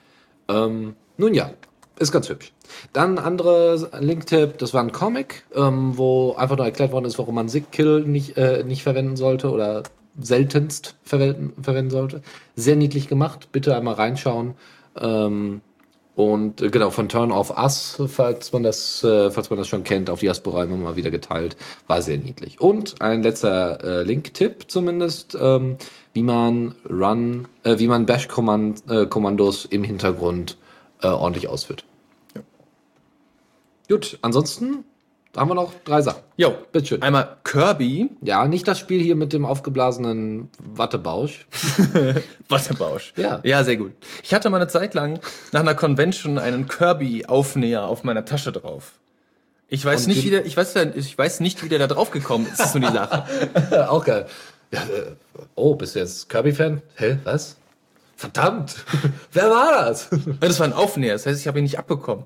[0.48, 1.52] Ähm, nun ja,
[2.00, 2.54] ist ganz hübsch.
[2.94, 7.36] Dann andere Link-Tipp, das war ein Comic, ähm, wo einfach nur erklärt worden ist, warum
[7.36, 9.84] man Sick-Kill nicht, äh, nicht verwenden sollte oder
[10.20, 12.22] seltenst verwenden, verwenden sollte.
[12.56, 14.56] Sehr niedlich gemacht, bitte einmal reinschauen.
[15.00, 15.62] Ähm,
[16.20, 19.86] und äh, genau, von Turn of Us, falls man das, äh, falls man das schon
[19.86, 21.56] kennt, auf Diaspora immer mal wieder geteilt,
[21.88, 22.60] war sehr niedlich.
[22.60, 25.78] Und ein letzter äh, Link-Tipp zumindest, ähm,
[26.12, 30.58] wie man Run, äh, wie man Bash-Kommandos im Hintergrund
[31.02, 31.86] äh, ordentlich ausführt.
[33.88, 34.84] Gut, ansonsten
[35.36, 36.22] haben wir noch drei Sachen.
[36.38, 37.02] Jo, Bitteschön.
[37.02, 41.46] einmal Kirby, Ja, nicht das Spiel hier mit dem aufgeblasenen Wattebausch.
[42.50, 43.14] Wasserbausch.
[43.16, 43.40] Ja.
[43.44, 43.92] Ja, sehr gut.
[44.24, 45.20] Ich hatte mal eine Zeit lang
[45.52, 48.94] nach einer Convention einen Kirby-Aufnäher auf meiner Tasche drauf.
[49.68, 52.10] Ich weiß Und nicht, wie der, ich weiß, ich weiß nicht, wie der da drauf
[52.10, 52.60] gekommen ist.
[52.60, 53.24] Ist nur die Sache.
[53.90, 54.26] Auch geil.
[54.72, 55.12] Ja, äh,
[55.56, 56.82] oh, bist du jetzt Kirby-Fan?
[56.96, 57.56] Hä, was?
[58.16, 58.84] Verdammt!
[59.32, 60.10] Wer war das?
[60.40, 62.26] Das war ein Aufnäher, das heißt, ich habe ihn nicht abbekommen.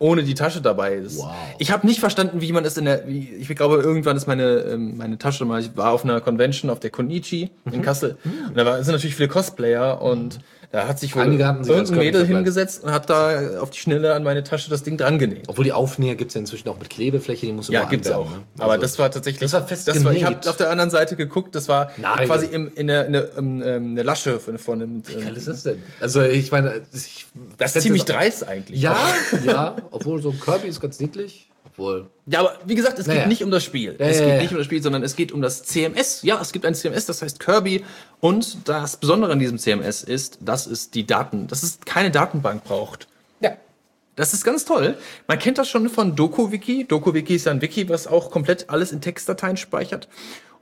[0.00, 1.00] Ohne die Tasche dabei.
[1.00, 1.32] Das, Wow.
[1.58, 3.06] Ich habe nicht verstanden, wie man es in der.
[3.08, 5.60] Wie, ich glaube, irgendwann ist meine, ähm, meine Tasche mal.
[5.60, 7.72] Ich war auf einer Convention auf der Konichi Mhm.
[7.72, 8.16] in Kassel.
[8.48, 10.38] Und da war, sind natürlich viele Cosplayer und
[10.70, 14.42] da hat sich wohl irgendein Mädel hingesetzt und hat da auf die Schnelle an meine
[14.44, 15.44] Tasche das Ding dran genäht.
[15.48, 18.26] Obwohl die Aufnäher gibt's ja inzwischen auch mit Klebefläche, die musst du Ja, gibt's anwärmen,
[18.32, 18.36] auch.
[18.36, 18.42] ne?
[18.58, 19.40] Aber Also- das war tatsächlich.
[19.40, 21.54] Das war fest das war, Ich habe auf der anderen Seite geguckt.
[21.54, 22.26] Das war Nein.
[22.26, 25.02] quasi im, in der, in der ähm, eine Lasche von, von einem.
[25.08, 25.82] Wie geil ist das denn?
[26.00, 28.80] Also ich meine, ich, das ist ziemlich dreist eigentlich.
[28.80, 28.96] Ja,
[29.46, 31.48] ja, obwohl so ein Kirby ist ganz niedlich.
[31.78, 32.10] Obwohl.
[32.26, 33.20] Ja, aber wie gesagt, es Naja.
[33.20, 33.94] geht nicht um das Spiel.
[33.98, 36.22] Ja, es geht nicht um das Spiel, sondern es geht um das CMS.
[36.22, 37.84] Ja, es gibt ein CMS, das heißt Kirby.
[38.18, 42.64] Und das Besondere an diesem CMS ist, dass es die Daten, dass es keine Datenbank
[42.64, 43.06] braucht.
[43.40, 43.52] Ja.
[44.16, 44.98] Das ist ganz toll.
[45.28, 46.84] Man kennt das schon von DokuWiki.
[46.84, 50.08] DokuWiki ist ja ein Wiki, was auch komplett alles in Textdateien speichert.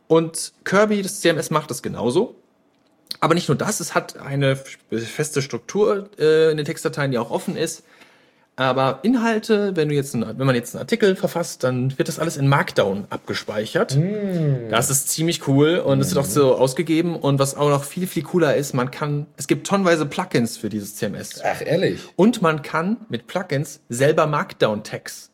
[0.08, 2.34] Und Kirby, das CMS, macht das genauso.
[3.20, 7.30] Aber nicht nur das, es hat eine feste Struktur äh, in den Textdateien, die auch
[7.30, 7.84] offen ist.
[8.58, 12.18] Aber Inhalte, wenn du jetzt, einen, wenn man jetzt einen Artikel verfasst, dann wird das
[12.18, 13.98] alles in Markdown abgespeichert.
[14.70, 17.16] Das ist ziemlich cool und es wird auch so ausgegeben.
[17.16, 20.70] Und was auch noch viel, viel cooler ist, man kann, es gibt tonnenweise Plugins für
[20.70, 21.42] dieses CMS.
[21.44, 22.00] Ach, ehrlich?
[22.16, 25.30] Und man kann mit Plugins selber Markdown-Tags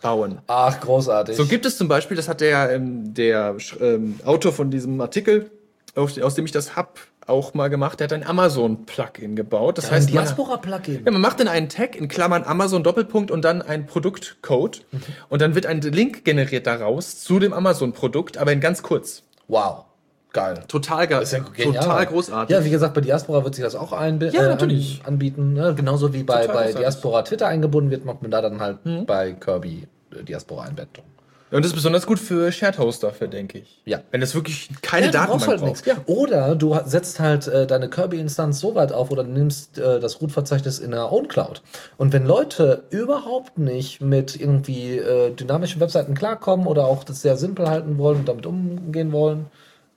[0.00, 0.38] bauen.
[0.46, 1.36] Ach, großartig.
[1.36, 5.50] So gibt es zum Beispiel, das hat der, ähm, der ähm, Autor von diesem Artikel,
[5.96, 8.00] aus, aus dem ich das hab, auch mal gemacht.
[8.00, 9.78] Der hat ein Amazon-Plugin gebaut.
[9.78, 11.02] Das heißt, man, Diaspora-Plugin.
[11.04, 14.84] ja, man macht dann einen Tag in Klammern Amazon Doppelpunkt und dann einen Produktcode.
[15.28, 19.22] Und dann wird ein Link generiert daraus zu dem Amazon-Produkt, aber in ganz kurz.
[19.48, 19.84] Wow.
[20.32, 20.64] Geil.
[20.68, 21.18] Total, ge
[21.54, 21.82] Genial.
[21.82, 22.54] total großartig.
[22.54, 25.00] Ja, wie gesagt, bei Diaspora wird sich das auch einbi- Ja, äh, natürlich.
[25.04, 25.54] an, anbieten.
[25.54, 25.74] Ne?
[25.74, 26.72] Genauso wie bei, Total bei.
[26.78, 31.04] Diaspora Twitter eingebunden wird, macht man da dann halt bei Kirby äh, Diaspora-Einbettung.
[31.50, 33.80] Und das ist besonders gut für Shared Hoster, für denke ich.
[33.84, 34.00] Ja.
[34.10, 35.86] Wenn es wirklich keine Ja, du Datenbank brauchst halt braucht.
[35.86, 36.08] nichts.
[36.08, 40.80] Oder du setzt halt äh, deine Kirby-Instanz so weit auf oder nimmst äh, das Root-Verzeichnis
[40.80, 41.62] in der Own-Cloud.
[41.98, 47.36] Und wenn Leute überhaupt nicht mit irgendwie äh, dynamischen Webseiten klarkommen oder auch das sehr
[47.36, 49.46] simpel halten wollen und damit umgehen wollen,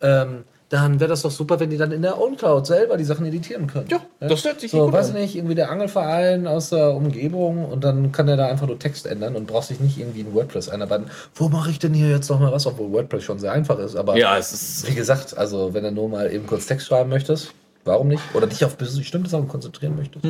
[0.01, 3.25] ähm, dann wäre das doch super, wenn die dann in der OwnCloud selber die Sachen
[3.25, 3.87] editieren können.
[3.89, 5.15] Ja, das hört sich so, gut weiß an.
[5.15, 9.07] nicht, irgendwie der Angelverein aus der Umgebung und dann kann der da einfach nur Text
[9.07, 11.07] ändern und braucht sich nicht irgendwie in WordPress einarbeiten.
[11.33, 13.95] Wo mache ich denn hier jetzt noch mal was, obwohl WordPress schon sehr einfach ist,
[13.95, 17.09] aber Ja, es ist wie gesagt, also wenn du nur mal eben kurz Text schreiben
[17.09, 17.51] möchtest,
[17.85, 18.21] warum nicht?
[18.35, 20.23] Oder dich auf bestimmte Sachen konzentrieren möchtest.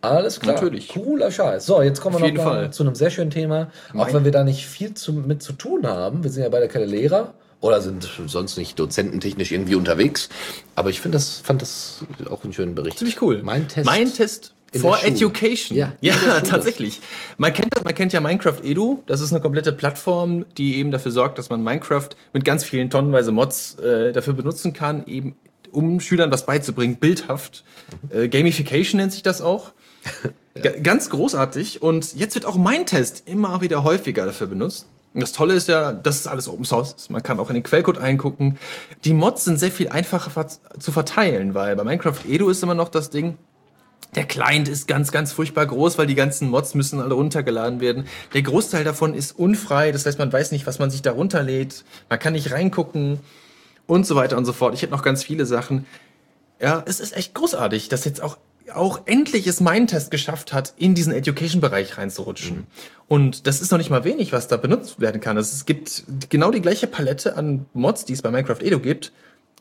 [0.00, 0.56] Alles klar.
[0.56, 0.60] Mhm.
[0.62, 0.88] Natürlich.
[0.90, 1.66] Cooler Scheiß.
[1.66, 3.68] So, jetzt kommen wir noch zu einem sehr schönen Thema.
[3.90, 6.22] Auch Mein- wenn wir da nicht viel zu, mit zu tun haben.
[6.22, 10.28] Wir sind ja beide keine Lehrer oder sind sonst nicht dozententechnisch irgendwie unterwegs.
[10.74, 12.98] Aber ich finde das, fand das auch einen schönen Bericht.
[12.98, 13.42] ziemlich cool.
[13.42, 13.86] Mein Test.
[13.86, 15.02] Mein Test in for.
[15.04, 15.76] Education.
[15.76, 16.14] Ja, ja
[16.48, 17.00] tatsächlich.
[17.38, 19.02] Man kennt das, man kennt ja Minecraft Edu.
[19.06, 22.88] Das ist eine komplette Plattform, die eben dafür sorgt, dass man Minecraft mit ganz vielen
[22.88, 25.36] tonnenweise Mods äh, dafür benutzen kann, eben
[25.72, 27.62] um Schülern was beizubringen, bildhaft.
[28.10, 29.72] Äh, Gamification nennt sich das auch.
[30.60, 31.82] Ga- Ganz großartig.
[31.82, 34.86] Und jetzt wird auch mein Test immer wieder häufiger dafür benutzt.
[35.12, 37.10] Das Tolle ist ja, dass es alles Open Source ist.
[37.10, 38.58] Man kann auch in den Quellcode eingucken.
[39.04, 40.46] Die Mods sind sehr viel einfacher
[40.78, 43.36] zu verteilen, weil bei Minecraft Edu ist immer noch das Ding,
[44.14, 48.06] der Client ist ganz, ganz furchtbar groß, weil die ganzen Mods müssen alle runtergeladen werden.
[48.34, 51.84] Der Großteil davon ist unfrei, das heißt, man weiß nicht, was man sich da runterlädt.
[52.08, 53.20] Man kann nicht reingucken
[53.86, 54.74] und so weiter und so fort.
[54.74, 55.86] Ich hätte noch ganz viele Sachen.
[56.60, 58.36] Ja, es ist echt großartig, dass jetzt auch,
[58.74, 62.66] auch endlich es mein Test geschafft hat, in diesen Education-Bereich reinzurutschen.
[63.08, 65.36] Und das ist noch nicht mal wenig, was da benutzt werden kann.
[65.36, 69.12] Es gibt genau die gleiche Palette an Mods, die es bei Minecraft Edo gibt,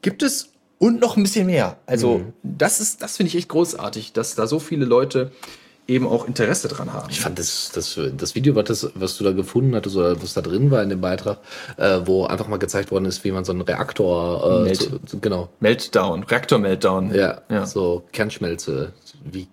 [0.02, 1.78] gibt es und noch ein bisschen mehr.
[1.86, 5.32] Also, das ist, das finde ich echt großartig, dass da so viele Leute
[5.90, 7.10] eben auch Interesse dran haben.
[7.10, 10.34] Ich fand das, das, das Video, was, das, was du da gefunden hattest oder was
[10.34, 11.40] da drin war in dem Beitrag,
[11.78, 14.82] äh, wo einfach mal gezeigt worden ist, wie man so einen Reaktor, äh, Melt.
[14.82, 17.14] zu, zu, genau, Meltdown, Reaktor-Meltdown.
[17.14, 17.66] ja, ja.
[17.66, 19.48] so Kernschmelze, wie,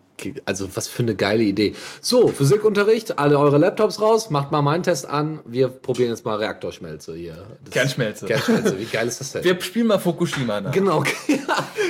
[0.45, 1.75] also was für eine geile Idee.
[2.01, 6.37] So, Physikunterricht, alle eure Laptops raus, macht mal meinen Test an, wir probieren jetzt mal
[6.37, 7.47] Reaktorschmelze hier.
[7.65, 8.27] Das- Kernschmelze.
[8.27, 9.45] Kernschmelze, wie geil ist das denn?
[9.45, 10.73] Wir spielen mal Fukushima nach.
[10.73, 11.37] Genau, ja.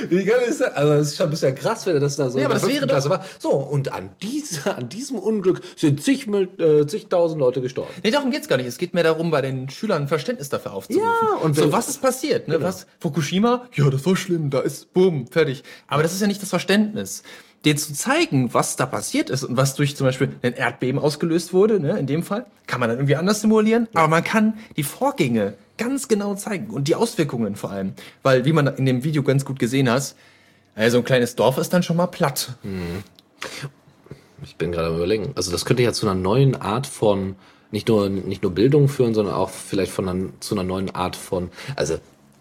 [0.09, 0.73] Wie geil ist das?
[0.73, 2.39] Also, das ist schon ein bisschen krass, wenn das da so.
[2.39, 3.25] Ja, aber das wäre war.
[3.39, 7.91] So, und an, diese, an diesem Unglück sind zig, äh, zigtausend Leute gestorben.
[8.03, 8.67] Nee, darum geht's gar nicht.
[8.67, 11.07] Es geht mehr darum, bei den Schülern ein Verständnis dafür aufzurufen.
[11.07, 12.47] Ja, und so was ist passiert?
[12.47, 12.61] Ne?
[12.61, 12.87] Was?
[12.99, 13.67] Fukushima?
[13.73, 14.49] Ja, das war schlimm.
[14.49, 15.63] Da ist bumm, fertig.
[15.87, 17.23] Aber das ist ja nicht das Verständnis.
[17.65, 21.53] Denen zu zeigen, was da passiert ist und was durch zum Beispiel ein Erdbeben ausgelöst
[21.53, 23.87] wurde, ne, in dem Fall, kann man dann irgendwie anders simulieren.
[23.93, 27.93] Aber man kann die Vorgänge ganz genau zeigen und die Auswirkungen vor allem.
[28.23, 30.15] Weil, wie man in dem Video ganz gut gesehen hat,
[30.75, 32.55] also ein kleines Dorf ist dann schon mal platt.
[34.43, 35.31] Ich bin gerade am überlegen.
[35.35, 37.35] Also, das könnte ja zu einer neuen Art von,
[37.71, 41.15] nicht nur, nicht nur Bildung führen, sondern auch vielleicht von einer, zu einer neuen Art
[41.15, 41.99] von, also, äh,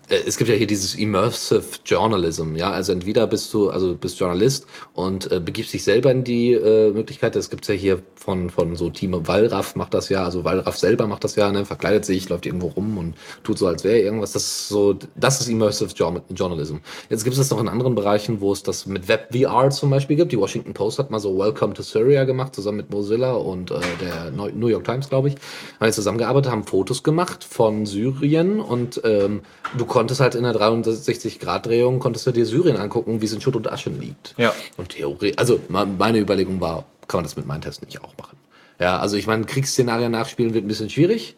[0.09, 4.67] es gibt ja hier dieses Immersive Journalism, ja, also entweder bist du, also bist Journalist
[4.95, 8.77] und äh, begibst dich selber in die äh, Möglichkeit, das gibt's ja hier von, von
[8.77, 12.29] so Team Wallraff macht das ja, also Wallraff selber macht das ja, ne, verkleidet sich,
[12.29, 15.91] läuft irgendwo rum und tut so, als wäre irgendwas, das ist so, das ist Immersive
[15.95, 16.77] Jour- Journalism.
[17.09, 19.91] Jetzt gibt es das noch in anderen Bereichen, wo es das mit Web VR zum
[19.91, 23.33] Beispiel gibt, die Washington Post hat mal so Welcome to Syria gemacht, zusammen mit Mozilla
[23.33, 25.35] und äh, der New York Times, glaube ich,
[25.81, 29.41] haben zusammengearbeitet, haben Fotos gemacht von Syrien und ähm,
[29.77, 33.57] du konntest halt in der 360-Grad-Drehung, konntest du dir Syrien angucken, wie es in Schutt
[33.57, 34.35] und Asche liegt.
[34.37, 34.53] Ja.
[34.77, 38.13] Und Theorie, also me- meine Überlegung war, kann man das mit meinen Tests nicht auch
[38.19, 38.37] machen?
[38.79, 41.35] Ja, also ich meine, Kriegsszenarien nachspielen wird ein bisschen schwierig.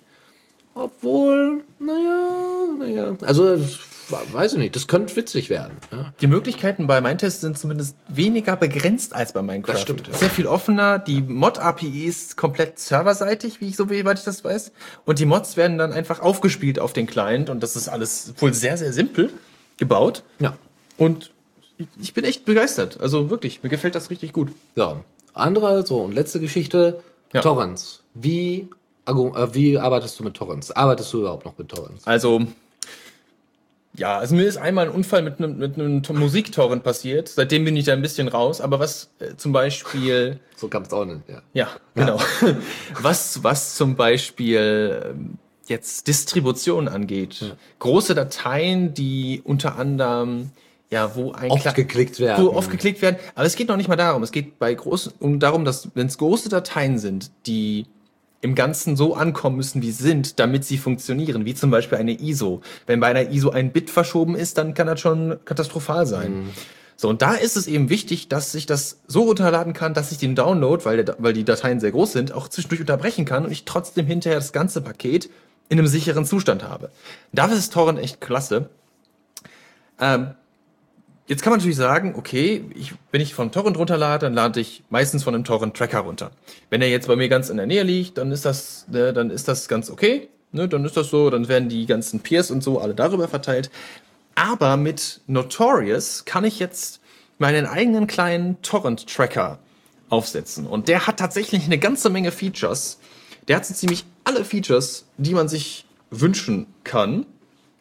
[0.74, 3.56] Obwohl, naja, naja, also
[4.10, 5.76] weiß ich nicht, das könnte witzig werden.
[5.92, 6.12] Ja.
[6.20, 9.72] Die Möglichkeiten bei Mindtest sind zumindest weniger begrenzt als bei Minecraft.
[9.74, 10.14] Das stimmt, ja.
[10.14, 10.98] Sehr viel offener.
[10.98, 14.72] Die Mod-API ist komplett serverseitig, wie ich so weit ich das weiß.
[15.04, 18.54] Und die Mods werden dann einfach aufgespielt auf den Client und das ist alles wohl
[18.54, 19.30] sehr, sehr simpel
[19.76, 20.22] gebaut.
[20.38, 20.56] ja.
[20.96, 21.30] Und
[22.00, 22.98] ich bin echt begeistert.
[23.00, 24.50] Also wirklich, mir gefällt das richtig gut.
[24.74, 25.00] So,
[25.32, 27.00] andere, so und letzte Geschichte,
[27.32, 27.40] Ja.
[27.40, 28.02] Torrents.
[28.14, 28.68] Wie,
[29.06, 29.12] äh,
[29.52, 30.72] wie arbeitest du mit Torrents?
[30.72, 32.04] Arbeitest du überhaupt noch mit Torrents?
[32.04, 32.42] Also,
[33.98, 37.28] ja, also mir ist einmal ein Unfall mit einem, mit einem Musiktorrent passiert.
[37.28, 38.60] Seitdem bin ich da ein bisschen raus.
[38.60, 41.42] Aber was äh, zum Beispiel So kann es auch nicht, ja.
[41.52, 42.20] Ja, genau.
[43.00, 47.56] Was, was zum Beispiel ähm, jetzt Distribution angeht.
[47.78, 50.50] Große Dateien, die unter anderem,
[50.90, 52.44] ja, wo ein Oft geklickt werden.
[52.44, 53.16] Wo oft geklickt werden.
[53.34, 54.22] Aber es geht noch nicht mal darum.
[54.22, 57.86] Es geht bei großen, um darum, dass, wenn es große Dateien sind, die
[58.40, 62.20] im Ganzen so ankommen müssen, wie sie sind, damit sie funktionieren, wie zum Beispiel eine
[62.20, 62.60] ISO.
[62.86, 66.50] Wenn bei einer ISO ein Bit verschoben ist, dann kann das schon katastrophal sein.
[67.00, 70.18] So, und da ist es eben wichtig, dass ich das so runterladen kann, dass ich
[70.18, 73.52] den Download, weil, der, weil die Dateien sehr groß sind, auch zwischendurch unterbrechen kann und
[73.52, 75.30] ich trotzdem hinterher das ganze Paket
[75.68, 76.90] in einem sicheren Zustand habe.
[77.32, 78.68] Dafür ist Torrent echt klasse.
[80.00, 80.30] Ähm,
[81.28, 84.82] Jetzt kann man natürlich sagen, okay, ich, wenn ich von Torrent runterlade, dann lade ich
[84.88, 86.30] meistens von einem Torrent-Tracker runter.
[86.70, 89.28] Wenn er jetzt bei mir ganz in der Nähe liegt, dann ist das, ne, dann
[89.28, 90.28] ist das ganz okay.
[90.52, 93.70] Ne, dann ist das so, dann werden die ganzen Peers und so alle darüber verteilt.
[94.36, 97.00] Aber mit Notorious kann ich jetzt
[97.36, 99.58] meinen eigenen kleinen Torrent-Tracker
[100.08, 100.66] aufsetzen.
[100.66, 103.00] Und der hat tatsächlich eine ganze Menge Features.
[103.48, 107.26] Der hat so ziemlich alle Features, die man sich wünschen kann.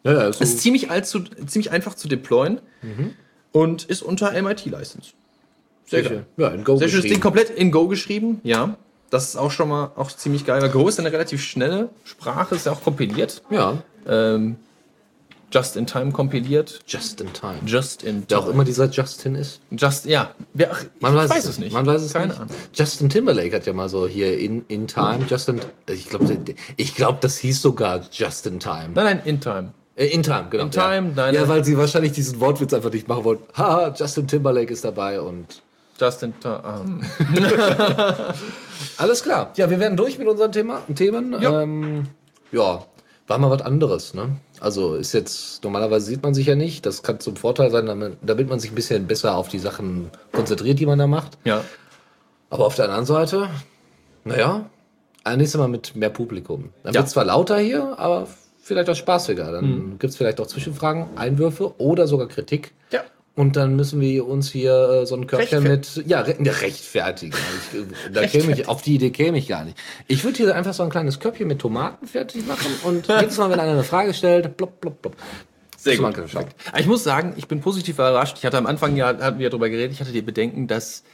[0.04, 2.60] Ja, ja, so Ist ziemlich, alt zu, ziemlich einfach zu deployen
[3.52, 5.12] und ist unter MIT-License.
[5.86, 6.26] Sehr geil.
[6.36, 8.76] Ja, in Go Sehr schönes Ding, komplett in Go geschrieben, ja.
[9.10, 10.60] Das ist auch schon mal auch ziemlich geil.
[10.60, 13.42] Weil Go ist eine relativ schnelle Sprache, ist ja auch kompiliert.
[13.50, 14.56] Ja, Ähm,
[15.50, 16.80] just in time kompiliert.
[16.86, 17.60] just in time.
[17.64, 18.52] Just in Wer auch time.
[18.52, 19.60] immer dieser Justin ist.
[19.70, 20.34] Just, ja.
[20.52, 21.72] Wer, ach, Man weiß, weiß es nicht.
[21.72, 22.38] Man weiß es Keine nicht.
[22.38, 22.54] Ahnung.
[22.74, 25.58] Justin Timberlake hat ja mal so hier in, in Time, Justin,
[25.88, 26.36] ich glaube,
[26.76, 28.90] ich glaube, das hieß sogar Just in Time.
[28.94, 29.72] Nein, nein, in time.
[29.98, 30.64] Äh, in Time, genau.
[30.64, 31.14] In Time, ja.
[31.16, 33.44] deine- ja, weil sie wahrscheinlich diesen Wortwitz einfach nicht machen wollten.
[33.56, 35.62] Haha, Justin Timberlake ist dabei und
[36.00, 36.62] Just in time.
[36.64, 36.84] Ah.
[38.98, 39.50] alles klar.
[39.56, 41.34] Ja, wir werden durch mit unseren Thema, Themen.
[41.40, 41.62] Ja.
[41.62, 42.06] Ähm,
[42.52, 42.84] ja,
[43.26, 44.36] war mal was anderes, ne?
[44.60, 46.86] Also ist jetzt, normalerweise sieht man sich ja nicht.
[46.86, 47.86] Das kann zum Vorteil sein,
[48.22, 51.36] damit, man sich ein bisschen besser auf die Sachen konzentriert, die man da macht.
[51.44, 51.64] Ja.
[52.50, 53.48] Aber auf der anderen Seite,
[54.24, 54.66] naja,
[55.24, 56.70] ein nächstes Mal mit mehr Publikum.
[56.84, 57.00] Dann Ja.
[57.00, 58.28] wird zwar lauter hier, aber
[58.68, 59.50] vielleicht auch spaßiger.
[59.50, 59.98] Dann Mhm.
[59.98, 62.72] gibt's vielleicht auch Zwischenfragen, Einwürfe oder sogar Kritik.
[62.92, 63.00] Ja.
[63.34, 64.72] Und dann müssen wir uns hier
[65.02, 67.36] äh, so ein Körbchen mit, ja, re ja rechtfertigen.
[67.72, 69.76] Ich, äh, da käme ich, auf die Idee käme ich gar nicht.
[70.08, 73.50] Ich würde hier einfach so ein kleines Körbchen mit Tomaten fertig machen und jedes Mal,
[73.50, 75.16] wenn einer eine Frage stellt, plopp, plopp, plopp.
[75.76, 76.12] Sehr gut.
[76.76, 78.36] Ich muss sagen, ich bin positiv überrascht.
[78.38, 81.04] Ich hatte am Anfang ja, hatten wir ja drüber geredet, ich hatte die Bedenken, dass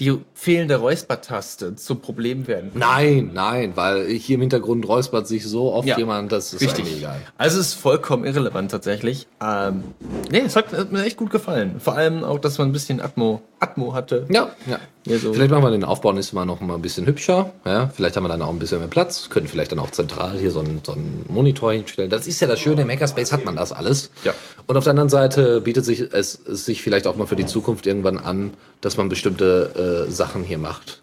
[0.00, 2.70] die fehlende Räuspertaste zum Problem werden.
[2.74, 5.98] Nein, nein, weil hier im Hintergrund räuspert sich so oft Ja.
[5.98, 6.98] jemand, das ist Richtig.
[6.98, 7.20] egal.
[7.36, 9.26] Also es ist vollkommen irrelevant tatsächlich.
[9.42, 9.82] Ähm,
[10.30, 11.80] nee, es hat, hat mir echt gut gefallen.
[11.80, 14.26] Vor allem auch, dass man ein bisschen Atmo, Atmo hatte.
[14.30, 14.78] Ja, ja.
[15.16, 15.32] So.
[15.32, 17.52] Vielleicht machen wir den Aufbau nächstes Mal noch mal ein bisschen hübscher.
[17.64, 19.30] Ja, vielleicht haben wir dann auch ein bisschen mehr Platz.
[19.30, 22.10] Können vielleicht dann auch zentral hier so einen, so einen Monitor hinstellen.
[22.10, 24.10] Das ist ja das Schöne, im Hackerspace hat man das alles.
[24.24, 24.34] Ja.
[24.66, 27.46] Und auf der anderen Seite bietet sich es, es sich vielleicht auch mal für die
[27.46, 31.00] Zukunft irgendwann an, dass man bestimmte äh, Sachen hier macht.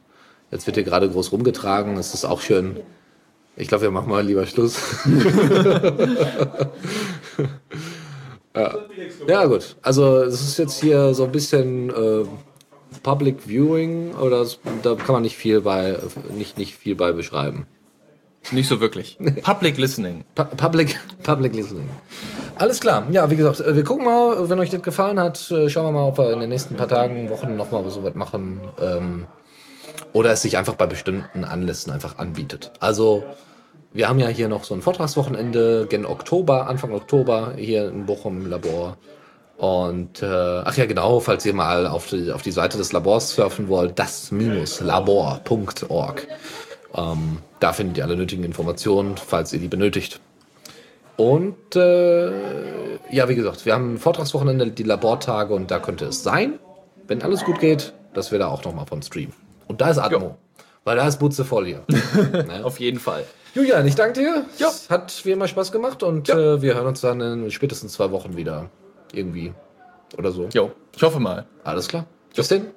[0.52, 1.96] Jetzt wird hier gerade groß rumgetragen.
[1.96, 2.78] Das ist auch schön.
[3.58, 4.78] Ich glaube, wir machen mal lieber Schluss.
[8.56, 8.76] ja.
[9.28, 9.78] ja, gut.
[9.82, 12.26] Also, es ist jetzt hier so ein bisschen äh,
[13.06, 14.44] Public Viewing oder
[14.82, 15.96] da kann man nicht viel bei
[16.36, 17.68] nicht, nicht viel bei beschreiben.
[18.52, 19.18] Nicht so wirklich.
[19.44, 20.24] Public Listening.
[20.36, 21.88] Pu- Public, Public Listening.
[22.58, 23.06] Alles klar.
[23.12, 25.92] Ja, wie gesagt, äh, wir gucken mal, wenn euch das gefallen hat, äh, schauen wir
[25.92, 28.60] mal, ob wir in den nächsten paar Tagen, Wochen nochmal so was machen.
[28.82, 29.26] Ähm,
[30.14, 32.72] oder es sich einfach bei bestimmten Anlässen einfach anbietet.
[32.80, 33.24] Also,
[33.94, 38.42] wir haben ja hier noch so ein Vortragswochenende gen Oktober, Anfang Oktober, hier in Bochum
[38.42, 38.98] im Labor.
[39.58, 43.36] Und, äh, ach ja, genau, falls ihr mal auf die, auf die Seite des Labors
[43.36, 46.28] surfen wollt, das-labor.org.
[46.94, 50.20] Ähm, da findet ihr alle nötigen Informationen, falls ihr die benötigt.
[51.18, 52.30] Und äh,
[53.10, 56.60] ja, wie gesagt, wir haben ein Vortragswochenende, die Labortage und da könnte es sein,
[57.08, 59.34] wenn alles gut geht, dass wir da auch nochmal von streamen.
[59.68, 60.20] Und da ist Atmo.
[60.20, 60.36] Jo.
[60.84, 61.84] Weil da ist Butze voll hier.
[62.32, 62.64] ne?
[62.64, 63.24] Auf jeden Fall.
[63.56, 64.46] Julian, ich danke dir.
[64.60, 64.70] Ja.
[64.90, 68.36] Hat wie immer Spaß gemacht und äh, wir hören uns dann in spätestens zwei Wochen
[68.36, 68.70] wieder.
[69.16, 69.54] Irgendwie.
[70.18, 70.48] Oder so.
[70.54, 71.46] Jo, ich hoffe mal.
[71.64, 72.06] Alles klar.
[72.36, 72.68] Bis denn.